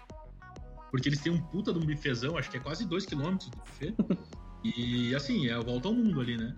Porque 0.90 1.08
eles 1.10 1.20
têm 1.22 1.32
um 1.32 1.40
puta 1.40 1.72
de 1.72 1.78
um 1.78 1.86
bifezão, 1.86 2.36
acho 2.36 2.50
que 2.50 2.58
é 2.58 2.60
quase 2.60 2.88
2km 2.88 3.38
de 3.38 3.52
buffet. 3.52 3.94
E 4.64 5.16
assim, 5.16 5.48
é 5.48 5.54
a 5.54 5.60
volta 5.60 5.88
ao 5.88 5.94
mundo 5.94 6.20
ali, 6.20 6.38
né? 6.38 6.56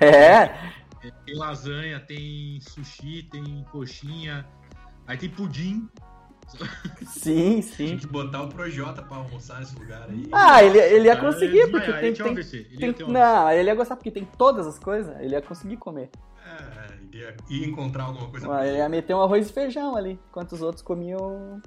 É, 0.00 0.48
Tem 1.24 1.34
lasanha, 1.36 2.00
tem 2.00 2.60
sushi, 2.60 3.22
tem 3.30 3.64
coxinha, 3.70 4.46
aí 5.06 5.16
tem 5.16 5.28
pudim. 5.30 5.88
sim, 7.06 7.60
Tinha 7.60 7.62
sim. 7.62 7.96
que 7.98 8.06
botar 8.06 8.42
o 8.42 8.48
Projota 8.48 9.02
pra 9.02 9.18
almoçar 9.18 9.60
nesse 9.60 9.78
lugar 9.78 10.08
aí. 10.08 10.28
Ah, 10.32 10.62
ele, 10.64 10.78
ele 10.78 11.06
ia 11.06 11.14
Cara, 11.16 11.26
conseguir, 11.32 11.58
ele 11.58 11.70
porque 11.70 11.92
tem, 11.92 12.08
ele 12.08 12.16
tem, 12.16 12.60
ele 12.72 12.86
ia 12.86 12.92
Tem- 12.94 13.08
não, 13.08 13.50
ele 13.50 13.68
ia 13.68 13.74
gostar 13.74 13.96
porque 13.96 14.10
tem 14.10 14.24
todas 14.24 14.66
as 14.66 14.78
coisas, 14.78 15.14
ele 15.20 15.34
ia 15.34 15.42
conseguir 15.42 15.76
comer. 15.76 16.10
É, 16.44 17.16
ia, 17.16 17.36
ia 17.50 17.66
encontrar 17.66 18.04
alguma 18.04 18.30
coisa. 18.30 18.50
Ah, 18.52 18.66
Ele 18.66 18.78
ia 18.78 18.88
meter 18.88 19.14
um 19.14 19.20
arroz 19.22 19.48
e 19.48 19.52
feijão 19.52 19.94
ali, 19.94 20.18
enquanto 20.30 20.52
os 20.52 20.62
outros 20.62 20.82
comiam 20.82 21.60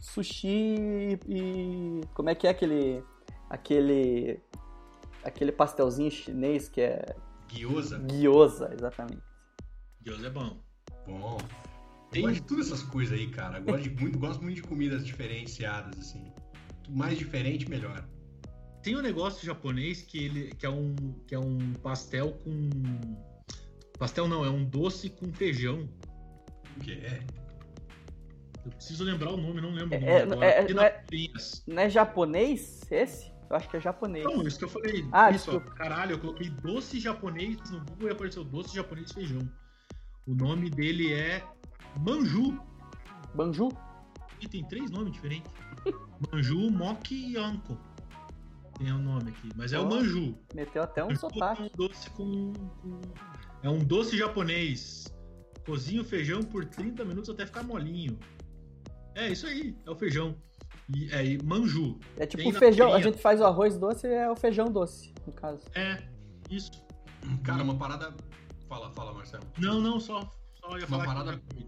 sushi 0.00 1.18
e. 1.28 2.00
Como 2.14 2.30
é 2.30 2.34
que 2.34 2.46
é 2.46 2.50
aquele. 2.50 3.04
Aquele. 3.52 4.40
aquele 5.22 5.52
pastelzinho 5.52 6.10
chinês 6.10 6.68
que 6.68 6.80
é. 6.80 7.14
Gyoza. 7.48 8.02
Gyoza, 8.10 8.70
exatamente. 8.72 9.22
Gyoza 10.00 10.26
é 10.26 10.30
bom. 10.30 10.58
Bom. 11.06 11.38
Tem- 12.10 12.30
de 12.32 12.42
todas 12.42 12.66
essas 12.66 12.82
coisas 12.82 13.18
aí, 13.18 13.28
cara. 13.28 13.60
Gosto, 13.60 13.82
de 13.82 13.90
muito, 14.02 14.18
gosto 14.18 14.42
muito 14.42 14.56
de 14.56 14.62
comidas 14.62 15.04
diferenciadas, 15.04 15.98
assim. 15.98 16.32
Quanto 16.68 16.92
mais 16.92 17.18
diferente, 17.18 17.68
melhor. 17.68 18.06
Tem 18.82 18.96
um 18.96 19.02
negócio 19.02 19.44
japonês 19.46 20.02
que 20.02 20.24
ele 20.24 20.50
que 20.54 20.66
é 20.66 20.68
um 20.70 20.94
que 21.26 21.34
é 21.34 21.38
um 21.38 21.72
pastel 21.74 22.32
com 22.42 22.68
pastel 23.96 24.26
não, 24.26 24.44
é 24.44 24.50
um 24.50 24.64
doce 24.64 25.08
com 25.08 25.32
feijão. 25.32 25.88
O 26.76 26.80
que 26.80 26.92
é? 26.92 27.20
Eu 28.64 28.72
preciso 28.72 29.04
lembrar 29.04 29.30
o 29.32 29.36
nome, 29.36 29.60
não 29.60 29.70
lembro 29.70 29.96
o 29.96 30.00
nome 30.00 30.12
É- 30.12 30.22
agora. 30.22 30.44
é- 30.46 30.74
não 30.74 30.82
é-. 30.82 31.04
Não 31.66 31.82
é 31.82 31.88
japonês 31.90 32.82
esse? 32.90 33.31
Eu 33.52 33.56
acho 33.58 33.68
que 33.68 33.76
é 33.76 33.80
japonês. 33.80 34.24
Não, 34.24 34.42
isso 34.46 34.58
que 34.58 34.64
eu 34.64 34.68
falei. 34.70 35.06
Ah, 35.12 35.30
isso, 35.30 35.54
ó, 35.54 35.60
caralho, 35.60 36.12
eu 36.12 36.18
coloquei 36.18 36.48
doce 36.48 36.98
japonês 36.98 37.58
no 37.70 37.80
Google 37.84 38.08
e 38.08 38.10
apareceu 38.12 38.42
doce 38.42 38.74
japonês 38.74 39.12
feijão. 39.12 39.46
O 40.26 40.34
nome 40.34 40.70
dele 40.70 41.12
é 41.12 41.44
Manju. 42.00 42.58
Banju? 43.34 43.68
E 44.40 44.48
tem 44.48 44.66
três 44.66 44.90
nomes 44.90 45.12
diferentes. 45.12 45.52
Manju, 46.32 46.70
Moki 46.70 47.32
e 47.32 47.36
Anko. 47.36 47.76
Tem 48.78 48.90
o 48.90 48.96
nome 48.98 49.28
aqui, 49.32 49.50
mas 49.54 49.74
é 49.74 49.78
Ó. 49.78 49.84
o 49.84 49.88
Manju. 49.90 50.34
Meteu 50.54 50.82
até 50.82 51.04
um 51.04 51.10
É 51.10 51.14
sotaque. 51.14 51.62
um 51.62 51.70
doce 51.76 52.08
com, 52.10 52.54
com- 52.80 53.00
É 53.62 53.68
um 53.68 53.78
doce 53.80 54.16
japonês. 54.16 55.12
Cozinha 55.66 56.00
o 56.00 56.04
feijão 56.06 56.42
por 56.42 56.64
30 56.64 57.04
minutos 57.04 57.28
até 57.28 57.44
ficar 57.44 57.62
molinho. 57.62 58.18
É 59.14 59.28
isso 59.28 59.46
aí, 59.46 59.76
é 59.86 59.90
o 59.90 59.94
feijão. 59.94 60.34
E, 60.94 61.10
é 61.10 61.42
manju. 61.42 61.98
É 62.16 62.26
tipo 62.26 62.50
na 62.52 62.58
feijão. 62.58 62.92
A 62.92 63.00
gente 63.00 63.18
faz 63.18 63.40
o 63.40 63.44
arroz 63.44 63.76
doce 63.78 64.06
é 64.06 64.30
o 64.30 64.36
feijão 64.36 64.70
doce, 64.70 65.12
no 65.26 65.32
caso. 65.32 65.62
É, 65.74 66.02
isso. 66.50 66.70
Cara, 67.44 67.62
uma 67.62 67.76
parada. 67.76 68.14
Fala, 68.68 68.90
fala, 68.92 69.12
Marcelo. 69.14 69.44
Não, 69.58 69.80
não, 69.80 70.00
só, 70.00 70.20
só 70.60 70.70
ia 70.78 70.86
Uma 70.86 70.88
falar 70.88 71.04
parada- 71.04 71.38
que 71.54 71.66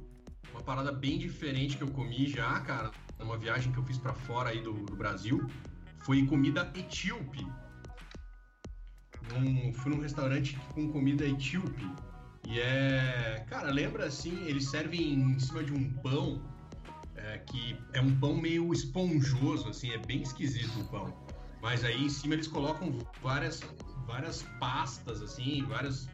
Uma 0.51 0.63
parada 0.63 0.93
bem 0.93 1.19
diferente 1.19 1.77
que 1.77 1.83
eu 1.83 1.91
comi 1.91 2.27
já, 2.27 2.61
cara, 2.61 2.91
numa 3.19 3.37
viagem 3.39 3.73
que 3.73 3.79
eu 3.79 3.85
fiz 3.85 3.99
pra 3.99 4.13
fora 4.15 4.51
aí 4.51 4.61
do, 4.63 4.73
do 4.73 4.97
Brasil, 4.97 5.47
foi 6.01 6.25
comida 6.27 6.71
etíope. 6.75 7.47
Num- 9.33 9.73
fui 9.73 9.95
num 9.95 10.01
restaurante 10.01 10.59
com 10.75 10.91
comida 10.91 11.25
etíope. 11.25 11.87
E 12.47 12.61
é. 12.61 13.45
Cara, 13.49 13.71
lembra 13.71 14.07
assim, 14.07 14.45
eles 14.47 14.69
servem 14.69 15.15
em 15.15 15.39
cima 15.39 15.63
de 15.65 15.73
um 15.73 15.91
pão 15.95 16.43
é, 17.25 17.39
que 17.39 17.77
é 17.93 18.01
um 18.01 18.15
pão 18.19 18.37
meio 18.37 18.73
esponjoso, 18.73 19.69
assim, 19.69 19.91
é 19.91 19.99
bem 19.99 20.23
esquisito 20.23 20.79
o 20.81 20.85
pão. 20.85 21.13
Mas 21.63 21.83
aí 21.85 22.05
em 22.05 22.09
cima 22.09 22.35
eles 22.35 22.47
colocam 22.47 22.99
várias, 23.23 23.63
várias 24.07 24.43
pastas, 24.61 25.23
assim, 25.23 25.65
várias. 25.65 26.09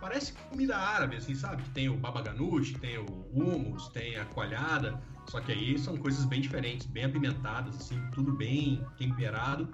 Parece 0.00 0.32
comida 0.50 0.76
árabe, 0.76 1.16
assim, 1.16 1.34
sabe? 1.34 1.62
Tem 1.74 1.88
o 1.88 1.96
baba 1.96 2.22
ganoush, 2.22 2.72
tem 2.74 2.98
o 2.98 3.06
hummus, 3.32 3.88
tem 3.88 4.16
a 4.16 4.24
coalhada. 4.26 5.00
Só 5.28 5.40
que 5.40 5.52
aí 5.52 5.78
são 5.78 5.96
coisas 5.96 6.24
bem 6.24 6.40
diferentes, 6.40 6.86
bem 6.86 7.04
apimentadas, 7.04 7.76
assim, 7.76 8.00
tudo 8.12 8.32
bem 8.32 8.84
temperado. 8.98 9.68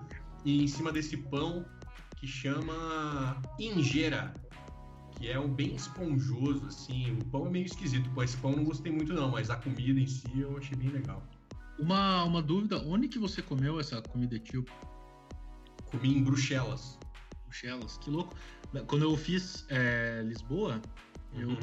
E 0.45 0.65
em 0.65 0.67
cima 0.67 0.93
desse 0.93 1.17
pão 1.17 1.65
que 2.17 2.27
chama 2.27 3.41
injera, 3.59 4.35
que 5.21 5.29
é 5.29 5.39
um 5.39 5.53
bem 5.53 5.75
esponjoso, 5.75 6.67
assim. 6.67 7.13
O 7.13 7.25
pão 7.27 7.47
é 7.47 7.51
meio 7.51 7.67
esquisito. 7.67 8.09
Pô, 8.11 8.23
esse 8.23 8.37
pão 8.39 8.53
eu 8.53 8.57
não 8.57 8.65
gostei 8.65 8.91
muito 8.91 9.13
não, 9.13 9.31
mas 9.31 9.51
a 9.51 9.57
comida 9.57 10.01
em 10.01 10.07
si 10.07 10.41
eu 10.41 10.57
achei 10.57 10.77
bem 10.77 10.89
legal. 10.89 11.23
Uma, 11.79 12.25
uma 12.25 12.43
dúvida, 12.43 12.79
onde 12.87 13.07
que 13.07 13.19
você 13.19 13.43
comeu 13.43 13.79
essa 13.79 14.01
comida 14.01 14.37
etíope? 14.37 14.73
Comi 15.85 16.17
em 16.17 16.25
Bruxelas. 16.25 16.99
Bruxelas, 17.45 17.99
que 17.99 18.09
louco. 18.11 18.35
Quando 18.87 19.03
eu 19.03 19.17
fiz 19.17 19.67
é, 19.69 20.23
Lisboa, 20.25 20.81
eu, 21.35 21.51
Uhum. 21.51 21.59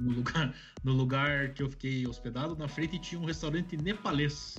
no, 0.00 0.12
lugar, 0.12 0.54
no 0.84 0.92
lugar 0.92 1.52
que 1.52 1.62
eu 1.64 1.68
fiquei 1.70 2.06
hospedado, 2.06 2.54
na 2.56 2.68
frente 2.68 2.98
tinha 3.00 3.20
um 3.20 3.24
restaurante 3.24 3.76
nepalês. 3.76 4.56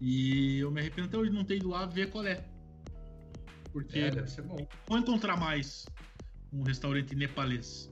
E 0.00 0.60
eu 0.60 0.70
me 0.70 0.80
arrependo 0.80 1.08
até 1.08 1.18
hoje 1.18 1.30
de 1.30 1.36
não 1.36 1.44
ter 1.44 1.56
ido 1.56 1.68
lá 1.68 1.84
ver 1.84 2.08
qual 2.10 2.24
é. 2.24 2.42
Porque 3.70 3.98
É, 3.98 4.10
deve 4.10 4.30
ser 4.30 4.42
bom. 4.42 4.66
vou 4.88 4.98
encontrar 4.98 5.36
mais 5.36 5.84
um 6.52 6.62
restaurante 6.62 7.14
nepalês. 7.14 7.88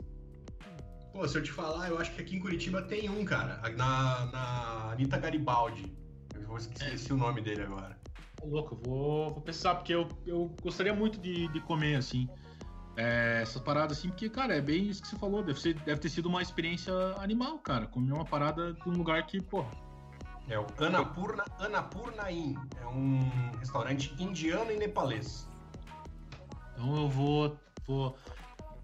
Pô, 1.13 1.27
se 1.27 1.39
eu 1.39 1.43
te 1.43 1.51
falar, 1.51 1.89
eu 1.89 1.99
acho 1.99 2.13
que 2.15 2.21
aqui 2.21 2.37
em 2.37 2.41
Curitiba 2.41 2.83
tem 2.83 3.09
um, 3.09 3.25
cara. 3.25 3.61
Na, 3.71 4.27
na 4.27 4.93
Anitta 4.93 5.19
Garibaldi. 5.19 5.93
Eu 6.35 6.43
vou 6.43 6.59
esqueci 6.59 7.13
o 7.13 7.17
nome 7.17 7.41
dele 7.41 7.63
agora. 7.63 7.99
Ô, 8.41 8.47
louco, 8.47 8.75
eu 8.75 8.79
vou, 8.89 9.33
vou 9.33 9.43
pensar, 9.43 9.75
porque 9.75 9.95
eu, 9.95 10.09
eu 10.27 10.55
gostaria 10.63 10.95
muito 10.95 11.19
de, 11.19 11.49
de 11.49 11.61
comer, 11.61 11.97
assim, 11.97 12.29
é, 12.97 13.41
essas 13.43 13.63
paradas, 13.63 13.99
assim, 13.99 14.09
porque, 14.09 14.29
cara, 14.29 14.57
é 14.57 14.61
bem 14.61 14.89
isso 14.89 15.03
que 15.03 15.09
você 15.09 15.17
falou, 15.17 15.43
deve, 15.43 15.61
ser, 15.61 15.75
deve 15.81 16.01
ter 16.01 16.09
sido 16.09 16.29
uma 16.29 16.43
experiência 16.43 16.93
animal, 17.19 17.59
cara, 17.59 17.87
comer 17.87 18.13
uma 18.13 18.25
parada 18.25 18.75
de 18.75 18.89
um 18.89 18.93
lugar 18.93 19.25
que, 19.27 19.41
porra, 19.41 19.71
É 20.49 20.59
o 20.59 20.67
Annapurna, 20.79 21.45
Annapurna 21.59 22.31
Inn. 22.31 22.55
É 22.81 22.87
um 22.87 23.21
restaurante 23.59 24.15
indiano 24.23 24.73
e 24.73 24.77
nepalês. 24.77 25.49
então 26.75 26.97
eu 26.97 27.09
vou, 27.09 27.59
vou 27.87 28.17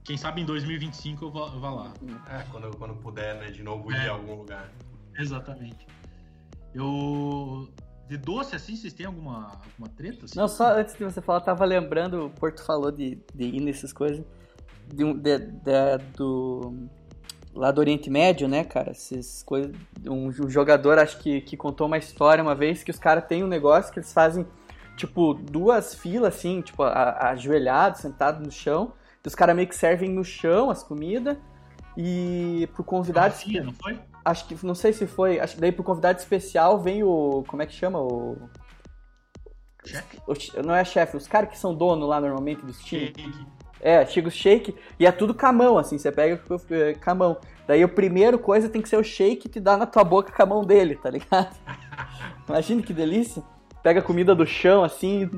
quem 0.05 0.17
sabe 0.17 0.43
em 0.43 0.45
2025 0.45 1.25
eu 1.25 1.31
vá, 1.31 1.41
eu 1.53 1.61
vá 1.61 1.71
lá. 1.71 1.93
É, 2.31 2.45
quando, 2.51 2.77
quando 2.77 2.95
puder, 2.97 3.37
né, 3.37 3.51
de 3.51 3.63
novo 3.63 3.91
ir 3.91 3.97
É. 3.97 4.09
a 4.09 4.13
algum 4.13 4.35
lugar. 4.37 4.71
Exatamente. 5.19 5.87
Eu, 6.75 7.69
de 8.09 8.17
doce, 8.17 8.55
assim, 8.57 8.77
vocês 8.77 8.93
têm 8.93 9.07
alguma, 9.07 9.47
alguma 9.65 9.89
treta? 9.97 10.25
Assim? 10.25 10.39
Não, 10.39 10.49
só 10.49 10.77
antes 10.79 10.95
de 10.97 11.05
você 11.05 11.21
falar, 11.21 11.39
eu 11.39 11.45
tava 11.45 11.65
lembrando, 11.65 12.27
o 12.27 12.31
Porto 12.31 12.63
falou 12.65 12.91
de, 12.91 13.19
de 13.35 13.45
ir 13.45 13.61
nessas 13.61 13.93
coisas, 13.93 14.25
de, 14.93 15.05
um- 15.05 15.17
de- 15.17 15.39
de- 15.39 15.99
do, 16.17 16.75
lá 17.55 17.71
do 17.71 17.79
Oriente 17.79 18.11
Médio, 18.11 18.47
né, 18.49 18.65
cara, 18.65 18.91
essas 18.91 19.43
coisas, 19.45 19.73
um, 20.07 20.27
um 20.29 20.51
jogador, 20.51 20.99
acho 20.99 21.19
que, 21.21 21.41
que 21.41 21.57
contou 21.57 21.87
uma 21.87 21.97
história 21.97 22.43
uma 22.43 22.55
vez, 22.55 22.83
que 22.83 22.91
os 22.91 22.99
caras 22.99 23.25
têm 23.27 23.43
um 23.45 23.49
negócio 23.49 23.93
que 23.93 24.01
eles 24.01 24.13
fazem, 24.13 24.45
tipo, 24.97 25.33
duas 25.35 25.95
filas, 25.95 26.35
assim, 26.35 26.61
tipo, 26.61 26.83
a- 26.83 27.31
ajoelhados, 27.31 28.01
sentados 28.01 28.45
no 28.45 28.53
chão, 28.53 28.93
os 29.29 29.35
caras 29.35 29.57
meio 29.57 29.69
que 29.69 29.77
servem 29.77 30.11
no 30.11 30.25
chão 30.25 30.71
as 30.71 30.83
comidas, 30.83 31.37
e 31.97 32.69
pro 32.75 32.85
convidado... 32.85 33.35
Rafinha, 33.35 33.63
não 33.63 33.73
foi? 33.73 33.99
Acho 34.25 34.47
que, 34.47 34.67
não 34.67 34.75
sei 34.75 34.93
se 34.93 35.07
foi, 35.07 35.39
acho 35.39 35.55
que 35.55 35.61
daí 35.61 35.71
pro 35.71 35.85
convidado 35.85 36.19
especial 36.19 36.79
vem 36.79 37.03
o, 37.03 37.45
como 37.47 37.63
é 37.63 37.67
que 37.67 37.73
chama, 37.73 38.01
o... 38.01 38.37
Chefe? 39.85 40.19
o 40.27 40.67
não 40.67 40.75
é 40.75 40.83
chefe, 40.83 41.17
os 41.17 41.29
caras 41.29 41.51
que 41.51 41.59
são 41.59 41.75
dono 41.75 42.07
lá 42.07 42.21
normalmente 42.21 42.65
dos 42.65 42.83
times. 42.83 43.09
Shake. 43.09 43.47
É, 43.81 44.07
chega 44.07 44.29
o 44.29 44.31
shake 44.31 44.75
e 44.99 45.07
é 45.07 45.13
tudo 45.13 45.35
com 45.35 45.45
a 45.45 45.53
mão, 45.53 45.77
assim, 45.77 45.99
você 45.99 46.11
pega 46.11 46.39
com 46.39 47.11
a 47.11 47.15
mão. 47.15 47.37
Daí 47.67 47.85
o 47.85 47.89
primeiro 47.89 48.39
coisa 48.39 48.67
tem 48.67 48.81
que 48.81 48.89
ser 48.89 48.97
o 48.97 49.05
shake 49.05 49.47
e 49.47 49.51
te 49.51 49.61
dá 49.61 49.77
na 49.77 49.85
tua 49.85 50.03
boca 50.03 50.33
com 50.33 50.43
a 50.43 50.47
mão 50.47 50.63
dele, 50.63 50.97
tá 50.97 51.11
ligado? 51.11 51.55
Imagina 52.49 52.83
que 52.83 52.95
delícia. 52.95 53.43
Pega 53.83 54.01
a 54.01 54.03
comida 54.03 54.35
do 54.35 54.47
chão, 54.47 54.83
assim, 54.83 55.29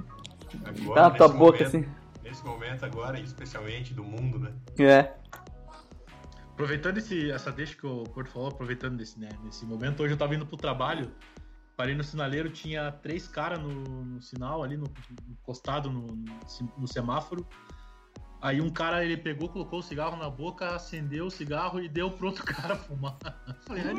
e 0.55 0.95
dá 0.95 1.03
na 1.03 1.11
tua 1.11 1.27
boca, 1.27 1.59
momento- 1.59 1.63
assim. 1.65 1.96
Momento 2.47 2.85
agora, 2.85 3.19
especialmente 3.19 3.93
do 3.93 4.05
mundo, 4.05 4.39
né? 4.39 4.53
É. 4.79 5.15
Aproveitando 6.53 6.99
esse, 6.99 7.31
essa 7.31 7.53
deixa 7.53 7.75
que 7.77 7.87
o 7.87 8.05
Porto 8.05 8.31
falou, 8.31 8.49
aproveitando 8.49 8.97
desse, 8.97 9.19
né, 9.21 9.29
nesse 9.45 9.67
momento, 9.67 10.03
hoje 10.03 10.15
eu 10.15 10.19
tava 10.19 10.35
indo 10.35 10.47
pro 10.47 10.57
trabalho, 10.57 11.13
parei 11.77 11.95
no 11.95 12.03
sinaleiro, 12.03 12.49
tinha 12.49 12.91
três 12.91 13.29
caras 13.29 13.61
no, 13.61 13.69
no 13.69 14.23
sinal 14.23 14.63
ali, 14.63 14.77
no, 14.77 14.87
encostado 15.29 15.91
no, 15.91 16.07
no, 16.07 16.41
no 16.79 16.89
semáforo. 16.89 17.47
Aí 18.41 18.61
um 18.61 18.71
cara, 18.71 19.05
ele 19.05 19.17
pegou, 19.17 19.49
colocou 19.49 19.81
o 19.81 19.83
cigarro 19.83 20.17
na 20.17 20.31
boca, 20.31 20.75
acendeu 20.75 21.27
o 21.27 21.31
cigarro 21.31 21.81
e 21.81 21.89
deu 21.89 22.11
pro 22.11 22.29
outro 22.29 22.45
cara 22.47 22.77
fumar. 22.77 23.19
Falei, 23.67 23.83
"Ai, 23.89 23.95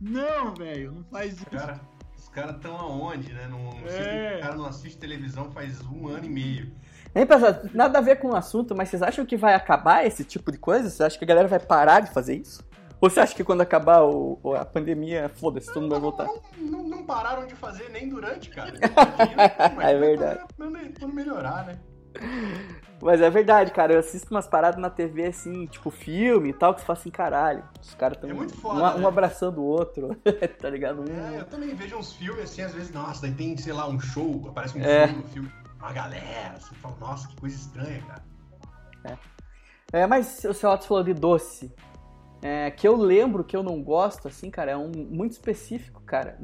não, 0.00 0.54
velho, 0.54 0.92
não 0.92 1.04
faz 1.04 1.34
isso. 1.34 1.46
Cara, 1.46 1.80
os 2.16 2.28
caras 2.28 2.56
estão 2.56 2.76
aonde, 2.76 3.32
né? 3.32 3.46
Não, 3.48 3.70
não 3.70 3.88
É. 3.88 4.36
o 4.36 4.40
cara 4.40 4.56
não 4.56 4.66
assiste 4.66 4.98
televisão 4.98 5.50
faz 5.50 5.80
um 5.86 6.08
ano 6.08 6.26
e 6.26 6.28
meio. 6.28 6.72
Nem 7.16 7.24
pessoal, 7.24 7.54
nada 7.72 7.96
a 7.96 8.02
ver 8.02 8.16
com 8.16 8.28
o 8.28 8.36
assunto, 8.36 8.76
mas 8.76 8.90
vocês 8.90 9.00
acham 9.02 9.24
que 9.24 9.38
vai 9.38 9.54
acabar 9.54 10.04
esse 10.04 10.22
tipo 10.22 10.52
de 10.52 10.58
coisa? 10.58 10.90
Vocês 10.90 11.00
acham 11.00 11.18
que 11.18 11.24
a 11.24 11.28
galera 11.28 11.48
vai 11.48 11.58
parar 11.58 12.00
de 12.00 12.10
fazer 12.10 12.36
isso? 12.36 12.62
Ou 13.00 13.08
você 13.08 13.20
acha 13.20 13.34
que 13.34 13.42
quando 13.42 13.62
acabar 13.62 14.02
o, 14.02 14.38
a 14.54 14.66
pandemia, 14.66 15.30
foda-se, 15.34 15.66
todo 15.72 15.84
mundo 15.84 15.92
vai 15.92 16.00
voltar? 16.00 16.26
Não, 16.26 16.42
não, 16.58 16.82
não 16.90 17.06
pararam 17.06 17.46
de 17.46 17.54
fazer 17.54 17.88
nem 17.88 18.06
durante, 18.10 18.50
cara. 18.50 18.74
É 19.80 19.98
verdade. 19.98 20.40
Quando, 20.58 21.14
melhorar, 21.14 21.64
né? 21.64 21.78
Mas 23.00 23.22
é 23.22 23.30
verdade, 23.30 23.70
cara. 23.72 23.94
Eu 23.94 24.00
assisto 24.00 24.30
umas 24.30 24.46
paradas 24.46 24.78
na 24.78 24.90
TV 24.90 25.28
assim, 25.28 25.66
tipo 25.68 25.90
filme 25.90 26.50
e 26.50 26.52
tal, 26.52 26.74
que 26.74 26.80
você 26.82 26.86
fala 26.86 26.98
assim, 26.98 27.10
caralho. 27.10 27.64
Os 27.80 27.94
caras 27.94 28.18
tão 28.18 28.28
É 28.28 28.34
muito 28.34 28.54
foda, 28.56 28.94
um, 28.94 28.98
né? 29.00 29.06
abraçando 29.06 29.62
o 29.62 29.64
outro, 29.64 30.14
tá 30.60 30.68
ligado? 30.68 31.02
É, 31.10 31.40
eu 31.40 31.44
também 31.46 31.74
vejo 31.74 31.96
uns 31.96 32.12
filmes 32.12 32.44
assim, 32.44 32.60
às 32.60 32.74
vezes, 32.74 32.90
nossa, 32.90 33.22
daí 33.22 33.32
tem, 33.32 33.56
sei 33.56 33.72
lá, 33.72 33.88
um 33.88 33.98
show, 33.98 34.44
aparece 34.48 34.76
um 34.78 34.82
É. 34.82 35.08
show 35.08 35.16
no 35.16 35.22
filme, 35.24 35.52
uma 35.86 35.92
galera, 35.92 36.58
você 36.58 36.74
fala, 36.74 36.96
nossa, 36.96 37.28
que 37.28 37.36
coisa 37.36 37.54
estranha, 37.54 38.02
cara. 38.02 39.18
É, 39.92 40.04
mas 40.04 40.44
o 40.44 40.52
seu 40.52 40.68
Otto 40.68 40.84
falou 40.86 41.04
de 41.04 41.14
doce. 41.14 41.72
É, 42.42 42.70
que 42.72 42.86
eu 42.86 42.96
lembro 42.96 43.44
que 43.44 43.56
eu 43.56 43.62
não 43.62 43.82
gosto, 43.82 44.26
assim, 44.26 44.50
cara, 44.50 44.72
é 44.72 44.76
um 44.76 44.90
muito 44.90 45.32
específico, 45.32 46.02
cara. 46.02 46.38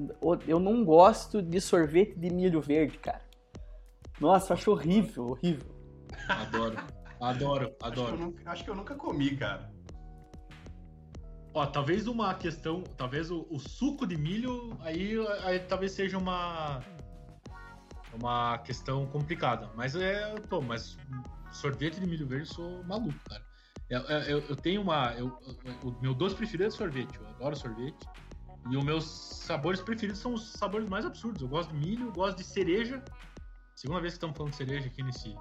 Eu 0.47 0.61
não 0.61 0.85
gosto 0.85 1.43
de 1.43 1.61
sorvete 1.61 2.17
de 2.19 2.31
milho 2.31 2.61
verde, 2.61 2.99
cara. 2.99 3.21
Nossa, 4.21 4.53
eu 4.53 4.57
acho 4.57 4.71
horrível, 4.71 5.31
horrível. 5.31 5.75
Adoro. 6.29 6.77
Adoro, 7.21 7.65
Acho 7.83 7.93
que, 7.93 7.99
eu 8.01 8.05
adoro. 8.05 8.19
nunca, 8.19 8.51
acho 8.51 8.65
que 8.65 8.71
eu 8.71 8.75
nunca 8.75 8.95
comi, 8.95 9.37
cara. 9.37 9.73
Ó, 11.55 11.67
talvez 11.67 12.07
uma 12.07 12.33
questão, 12.35 12.83
talvez 12.97 13.31
o, 13.31 13.47
o 13.51 13.59
suco 13.59 14.07
de 14.07 14.17
milho, 14.17 14.77
aí, 14.81 15.15
aí 15.45 15.59
talvez 15.61 15.93
seja 15.93 16.17
uma 16.17 16.81
uma 18.17 18.59
questão 18.59 19.07
complicada. 19.07 19.71
Mas 19.77 19.95
é, 19.97 20.35
pô, 20.49 20.61
mas 20.61 20.97
sorvete 21.51 22.01
de 22.01 22.07
milho 22.07 22.27
verde 22.27 22.49
eu 22.49 22.55
sou 22.55 22.85
maluco, 22.85 23.19
cara. 23.29 23.43
Eu, 23.91 24.01
eu, 24.01 24.39
eu 24.49 24.57
tenho 24.57 24.81
uma, 24.81 25.13
eu, 25.15 25.39
eu- 25.65 25.91
o 25.91 26.01
meu 26.01 26.15
doce 26.15 26.35
preferido 26.35 26.65
é 26.65 26.71
sorvete. 26.71 27.17
Eu 27.19 27.27
adoro 27.29 27.55
sorvete. 27.57 28.07
E 28.71 28.77
os 28.77 28.85
meus 28.85 29.05
sabores 29.05 29.81
preferidos 29.81 30.21
são 30.21 30.35
os 30.35 30.53
sabores 30.53 30.89
mais 30.89 31.05
absurdos. 31.05 31.43
Eu 31.43 31.49
gosto 31.49 31.71
de 31.73 31.79
milho, 31.79 32.07
eu 32.07 32.13
gosto 32.13 32.39
de 32.39 32.45
cereja. 32.45 33.03
Segunda 33.75 34.01
vez 34.01 34.13
que 34.15 34.17
estamos 34.19 34.37
falando 34.37 34.53
de 34.53 34.57
cereja 34.57 34.87
aqui 34.87 35.03
nesse 35.03 35.35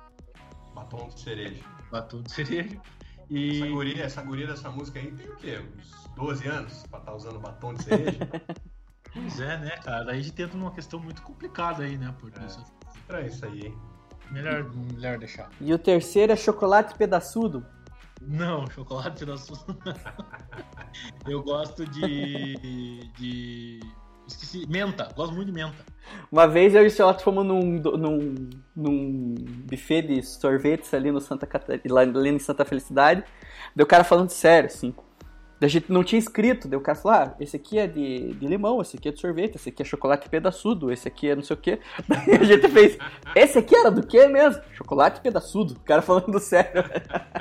Batom 0.73 1.07
de 1.09 1.19
cereja. 1.19 1.63
batom 1.91 2.21
de 2.23 2.31
cereja. 2.31 2.81
Essa 3.17 3.25
E 3.29 3.69
guria, 3.69 4.03
essa 4.03 4.21
guria 4.21 4.47
dessa 4.47 4.69
música 4.71 4.99
aí 4.99 5.11
tem 5.11 5.29
o 5.29 5.35
quê? 5.35 5.59
Uns 5.77 6.09
12 6.15 6.47
anos 6.47 6.83
pra 6.87 6.99
estar 6.99 7.13
usando 7.15 7.39
batom 7.39 7.73
de 7.73 7.83
cereja? 7.83 8.19
Pois 9.13 9.39
é, 9.39 9.57
né, 9.57 9.69
cara? 9.83 10.05
Daí 10.05 10.19
a 10.19 10.21
gente 10.21 10.41
entra 10.41 10.57
numa 10.57 10.71
questão 10.71 10.99
muito 10.99 11.21
complicada 11.21 11.83
aí, 11.83 11.97
né? 11.97 12.13
Por 12.19 12.31
É. 12.41 12.45
isso. 12.45 12.63
Estranho 12.95 13.27
isso 13.27 13.45
aí, 13.45 13.59
hein? 13.67 13.77
Melhor, 14.31 14.63
melhor 14.93 15.17
deixar. 15.17 15.49
E 15.59 15.73
o 15.73 15.77
terceiro 15.77 16.31
é 16.31 16.35
chocolate 16.37 16.95
pedaçudo. 16.95 17.65
Não, 18.21 18.65
chocolate 18.71 19.25
da 19.25 19.37
sua. 19.37 19.57
Eu 21.27 21.41
gosto 21.43 21.85
de. 21.85 22.55
de. 23.17 23.79
Esqueci. 24.27 24.65
Menta. 24.69 25.09
Gosto 25.15 25.33
muito 25.33 25.47
de 25.47 25.53
menta. 25.53 25.83
Uma 26.31 26.47
vez 26.47 26.73
eu 26.73 26.83
e 26.83 26.87
o 26.87 26.91
Celso 26.91 27.19
fomos 27.23 27.45
num, 27.45 27.79
num, 27.79 28.49
num 28.75 29.35
buffet 29.69 30.03
de 30.03 30.23
sorvetes 30.23 30.93
ali 30.93 31.11
no 31.11 31.19
Santa 31.19 31.45
Catarina, 31.45 31.83
lá 31.93 32.01
ali 32.01 32.29
em 32.29 32.39
Santa 32.39 32.63
Felicidade. 32.63 33.23
Daí 33.75 33.83
o 33.83 33.87
cara 33.87 34.03
falando 34.03 34.29
sério, 34.29 34.67
assim. 34.67 34.93
Daí 35.61 35.67
A 35.67 35.69
gente 35.69 35.91
não 35.91 36.03
tinha 36.03 36.17
escrito, 36.17 36.67
daí 36.67 36.75
o 36.75 36.81
cara 36.81 36.97
falou, 36.97 37.19
ah, 37.19 37.35
esse 37.39 37.55
aqui 37.55 37.77
é 37.77 37.85
de, 37.85 38.33
de 38.33 38.47
limão, 38.47 38.81
esse 38.81 38.97
aqui 38.97 39.09
é 39.09 39.11
de 39.11 39.19
sorvete, 39.19 39.57
esse 39.57 39.69
aqui 39.69 39.83
é 39.83 39.85
chocolate 39.85 40.27
pedaçudo, 40.27 40.91
esse 40.91 41.07
aqui 41.07 41.29
é 41.29 41.35
não 41.35 41.43
sei 41.43 41.55
o 41.55 41.59
quê. 41.59 41.79
Daí 42.09 42.31
a 42.31 42.43
gente 42.43 42.67
fez, 42.67 42.97
esse 43.35 43.59
aqui 43.59 43.75
era 43.75 43.91
do 43.91 44.01
quê 44.01 44.25
mesmo? 44.25 44.59
Chocolate 44.73 45.21
pedaçudo. 45.21 45.75
O 45.75 45.79
cara 45.81 46.01
falando 46.01 46.37
sério. 46.41 46.83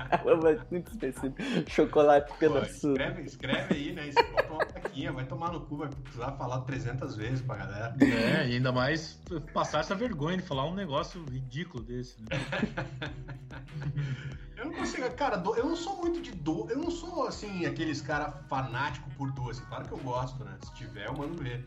Muito 0.70 0.90
específico. 0.90 1.34
Chocolate 1.70 2.30
Pô, 2.30 2.36
pedaçudo. 2.36 2.92
escreve, 2.92 3.22
escreve 3.22 3.74
aí, 3.74 3.92
né? 3.92 4.10
Bota 4.12 4.52
uma 4.52 4.66
plaquinha, 4.66 5.12
vai 5.12 5.24
tomar 5.24 5.52
no 5.52 5.62
cu, 5.62 5.78
vai 5.78 5.88
precisar 5.88 6.32
falar 6.32 6.60
300 6.60 7.16
vezes 7.16 7.40
pra 7.40 7.56
galera. 7.56 7.96
É, 8.02 8.48
e 8.48 8.56
ainda 8.56 8.70
mais 8.70 9.18
passar 9.54 9.80
essa 9.80 9.94
vergonha 9.94 10.36
de 10.36 10.42
falar 10.42 10.66
um 10.66 10.74
negócio 10.74 11.24
ridículo 11.24 11.82
desse, 11.82 12.20
né? 12.20 12.26
Eu 14.60 14.66
não 14.66 14.74
consigo, 14.74 15.10
cara, 15.12 15.42
eu 15.56 15.64
não 15.64 15.74
sou 15.74 15.96
muito 15.96 16.20
de 16.20 16.32
doce, 16.32 16.74
eu 16.74 16.78
não 16.78 16.90
sou, 16.90 17.26
assim, 17.26 17.64
aqueles 17.64 18.02
cara 18.10 18.30
fanático 18.48 19.08
por 19.16 19.30
doce. 19.32 19.62
Claro 19.66 19.84
que 19.86 19.92
eu 19.92 19.98
gosto, 19.98 20.42
né? 20.44 20.56
Se 20.64 20.74
tiver, 20.74 21.06
eu 21.06 21.12
mando 21.16 21.40
ver. 21.42 21.64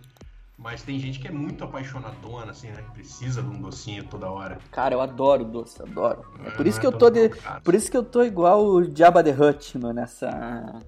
Mas 0.58 0.84
tem 0.84 1.00
gente 1.00 1.20
que 1.20 1.28
é 1.28 1.32
muito 1.32 1.64
apaixonadona, 1.64 2.52
assim, 2.52 2.68
né? 2.68 2.82
Que 2.84 2.92
precisa 2.92 3.42
de 3.42 3.48
um 3.50 3.60
docinho 3.62 4.04
toda 4.04 4.30
hora. 4.30 4.60
Cara, 4.72 4.94
eu 4.94 5.02
adoro 5.02 5.44
doce, 5.46 5.82
adoro. 5.82 6.22
É 6.46 6.52
por 6.52 6.60
Não 6.66 6.70
isso 6.70 6.80
que 6.80 6.86
eu 6.86 6.92
todo 6.92 7.00
tô 7.00 7.10
de. 7.28 7.62
Por 7.64 7.74
isso 7.74 7.90
que 7.90 7.98
eu 7.98 8.04
tô 8.04 8.24
igual 8.24 8.64
o 8.66 8.84
Jabba 8.96 9.24
the 9.24 9.32
Hutt 9.32 9.78
nessa. 9.78 10.80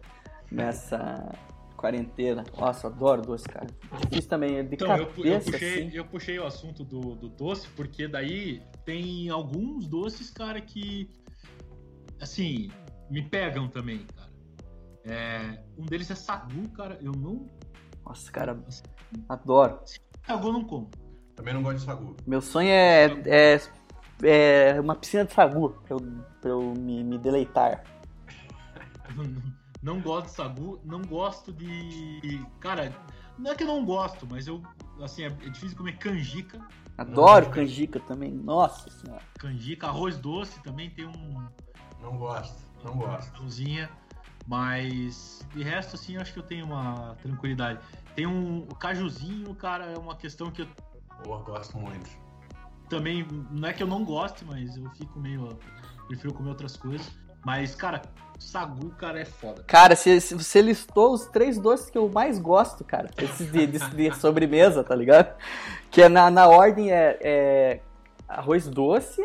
nessa 0.51 1.31
quarentena. 1.77 2.43
Nossa, 2.57 2.87
eu 2.87 2.91
adoro 2.91 3.21
doce, 3.21 3.45
cara. 3.45 3.67
Difícil 4.09 4.29
também, 4.29 4.63
de 4.65 4.75
Então, 4.75 4.95
eu, 4.97 5.07
pu- 5.07 5.25
eu 5.25 5.33
cabeça, 5.33 5.51
puxei, 5.51 5.87
assim. 5.87 5.97
eu 5.97 6.05
puxei 6.05 6.39
o 6.39 6.45
assunto 6.45 6.83
do, 6.83 7.15
do 7.15 7.29
doce, 7.29 7.67
porque 7.75 8.07
daí 8.07 8.61
tem 8.85 9.29
alguns 9.29 9.87
doces, 9.87 10.29
cara, 10.29 10.59
que. 10.61 11.09
Assim, 12.21 12.69
me 13.09 13.21
pegam 13.23 13.67
também, 13.67 13.99
cara. 14.15 14.24
É, 15.05 15.59
um 15.77 15.85
deles 15.85 16.09
é 16.09 16.15
sagu, 16.15 16.67
cara. 16.69 16.97
Eu 17.01 17.11
não. 17.11 17.47
Nossa, 18.05 18.31
cara, 18.31 18.57
adoro. 19.29 19.79
Sagu 20.25 20.47
eu 20.47 20.53
não 20.53 20.63
como. 20.63 20.89
Também 21.35 21.53
não 21.53 21.61
gosto 21.61 21.79
de 21.79 21.85
sagu. 21.85 22.15
Meu 22.25 22.41
sonho 22.41 22.69
é, 22.69 23.05
é, 23.25 23.61
é 24.23 24.81
uma 24.81 24.95
piscina 24.95 25.25
de 25.25 25.33
sagu 25.33 25.69
pra 25.69 25.95
eu, 25.95 25.99
pra 26.41 26.49
eu 26.49 26.73
me, 26.75 27.03
me 27.03 27.17
deleitar. 27.17 27.83
Não 29.85 30.01
gosto 30.01 30.25
de 30.25 30.31
sagu, 30.31 30.81
não 30.83 30.99
gosto 31.03 31.53
de. 31.53 32.43
Cara, 32.59 32.91
não 33.37 33.51
é 33.51 33.55
que 33.55 33.61
eu 33.61 33.67
não 33.67 33.85
gosto, 33.85 34.25
mas 34.27 34.47
eu. 34.47 34.59
Assim, 34.99 35.25
é, 35.25 35.27
é 35.27 35.49
difícil 35.49 35.77
comer 35.77 35.99
canjica. 35.99 36.59
Adoro 36.97 37.51
canjica 37.51 37.99
também. 37.99 38.31
Nossa 38.31 38.89
senhora. 38.89 39.21
Canjica, 39.37 39.85
arroz 39.85 40.17
doce 40.17 40.59
também 40.63 40.89
tem 40.89 41.05
um. 41.05 41.47
Não 42.01 42.17
gosto, 42.17 42.67
não 42.83 42.97
gosto. 42.97 43.39
Cozinha, 43.39 43.87
mas 44.47 45.39
de 45.53 45.63
resto, 45.63 45.95
assim, 45.95 46.15
eu 46.15 46.21
acho 46.21 46.33
que 46.33 46.39
eu 46.39 46.43
tenho 46.43 46.65
uma 46.65 47.15
tranquilidade. 47.21 47.79
Tem 48.15 48.25
um 48.25 48.59
o 48.69 48.75
cajuzinho, 48.75 49.53
cara, 49.55 49.85
é 49.85 49.97
uma 49.97 50.15
questão 50.15 50.51
que 50.51 50.61
eu 50.63 50.67
Pô, 51.23 51.37
gosto 51.39 51.77
muito. 51.77 52.09
também. 52.89 53.25
Não 53.51 53.67
é 53.67 53.73
que 53.73 53.81
eu 53.81 53.87
não 53.87 54.03
goste, 54.03 54.43
mas 54.45 54.75
eu 54.77 54.89
fico 54.91 55.19
meio. 55.19 55.57
Prefiro 56.07 56.33
comer 56.33 56.49
outras 56.49 56.75
coisas. 56.77 57.09
Mas, 57.43 57.75
cara, 57.75 58.01
sagu, 58.39 58.89
cara, 58.91 59.19
é 59.19 59.25
foda. 59.25 59.63
Cara, 59.63 59.95
se, 59.95 60.19
se 60.19 60.33
você 60.35 60.61
listou 60.61 61.13
os 61.13 61.25
três 61.27 61.57
doces 61.59 61.89
que 61.89 61.97
eu 61.97 62.09
mais 62.09 62.37
gosto, 62.39 62.83
cara, 62.83 63.09
esses 63.19 63.51
de, 63.51 63.67
de- 63.67 63.79
de 63.89 64.15
sobremesa, 64.15 64.83
tá 64.83 64.95
ligado? 64.95 65.35
Que 65.91 66.01
é 66.03 66.09
na, 66.09 66.29
na 66.31 66.47
ordem 66.47 66.91
é, 66.91 67.17
é 67.21 67.81
arroz 68.27 68.67
doce, 68.67 69.23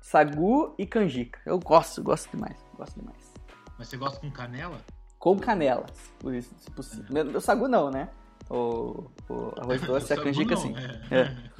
sagu 0.00 0.74
e 0.78 0.86
canjica. 0.86 1.38
Eu 1.46 1.58
gosto, 1.58 2.02
gosto 2.02 2.30
demais, 2.30 2.56
gosto 2.76 2.98
demais. 3.00 3.25
Mas 3.78 3.88
você 3.88 3.96
gosta 3.96 4.18
com 4.20 4.30
canela? 4.30 4.80
Com 5.18 5.38
canela, 5.38 5.86
por 6.18 6.34
isso, 6.34 6.54
se 6.58 6.70
possível. 6.70 7.36
O 7.36 7.40
sagu 7.40 7.68
não, 7.68 7.90
né? 7.90 8.08
O, 8.48 9.10
o 9.28 9.52
arroz 9.60 9.80
doce 9.86 10.12
a 10.12 10.22
canjica 10.22 10.54
não, 10.54 10.60
sim. 10.62 10.74
É. 11.10 11.20
É. 11.22 11.50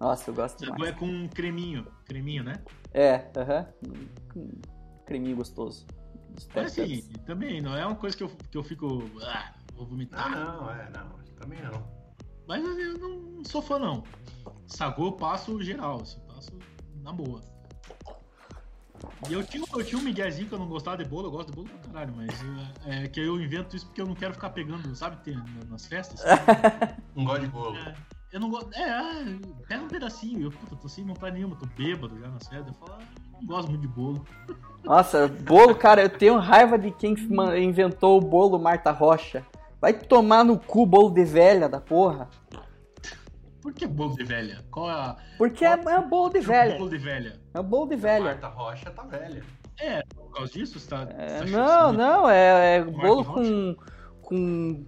Nossa, 0.00 0.30
eu 0.30 0.34
gosto 0.34 0.58
Sagu 0.60 0.72
demais. 0.76 0.92
é 0.94 0.98
com 0.98 1.28
creminho. 1.28 1.86
Creminho, 2.06 2.42
né? 2.42 2.54
É, 2.92 3.30
aham. 3.36 3.66
Com 4.32 4.48
creminho 5.06 5.36
gostoso. 5.36 5.86
Peppers. 6.54 6.78
assim, 6.78 7.02
também 7.26 7.60
não 7.60 7.76
é 7.76 7.84
uma 7.86 7.94
coisa 7.94 8.16
que 8.16 8.22
eu, 8.24 8.28
que 8.50 8.56
eu 8.58 8.64
fico. 8.64 9.02
Ah, 9.22 9.52
vou 9.74 9.84
Ah, 9.84 9.88
vomitar. 9.88 10.30
não, 10.30 10.70
é, 10.70 10.90
não. 10.90 11.08
Também 11.38 11.60
não. 11.62 11.86
Mas 12.48 12.64
eu 12.64 12.98
não 12.98 13.44
sou 13.44 13.60
fã, 13.62 13.78
não. 13.78 14.02
Sagu 14.66 15.06
eu 15.06 15.12
passo 15.12 15.60
geral, 15.62 16.00
assim, 16.00 16.18
passo 16.26 16.50
na 17.02 17.12
boa. 17.12 17.40
E 19.28 19.32
eu 19.32 19.42
tinha, 19.44 19.64
eu 19.72 19.84
tinha 19.84 19.98
um 20.00 20.04
miguezinho 20.04 20.48
que 20.48 20.54
eu 20.54 20.58
não 20.58 20.66
gostava 20.68 20.96
de 20.98 21.04
bolo, 21.04 21.26
eu 21.28 21.30
gosto 21.30 21.50
de 21.50 21.54
bolo 21.56 21.68
pra 21.68 21.92
caralho, 21.92 22.14
mas 22.16 22.28
é, 22.86 23.04
é 23.04 23.08
que 23.08 23.20
eu 23.20 23.40
invento 23.40 23.76
isso 23.76 23.86
porque 23.86 24.00
eu 24.00 24.06
não 24.06 24.14
quero 24.14 24.32
ficar 24.34 24.50
pegando, 24.50 24.94
sabe, 24.96 25.16
tem 25.24 25.34
na- 25.36 25.44
nas 25.70 25.86
festas? 25.86 26.20
Não 27.14 27.24
gosto 27.24 27.40
de 27.42 27.46
bolo. 27.48 27.76
É, 27.76 27.94
eu 28.32 28.40
não 28.40 28.48
gosto. 28.50 28.72
É, 28.74 28.90
ah, 28.90 29.22
pega 29.68 29.82
um 29.82 29.88
pedacinho. 29.88 30.42
Eu, 30.44 30.50
puta, 30.50 30.74
tô 30.76 30.88
sem 30.88 31.04
vontade 31.04 31.36
nenhuma, 31.36 31.54
tô 31.56 31.66
bêbado 31.76 32.18
já 32.18 32.28
nas 32.28 32.48
festas. 32.48 32.68
Eu 32.68 32.74
falo, 32.74 32.98
ah, 32.98 33.04
não 33.34 33.46
gosto 33.46 33.68
muito 33.68 33.82
de 33.82 33.88
bolo. 33.88 34.26
Nossa, 34.82 35.28
bolo, 35.28 35.74
cara, 35.74 36.02
eu 36.02 36.08
tenho 36.08 36.38
raiva 36.38 36.78
de 36.78 36.90
quem 36.90 37.14
inventou 37.62 38.16
o 38.18 38.20
bolo 38.20 38.58
Marta 38.58 38.90
Rocha. 38.90 39.44
Vai 39.80 39.92
tomar 39.92 40.42
no 40.44 40.58
cu, 40.58 40.86
bolo 40.86 41.10
de 41.10 41.24
velha 41.24 41.68
da 41.68 41.80
porra. 41.80 42.28
Por 43.62 43.72
que 43.72 43.86
bolo 43.86 44.16
de 44.16 44.24
velha? 44.24 44.64
Qual 44.70 44.90
é 44.90 44.92
a. 44.92 45.16
Porque 45.38 45.64
é, 45.64 45.68
é 45.72 45.98
um 45.98 46.08
bolo 46.08 46.30
de 46.30 46.40
velha. 46.40 46.76
Bolo 46.76 46.90
de 46.90 46.98
velha. 46.98 47.40
É 47.54 47.62
bolo 47.62 47.88
de 47.90 47.96
velha. 47.96 48.24
Marta 48.24 48.48
Rocha 48.48 48.90
tá 48.90 49.02
velha. 49.04 49.42
É, 49.80 50.02
por 50.14 50.30
causa 50.32 50.52
disso, 50.52 50.78
você 50.80 50.88
tá. 50.90 51.06
É, 51.16 51.38
você 51.38 51.44
não, 51.50 51.66
chutando? 51.66 51.98
não, 51.98 52.28
é, 52.30 52.76
é 52.76 52.84
bolo 52.84 53.24
com, 53.24 53.76
com 54.20 54.86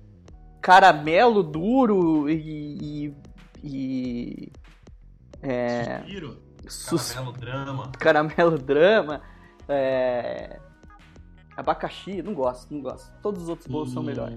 caramelo 0.60 1.42
duro 1.42 2.28
e. 2.28 3.06
e, 3.06 3.14
e 3.62 4.52
é, 5.42 5.98
Suspiro. 6.00 6.42
sus- 6.68 7.12
Caramelo 7.12 7.32
drama. 7.38 7.92
caramelo 7.98 8.58
drama, 8.58 9.22
é, 9.68 10.58
abacaxi, 11.57 12.22
não 12.22 12.34
gosto, 12.34 12.72
não 12.72 12.80
gosto. 12.82 13.12
Todos 13.22 13.42
os 13.44 13.48
outros 13.48 13.68
bolos 13.68 13.92
são 13.92 14.02
O- 14.02 14.05
melhores. 14.05 14.36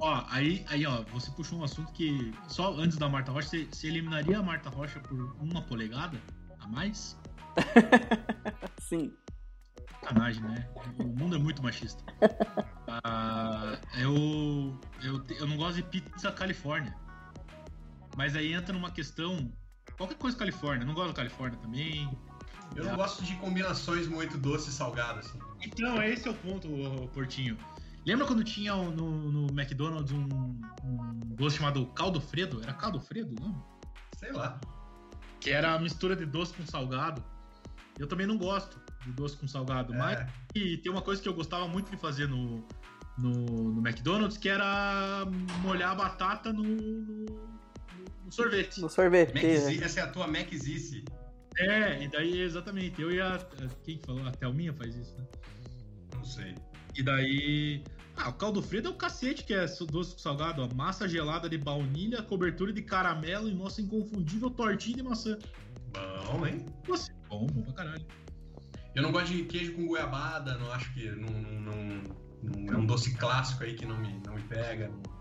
Ó, 0.00 0.24
aí, 0.30 0.64
aí, 0.68 0.86
ó, 0.86 1.02
você 1.12 1.30
puxou 1.30 1.58
um 1.58 1.64
assunto 1.64 1.92
que. 1.92 2.32
Só 2.48 2.72
antes 2.74 2.96
da 2.96 3.08
Marta 3.08 3.30
Rocha, 3.32 3.48
você, 3.48 3.64
você 3.70 3.86
eliminaria 3.88 4.38
a 4.38 4.42
Marta 4.42 4.68
Rocha 4.70 5.00
por 5.00 5.36
uma 5.40 5.62
polegada 5.62 6.20
a 6.60 6.66
mais? 6.68 7.18
Sim. 8.80 9.12
Sacanagem, 10.02 10.42
né? 10.42 10.68
O 11.00 11.04
mundo 11.04 11.34
é 11.36 11.38
muito 11.38 11.62
machista. 11.62 12.02
Ah, 12.88 13.76
eu, 13.98 14.78
eu, 15.02 15.24
eu 15.38 15.46
não 15.46 15.56
gosto 15.56 15.76
de 15.76 15.82
pizza 15.82 16.30
Califórnia. 16.30 16.94
Mas 18.16 18.36
aí 18.36 18.52
entra 18.52 18.72
numa 18.72 18.90
questão. 18.90 19.52
Qualquer 19.96 20.16
coisa 20.16 20.36
Califórnia. 20.36 20.82
Eu 20.84 20.86
não 20.86 20.94
gosto 20.94 21.08
da 21.08 21.14
Califórnia 21.14 21.58
também. 21.58 22.08
Eu 22.74 22.84
não 22.84 22.96
gosto 22.96 23.24
de 23.24 23.34
combinações 23.36 24.06
muito 24.06 24.36
doce 24.38 24.68
e 24.70 24.72
salgado, 24.72 25.18
assim. 25.20 25.38
Então, 25.66 26.02
esse 26.02 26.26
é 26.26 26.30
o 26.30 26.34
ponto, 26.34 26.68
Portinho. 27.12 27.56
Lembra 28.06 28.24
quando 28.26 28.44
tinha 28.44 28.74
um- 28.76 28.90
no, 28.90 29.10
no 29.32 29.46
McDonald's 29.60 30.12
um, 30.12 30.28
um 30.84 31.20
doce 31.34 31.56
chamado 31.56 31.86
Caldo 31.88 32.20
Fredo? 32.20 32.62
Era 32.62 32.72
Caldo 32.72 33.00
Fredo, 33.00 33.34
não? 33.40 33.64
Sei 34.16 34.30
lá. 34.32 34.60
Que 35.40 35.50
era 35.50 35.74
a 35.74 35.78
mistura 35.78 36.14
de 36.14 36.24
doce 36.24 36.52
com 36.54 36.64
salgado. 36.66 37.22
Eu 37.98 38.06
também 38.06 38.26
não 38.26 38.36
gosto. 38.38 38.80
de 39.04 39.12
doce 39.12 39.36
com 39.36 39.46
salgado. 39.48 39.92
É. 39.94 39.96
Mas 39.98 40.28
e 40.54 40.76
tem 40.78 40.90
uma 40.90 41.02
coisa 41.02 41.20
que 41.22 41.28
eu 41.28 41.34
gostava 41.34 41.66
muito 41.68 41.90
de 41.90 41.96
fazer 41.96 42.28
no, 42.28 42.66
no, 43.18 43.30
no 43.30 43.80
McDonald's, 43.86 44.36
que 44.38 44.48
era 44.48 45.24
molhar 45.62 45.92
a 45.92 45.94
batata 45.94 46.52
no, 46.52 46.62
no, 46.62 47.26
no 48.24 48.32
sorvete. 48.32 48.80
No 48.80 48.88
sorvete. 48.88 49.32
Maczi- 49.34 49.82
essa 49.82 50.00
é 50.00 50.02
a 50.02 50.06
tua 50.08 50.26
Maczice. 50.26 51.04
É, 51.58 52.02
e 52.02 52.08
daí, 52.08 52.40
exatamente. 52.40 53.00
Eu 53.00 53.10
e 53.12 53.20
a. 53.20 53.38
Quem 53.84 53.98
que 53.98 54.06
falou? 54.06 54.26
A 54.26 54.30
Thelminha 54.32 54.72
faz 54.72 54.94
isso, 54.96 55.16
né? 55.16 55.24
Não 56.14 56.24
sei. 56.24 56.54
E 56.94 57.02
daí. 57.02 57.84
Ah, 58.16 58.30
o 58.30 58.32
caldo 58.32 58.62
Fredo 58.62 58.88
é 58.88 58.90
o 58.90 58.94
cacete 58.94 59.44
que 59.44 59.52
é 59.52 59.66
doce 59.90 60.12
com 60.14 60.18
salgado, 60.18 60.62
ó. 60.62 60.74
Massa 60.74 61.06
gelada 61.06 61.48
de 61.50 61.58
baunilha, 61.58 62.22
cobertura 62.22 62.72
de 62.72 62.80
caramelo 62.80 63.48
e 63.48 63.54
nossa 63.54 63.82
inconfundível 63.82 64.48
tortinha 64.50 64.96
de 64.96 65.02
maçã. 65.02 65.36
Bom, 66.26 66.46
hein? 66.46 66.64
Nossa, 66.88 67.12
bom, 67.28 67.46
bom 67.46 67.62
pra 67.62 67.72
caralho. 67.74 68.06
Eu 68.94 69.02
não 69.02 69.12
gosto 69.12 69.28
de 69.34 69.44
queijo 69.44 69.74
com 69.74 69.86
goiabada, 69.86 70.56
não 70.56 70.72
acho 70.72 70.92
que. 70.94 71.10
Não, 71.10 71.28
não, 71.28 71.60
não- 71.60 72.02
não- 72.42 72.74
é 72.74 72.76
um 72.78 72.86
doce 72.86 73.14
clássico 73.14 73.64
aí 73.64 73.74
que 73.74 73.84
não 73.84 73.98
me, 73.98 74.18
não 74.26 74.34
me 74.34 74.42
pega. 74.42 74.88
não- 74.88 75.16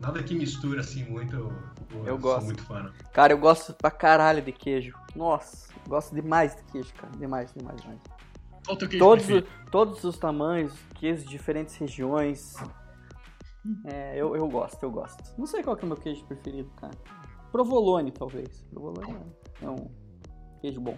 Nada 0.00 0.22
que 0.22 0.34
mistura 0.34 0.80
assim 0.80 1.04
muito. 1.04 1.34
Eu, 1.36 1.52
Eu 2.00 2.04
sou 2.06 2.18
gosto. 2.18 2.44
muito 2.46 2.62
fã. 2.64 2.82
não. 2.82 2.92
Cara, 3.12 3.32
eu 3.32 3.38
gosto 3.38 3.72
pra 3.74 3.90
caralho 3.90 4.42
de 4.42 4.52
queijo. 4.52 4.92
Nossa, 5.14 5.68
gosto 5.88 6.14
demais 6.14 6.54
de 6.56 6.62
queijo, 6.64 6.92
cara. 6.94 7.16
Demais, 7.16 7.52
demais, 7.54 7.80
demais. 7.80 8.00
Todos, 8.98 9.26
todos 9.70 10.04
os 10.04 10.18
tamanhos, 10.18 10.72
queijos 10.94 11.24
de 11.24 11.30
diferentes 11.30 11.76
regiões. 11.76 12.54
É, 13.84 14.16
eu, 14.20 14.36
eu 14.36 14.48
gosto, 14.48 14.82
eu 14.82 14.90
gosto. 14.90 15.34
Não 15.38 15.46
sei 15.46 15.62
qual 15.62 15.76
que 15.76 15.84
é 15.84 15.86
o 15.86 15.88
meu 15.88 15.96
queijo 15.96 16.24
preferido, 16.26 16.70
cara. 16.76 16.96
Provolone, 17.50 18.10
talvez. 18.12 18.62
Provolone 18.70 19.12
é- 19.60 19.64
é 19.64 19.70
um 19.70 19.90
queijo 20.60 20.80
bom. 20.80 20.96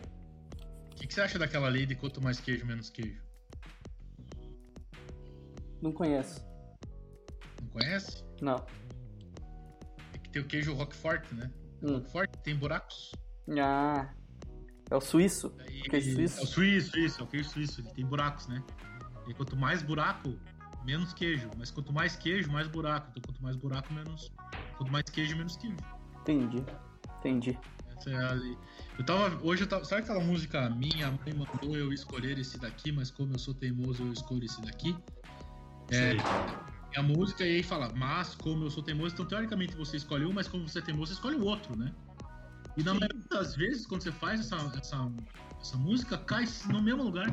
O 0.93 0.95
que, 0.97 1.07
que 1.07 1.15
você 1.15 1.21
acha 1.21 1.39
daquela 1.39 1.69
lei 1.69 1.87
de 1.87 1.95
quanto 1.95 2.21
mais 2.23 2.41
queijo, 2.41 2.67
menos 2.67 2.91
queijo? 2.91 3.23
Não 5.81 5.93
conheço. 5.93 6.45
Não 7.63 7.69
conhece? 7.69 8.25
Não. 8.43 8.67
É 10.15 10.19
que 10.19 10.31
tem 10.31 10.43
o 10.43 10.47
queijo 10.47 10.75
Roquefort, 10.75 11.25
né? 11.33 11.51
Hum. 11.83 11.95
Roquefort 11.99 12.31
tem 12.43 12.57
buracos. 12.57 13.13
Ah. 13.61 14.13
É 14.91 14.97
o 14.97 15.01
suíço. 15.01 15.53
Aí- 15.59 15.83
Queijo 15.83 16.15
suíço? 16.15 16.41
É 16.41 16.43
o 16.43 16.47
suíço, 16.47 16.99
isso, 16.99 17.21
é 17.21 17.25
o 17.25 17.27
queijo 17.27 17.49
suíço. 17.51 17.81
Ele 17.81 17.91
tem 17.91 18.07
buracos, 18.07 18.47
né? 18.49 18.63
E 19.27 19.35
quanto 19.35 19.57
mais 19.57 19.83
buraco, 19.83 20.35
menos 20.85 21.13
queijo. 21.13 21.51
Mas 21.59 21.71
quanto 21.71 21.93
mais 21.93 22.17
queijo, 22.17 22.51
mais 22.51 22.67
buraco. 22.67 23.09
Então 23.11 23.23
quanto 23.27 23.43
mais 23.43 23.57
buraco, 23.57 23.93
menos. 23.93 24.33
Quanto 24.77 24.91
mais 24.91 25.05
queijo, 25.11 25.37
menos 25.37 25.57
queijo. 25.57 25.77
Entendi. 26.23 26.65
Entendi. 27.19 27.59
Essa 27.97 28.11
é 28.11 28.25
a 28.25 28.33
lei. 28.33 28.57
Eu 28.99 29.05
tava. 29.05 29.39
Hoje 29.47 29.65
eu 29.65 29.67
tava. 29.67 29.85
Sabe 29.85 30.03
aquela 30.03 30.21
música 30.21 30.71
Minha 30.71 31.11
mãe 31.11 31.35
mandou 31.35 31.77
eu 31.77 31.93
escolher 31.93 32.39
esse 32.39 32.59
daqui, 32.59 32.91
mas 32.93 33.11
como 33.11 33.35
eu 33.35 33.39
sou 33.39 33.53
teimoso, 33.53 34.03
eu 34.03 34.13
escolho 34.13 34.45
esse 34.45 34.61
daqui? 34.63 34.97
É, 35.91 36.13
Sei. 36.13 36.19
é 36.95 37.01
a 37.01 37.03
música 37.03 37.45
e 37.45 37.57
aí 37.57 37.63
fala, 37.63 37.91
mas 37.97 38.35
como 38.35 38.65
eu 38.65 38.71
sou 38.71 38.83
teimoso, 38.83 39.15
então 39.15 39.27
teoricamente 39.27 39.75
você 39.75 39.97
escolhe 39.97 40.27
um, 40.27 40.33
mas 40.33 40.47
como 40.47 40.69
você 40.69 40.79
é 40.81 40.83
teimoso, 40.83 41.07
você 41.09 41.15
escolhe 41.15 41.37
o 41.37 41.45
outro, 41.45 41.77
né? 41.77 41.93
E 42.77 42.83
na 42.83 42.95
maioria 42.95 43.21
das 43.31 43.57
vezes, 43.57 43.87
quando 43.87 44.03
você 44.03 44.13
faz 44.13 44.41
essa, 44.41 44.57
essa, 44.79 45.11
essa 45.61 45.77
música, 45.77 46.17
cai 46.19 46.45
no 46.71 46.81
mesmo 46.83 47.03
lugar. 47.03 47.27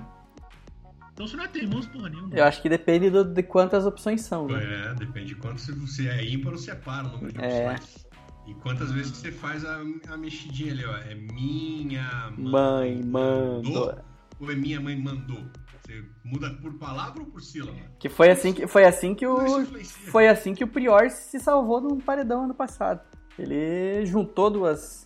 Então 1.13 1.27
você 1.27 1.37
não 1.37 1.45
é 1.45 1.47
teimoso 1.47 1.87
porra 1.89 2.09
nenhuma. 2.09 2.35
Eu 2.35 2.43
acho 2.43 2.61
que 2.61 2.67
depende 2.67 3.09
do- 3.09 3.23
de 3.23 3.41
quantas 3.43 3.85
opções 3.85 4.21
são, 4.21 4.47
né? 4.47 4.89
É, 4.89 4.93
depende 4.95 5.27
de 5.27 5.35
quanto 5.35 5.61
se 5.61 5.71
você 5.71 6.07
é 6.09 6.25
ímpar 6.25 6.51
ou 6.53 6.57
se 6.57 6.69
é 6.71 6.73
o 6.87 7.03
número 7.03 7.31
de 7.31 7.41
É. 7.41 7.71
opções. 7.71 8.05
E 8.47 8.53
quantas 8.55 8.91
vezes 8.91 9.11
que 9.11 9.17
você 9.17 9.31
faz 9.31 9.63
a, 9.65 9.79
a 10.09 10.17
mexidinha 10.17 10.73
ali, 10.73 10.85
ó. 10.85 10.97
É 10.97 11.15
minha 11.15 12.31
Mãe, 12.37 13.01
mandou. 13.03 13.97
Ou 14.39 14.51
é 14.51 14.55
minha 14.55 14.79
mãe 14.81 14.95
mandou? 15.01 15.41
Você 15.81 16.03
muda 16.23 16.49
por 16.55 16.73
palavra 16.73 17.21
ou 17.21 17.27
por 17.27 17.41
sílaba? 17.41 17.77
Que 17.97 18.09
foi 18.09 18.29
assim 18.31 18.53
que, 18.53 18.67
foi 18.67 18.83
assim 18.85 19.15
que 19.15 19.25
o. 19.25 19.61
influencia. 19.61 20.11
Foi 20.11 20.27
assim 20.27 20.53
que 20.53 20.63
o 20.63 20.67
Prior 20.67 21.09
se 21.09 21.39
salvou 21.39 21.79
num 21.79 21.99
paredão 21.99 22.43
ano 22.43 22.53
passado. 22.53 23.01
Ele 23.39 24.05
juntou 24.05 24.49
duas, 24.49 25.04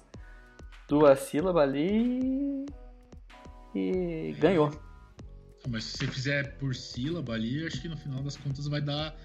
duas 0.90 1.20
sílabas 1.20 1.64
ali 1.64 2.66
e 3.76 4.36
ganhou. 4.40 4.72
Mas 5.70 5.84
se 5.84 5.98
você 5.98 6.08
fizer 6.08 6.58
por 6.58 6.76
sílaba 6.76 7.34
ali, 7.34 7.66
acho 7.66 7.82
que 7.82 7.88
no 7.88 7.96
final 7.96 8.24
das 8.24 8.36
contas 8.36 8.68
vai 8.68 8.82
dar 8.82 9.16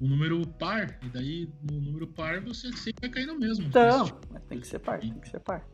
um 0.00 0.08
número 0.08 0.46
par. 0.46 0.98
E 1.02 1.08
daí, 1.08 1.52
no 1.70 1.80
número 1.80 2.06
par, 2.06 2.40
você 2.40 2.70
sempre 2.72 3.08
vai 3.08 3.10
cair 3.10 3.26
no 3.26 3.38
mesmo. 3.38 3.66
Então, 3.66 4.06
mas 4.30 4.42
tem 4.44 4.60
que 4.60 4.66
ser 4.66 4.78
par, 4.80 5.00
tem 5.00 5.18
que 5.18 5.28
ser 5.28 5.40
par. 5.40 5.66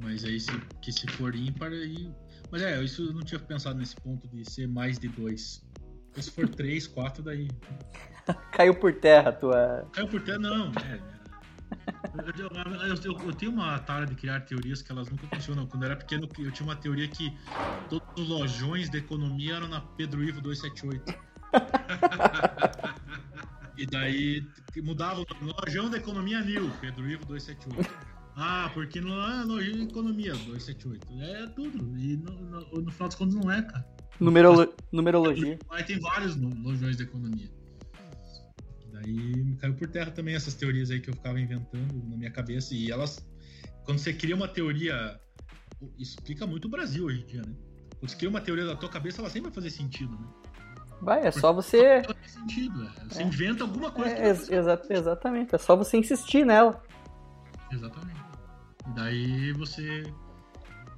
Mas 0.00 0.24
aí, 0.24 0.40
se, 0.40 0.50
que 0.80 0.90
se 0.90 1.06
for 1.08 1.34
ímpar, 1.34 1.70
aí. 1.70 2.10
Mas 2.50 2.62
é, 2.62 2.82
isso 2.82 3.02
eu 3.02 3.12
não 3.12 3.22
tinha 3.22 3.40
pensado 3.40 3.78
nesse 3.78 3.96
ponto 3.96 4.26
de 4.28 4.48
ser 4.48 4.68
mais 4.68 4.98
de 4.98 5.08
dois. 5.08 5.62
Se 6.14 6.30
for 6.30 6.48
três, 6.48 6.86
quatro, 6.86 7.22
daí. 7.22 7.48
Caiu 8.52 8.74
por 8.74 8.94
terra 8.94 9.30
a 9.30 9.32
tua. 9.32 9.88
Caiu 9.92 10.08
por 10.08 10.22
terra, 10.22 10.38
não. 10.38 10.68
É, 10.68 11.15
eu, 12.38 12.48
eu- 13.04 13.20
eu- 13.28 13.32
tenho 13.34 13.52
uma 13.52 13.78
tara 13.78 14.06
de 14.06 14.14
criar 14.14 14.40
teorias 14.40 14.82
que 14.82 14.90
elas 14.92 15.08
nunca 15.10 15.26
funcionam. 15.28 15.66
Quando 15.66 15.82
eu 15.84 15.90
era 15.90 15.96
pequeno, 15.96 16.28
eu 16.38 16.52
tinha 16.52 16.66
uma 16.66 16.76
teoria 16.76 17.06
que 17.08 17.36
todos 17.88 18.06
os 18.16 18.28
lojões 18.28 18.88
de 18.90 18.98
economia 18.98 19.54
eram 19.54 19.68
na 19.68 19.80
Pedro 19.80 20.22
Ivo 20.24 20.40
278. 20.40 21.04
E 23.78 23.84
daí 23.84 24.42
mudava 24.82 25.20
o 25.20 25.26
nome. 25.38 25.52
Lojão 25.60 25.90
da 25.90 25.98
Economia 25.98 26.40
New, 26.40 26.70
Pedro 26.80 27.06
Ivo 27.10 27.26
278. 27.26 27.94
Ah, 28.34 28.70
porque 28.72 29.00
não 29.02 29.20
é 29.22 29.44
lojão 29.44 29.72
de 29.74 29.82
economia 29.82 30.32
278. 30.32 31.06
É 31.20 31.46
tudo. 31.48 31.98
E 31.98 32.16
no, 32.16 32.32
no, 32.32 32.60
no 32.82 32.90
final 32.90 33.08
das 33.08 33.14
contas 33.14 33.34
não 33.34 33.50
é, 33.50 33.60
cara. 33.60 33.86
Numerolo... 34.18 34.72
Numerologia. 34.90 35.58
Aí 35.70 35.84
tem 35.84 35.98
vários 36.00 36.36
lojões 36.36 36.96
de 36.96 37.02
economia. 37.02 37.50
Daí 39.02 39.14
me 39.44 39.56
caiu 39.56 39.74
por 39.74 39.88
terra 39.88 40.10
também 40.10 40.34
essas 40.34 40.54
teorias 40.54 40.90
aí 40.90 41.00
que 41.00 41.10
eu 41.10 41.14
ficava 41.14 41.38
inventando 41.40 41.94
na 42.08 42.16
minha 42.16 42.30
cabeça. 42.30 42.74
E 42.74 42.90
elas. 42.90 43.18
Quando 43.84 43.98
você 43.98 44.12
cria 44.12 44.34
uma 44.34 44.48
teoria. 44.48 45.20
Isso 45.98 46.14
explica 46.18 46.46
muito 46.46 46.66
o 46.66 46.70
Brasil 46.70 47.04
hoje 47.04 47.22
em 47.22 47.26
dia, 47.26 47.42
né? 47.42 47.54
Quando 47.98 48.10
você 48.10 48.16
cria 48.16 48.28
uma 48.30 48.40
teoria 48.40 48.64
da 48.64 48.74
tua 48.76 48.88
cabeça, 48.88 49.20
ela 49.20 49.28
sempre 49.28 49.50
vai 49.50 49.54
fazer 49.54 49.70
sentido, 49.70 50.12
né? 50.18 50.26
Vai, 51.02 51.26
é 51.26 51.30
só 51.30 51.52
você. 51.52 52.02
Faz 52.04 52.30
sentido, 52.30 52.82
é. 52.84 53.04
Você 53.08 53.22
É. 53.22 53.26
inventa 53.26 53.64
alguma 53.64 53.90
coisa 53.90 54.10
É, 54.14 54.28
ex- 54.28 54.48
exa- 54.50 54.82
exatamente, 54.88 55.54
é 55.54 55.58
só 55.58 55.76
você 55.76 55.98
insistir 55.98 56.44
nela. 56.46 56.82
Exatamente. 57.70 58.20
E 58.88 58.94
daí 58.94 59.52
você. 59.52 60.02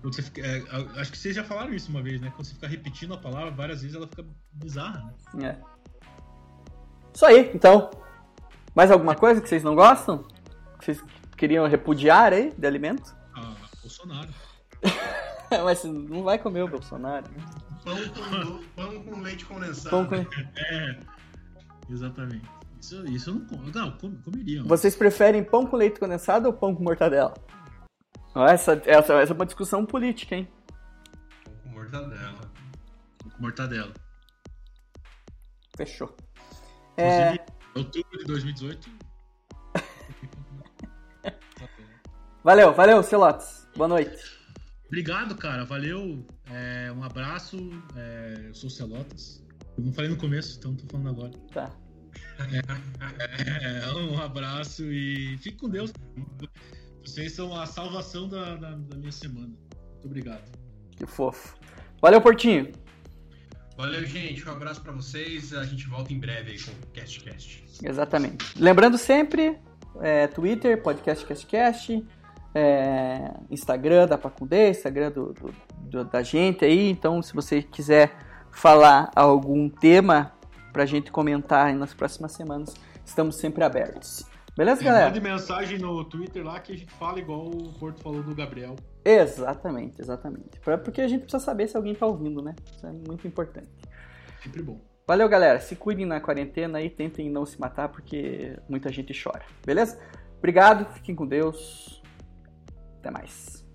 você 0.02 0.22
fica- 0.22 0.42
é, 0.42 0.62
acho 1.00 1.10
que 1.10 1.18
vocês 1.18 1.34
já 1.34 1.42
falaram 1.42 1.74
isso 1.74 1.90
uma 1.90 2.00
vez, 2.00 2.20
né? 2.20 2.30
Quando 2.30 2.44
você 2.46 2.54
fica 2.54 2.68
repetindo 2.68 3.14
a 3.14 3.18
palavra 3.18 3.50
várias 3.50 3.82
vezes, 3.82 3.96
ela 3.96 4.06
fica 4.06 4.24
bizarra, 4.52 5.12
né? 5.34 5.48
É. 5.48 5.77
Isso 7.18 7.26
aí, 7.26 7.50
então. 7.52 7.90
Mais 8.76 8.92
alguma 8.92 9.16
coisa 9.16 9.40
que 9.40 9.48
vocês 9.48 9.64
não 9.64 9.74
gostam? 9.74 10.22
Que 10.78 10.84
vocês 10.84 11.04
queriam 11.36 11.66
repudiar 11.66 12.32
aí 12.32 12.54
de 12.56 12.64
alimento? 12.64 13.12
Ah, 13.34 13.56
Bolsonaro. 13.82 14.28
Mas 15.64 15.78
você 15.80 15.88
não 15.88 16.22
vai 16.22 16.38
comer 16.38 16.62
o 16.62 16.68
Bolsonaro. 16.68 17.26
né? 17.32 17.44
Pão 17.84 17.96
com, 17.96 18.62
pão 18.76 19.02
com 19.02 19.20
leite 19.20 19.44
condensado. 19.46 19.90
Pão 19.90 20.06
com- 20.06 20.14
É, 20.60 21.00
exatamente. 21.90 22.48
Isso, 22.80 23.04
isso 23.08 23.30
eu 23.30 23.34
não. 23.58 23.64
Não, 23.66 23.90
com- 23.98 24.14
comeria. 24.22 24.60
mas- 24.60 24.68
Vocês 24.68 24.94
preferem 24.94 25.42
pão 25.42 25.66
com 25.66 25.74
leite 25.76 25.98
condensado 25.98 26.46
ou 26.46 26.52
pão 26.52 26.72
com 26.72 26.84
mortadela? 26.84 27.34
Essa, 28.48 28.80
essa, 28.86 29.14
essa 29.14 29.32
é 29.32 29.34
uma 29.34 29.44
discussão 29.44 29.84
política, 29.84 30.36
hein? 30.36 30.46
Pão 31.44 31.54
com 31.64 31.68
mortadela. 31.70 32.52
com 33.24 33.42
Mortadela. 33.42 33.92
Fechou. 35.76 36.14
É, 36.98 37.34
Inclusive, 37.34 37.40
outubro 37.76 38.18
de 38.18 38.24
2018. 38.24 38.90
valeu, 42.42 42.74
valeu, 42.74 43.02
Celotes. 43.04 43.68
Boa 43.76 43.86
noite. 43.86 44.18
Obrigado, 44.86 45.36
cara. 45.36 45.64
Valeu. 45.64 46.26
É, 46.50 46.90
um 46.90 47.04
abraço. 47.04 47.56
É, 47.94 48.46
eu 48.48 48.54
sou 48.54 48.68
o 48.68 48.70
Celotas. 48.70 49.44
Eu 49.76 49.84
não 49.84 49.92
falei 49.92 50.10
no 50.10 50.16
começo, 50.16 50.58
então 50.58 50.74
tô 50.74 50.86
falando 50.90 51.10
agora. 51.10 51.32
Tá. 51.52 51.70
É, 53.60 53.92
um 53.94 54.20
abraço 54.20 54.84
e 54.92 55.36
fique 55.38 55.58
com 55.58 55.68
Deus. 55.68 55.92
Vocês 57.04 57.32
são 57.32 57.54
a 57.54 57.66
salvação 57.66 58.28
da, 58.28 58.54
da, 58.54 58.70
da 58.70 58.96
minha 58.96 59.10
semana. 59.10 59.48
Muito 59.48 60.06
obrigado. 60.06 60.48
Que 60.96 61.04
fofo. 61.04 61.56
Valeu, 62.00 62.20
Portinho. 62.20 62.70
Valeu, 63.78 64.04
gente. 64.04 64.46
Um 64.46 64.52
abraço 64.52 64.80
pra 64.82 64.92
vocês. 64.92 65.54
A 65.54 65.64
gente 65.64 65.86
volta 65.88 66.12
em 66.12 66.18
breve 66.18 66.50
aí 66.50 66.58
com 66.60 66.72
o 66.72 66.92
CastCast. 66.92 67.64
Exatamente. 67.82 68.44
Lembrando 68.60 68.98
sempre, 68.98 69.56
é, 70.00 70.26
Twitter, 70.26 70.82
podcast 70.82 71.24
CastCast, 71.24 72.04
é, 72.54 73.30
Instagram 73.50 74.06
da 74.08 74.18
Pacundê, 74.18 74.70
Instagram 74.70 75.12
do, 75.12 75.32
do- 75.32 75.54
do- 75.78 76.04
da 76.04 76.22
gente 76.22 76.64
aí. 76.64 76.90
Então, 76.90 77.22
se 77.22 77.32
você 77.32 77.62
quiser 77.62 78.16
falar 78.50 79.10
algum 79.14 79.68
tema 79.68 80.32
pra 80.72 80.84
gente 80.84 81.12
comentar 81.12 81.66
aí 81.68 81.74
nas 81.76 81.94
próximas 81.94 82.32
semanas, 82.32 82.74
estamos 83.06 83.36
sempre 83.36 83.62
abertos. 83.62 84.24
Beleza, 84.56 84.82
galera? 84.82 85.06
Mande 85.06 85.20
mensagem 85.20 85.78
no 85.78 86.02
Twitter 86.04 86.44
lá 86.44 86.58
que 86.58 86.72
a 86.72 86.76
gente 86.76 86.90
fala 86.94 87.20
igual 87.20 87.46
o 87.46 87.72
Porto 87.78 88.02
falou 88.02 88.24
do 88.24 88.34
Gabriel. 88.34 88.74
Exatamente, 89.04 90.00
exatamente. 90.00 90.60
Porque 90.84 91.00
a 91.00 91.08
gente 91.08 91.22
precisa 91.22 91.42
saber 91.42 91.68
se 91.68 91.76
alguém 91.76 91.94
tá 91.94 92.06
ouvindo, 92.06 92.42
né? 92.42 92.54
Isso 92.70 92.86
é 92.86 92.92
muito 92.92 93.26
importante. 93.26 93.70
Sempre 94.42 94.62
bom. 94.62 94.80
Valeu, 95.06 95.28
galera. 95.28 95.58
Se 95.58 95.74
cuidem 95.74 96.04
na 96.04 96.20
quarentena 96.20 96.82
e 96.82 96.90
tentem 96.90 97.30
não 97.30 97.46
se 97.46 97.58
matar, 97.58 97.88
porque 97.88 98.58
muita 98.68 98.92
gente 98.92 99.14
chora. 99.20 99.42
Beleza? 99.64 99.98
Obrigado, 100.36 100.84
fiquem 100.92 101.14
com 101.14 101.26
Deus. 101.26 102.02
Até 102.98 103.10
mais. 103.10 103.66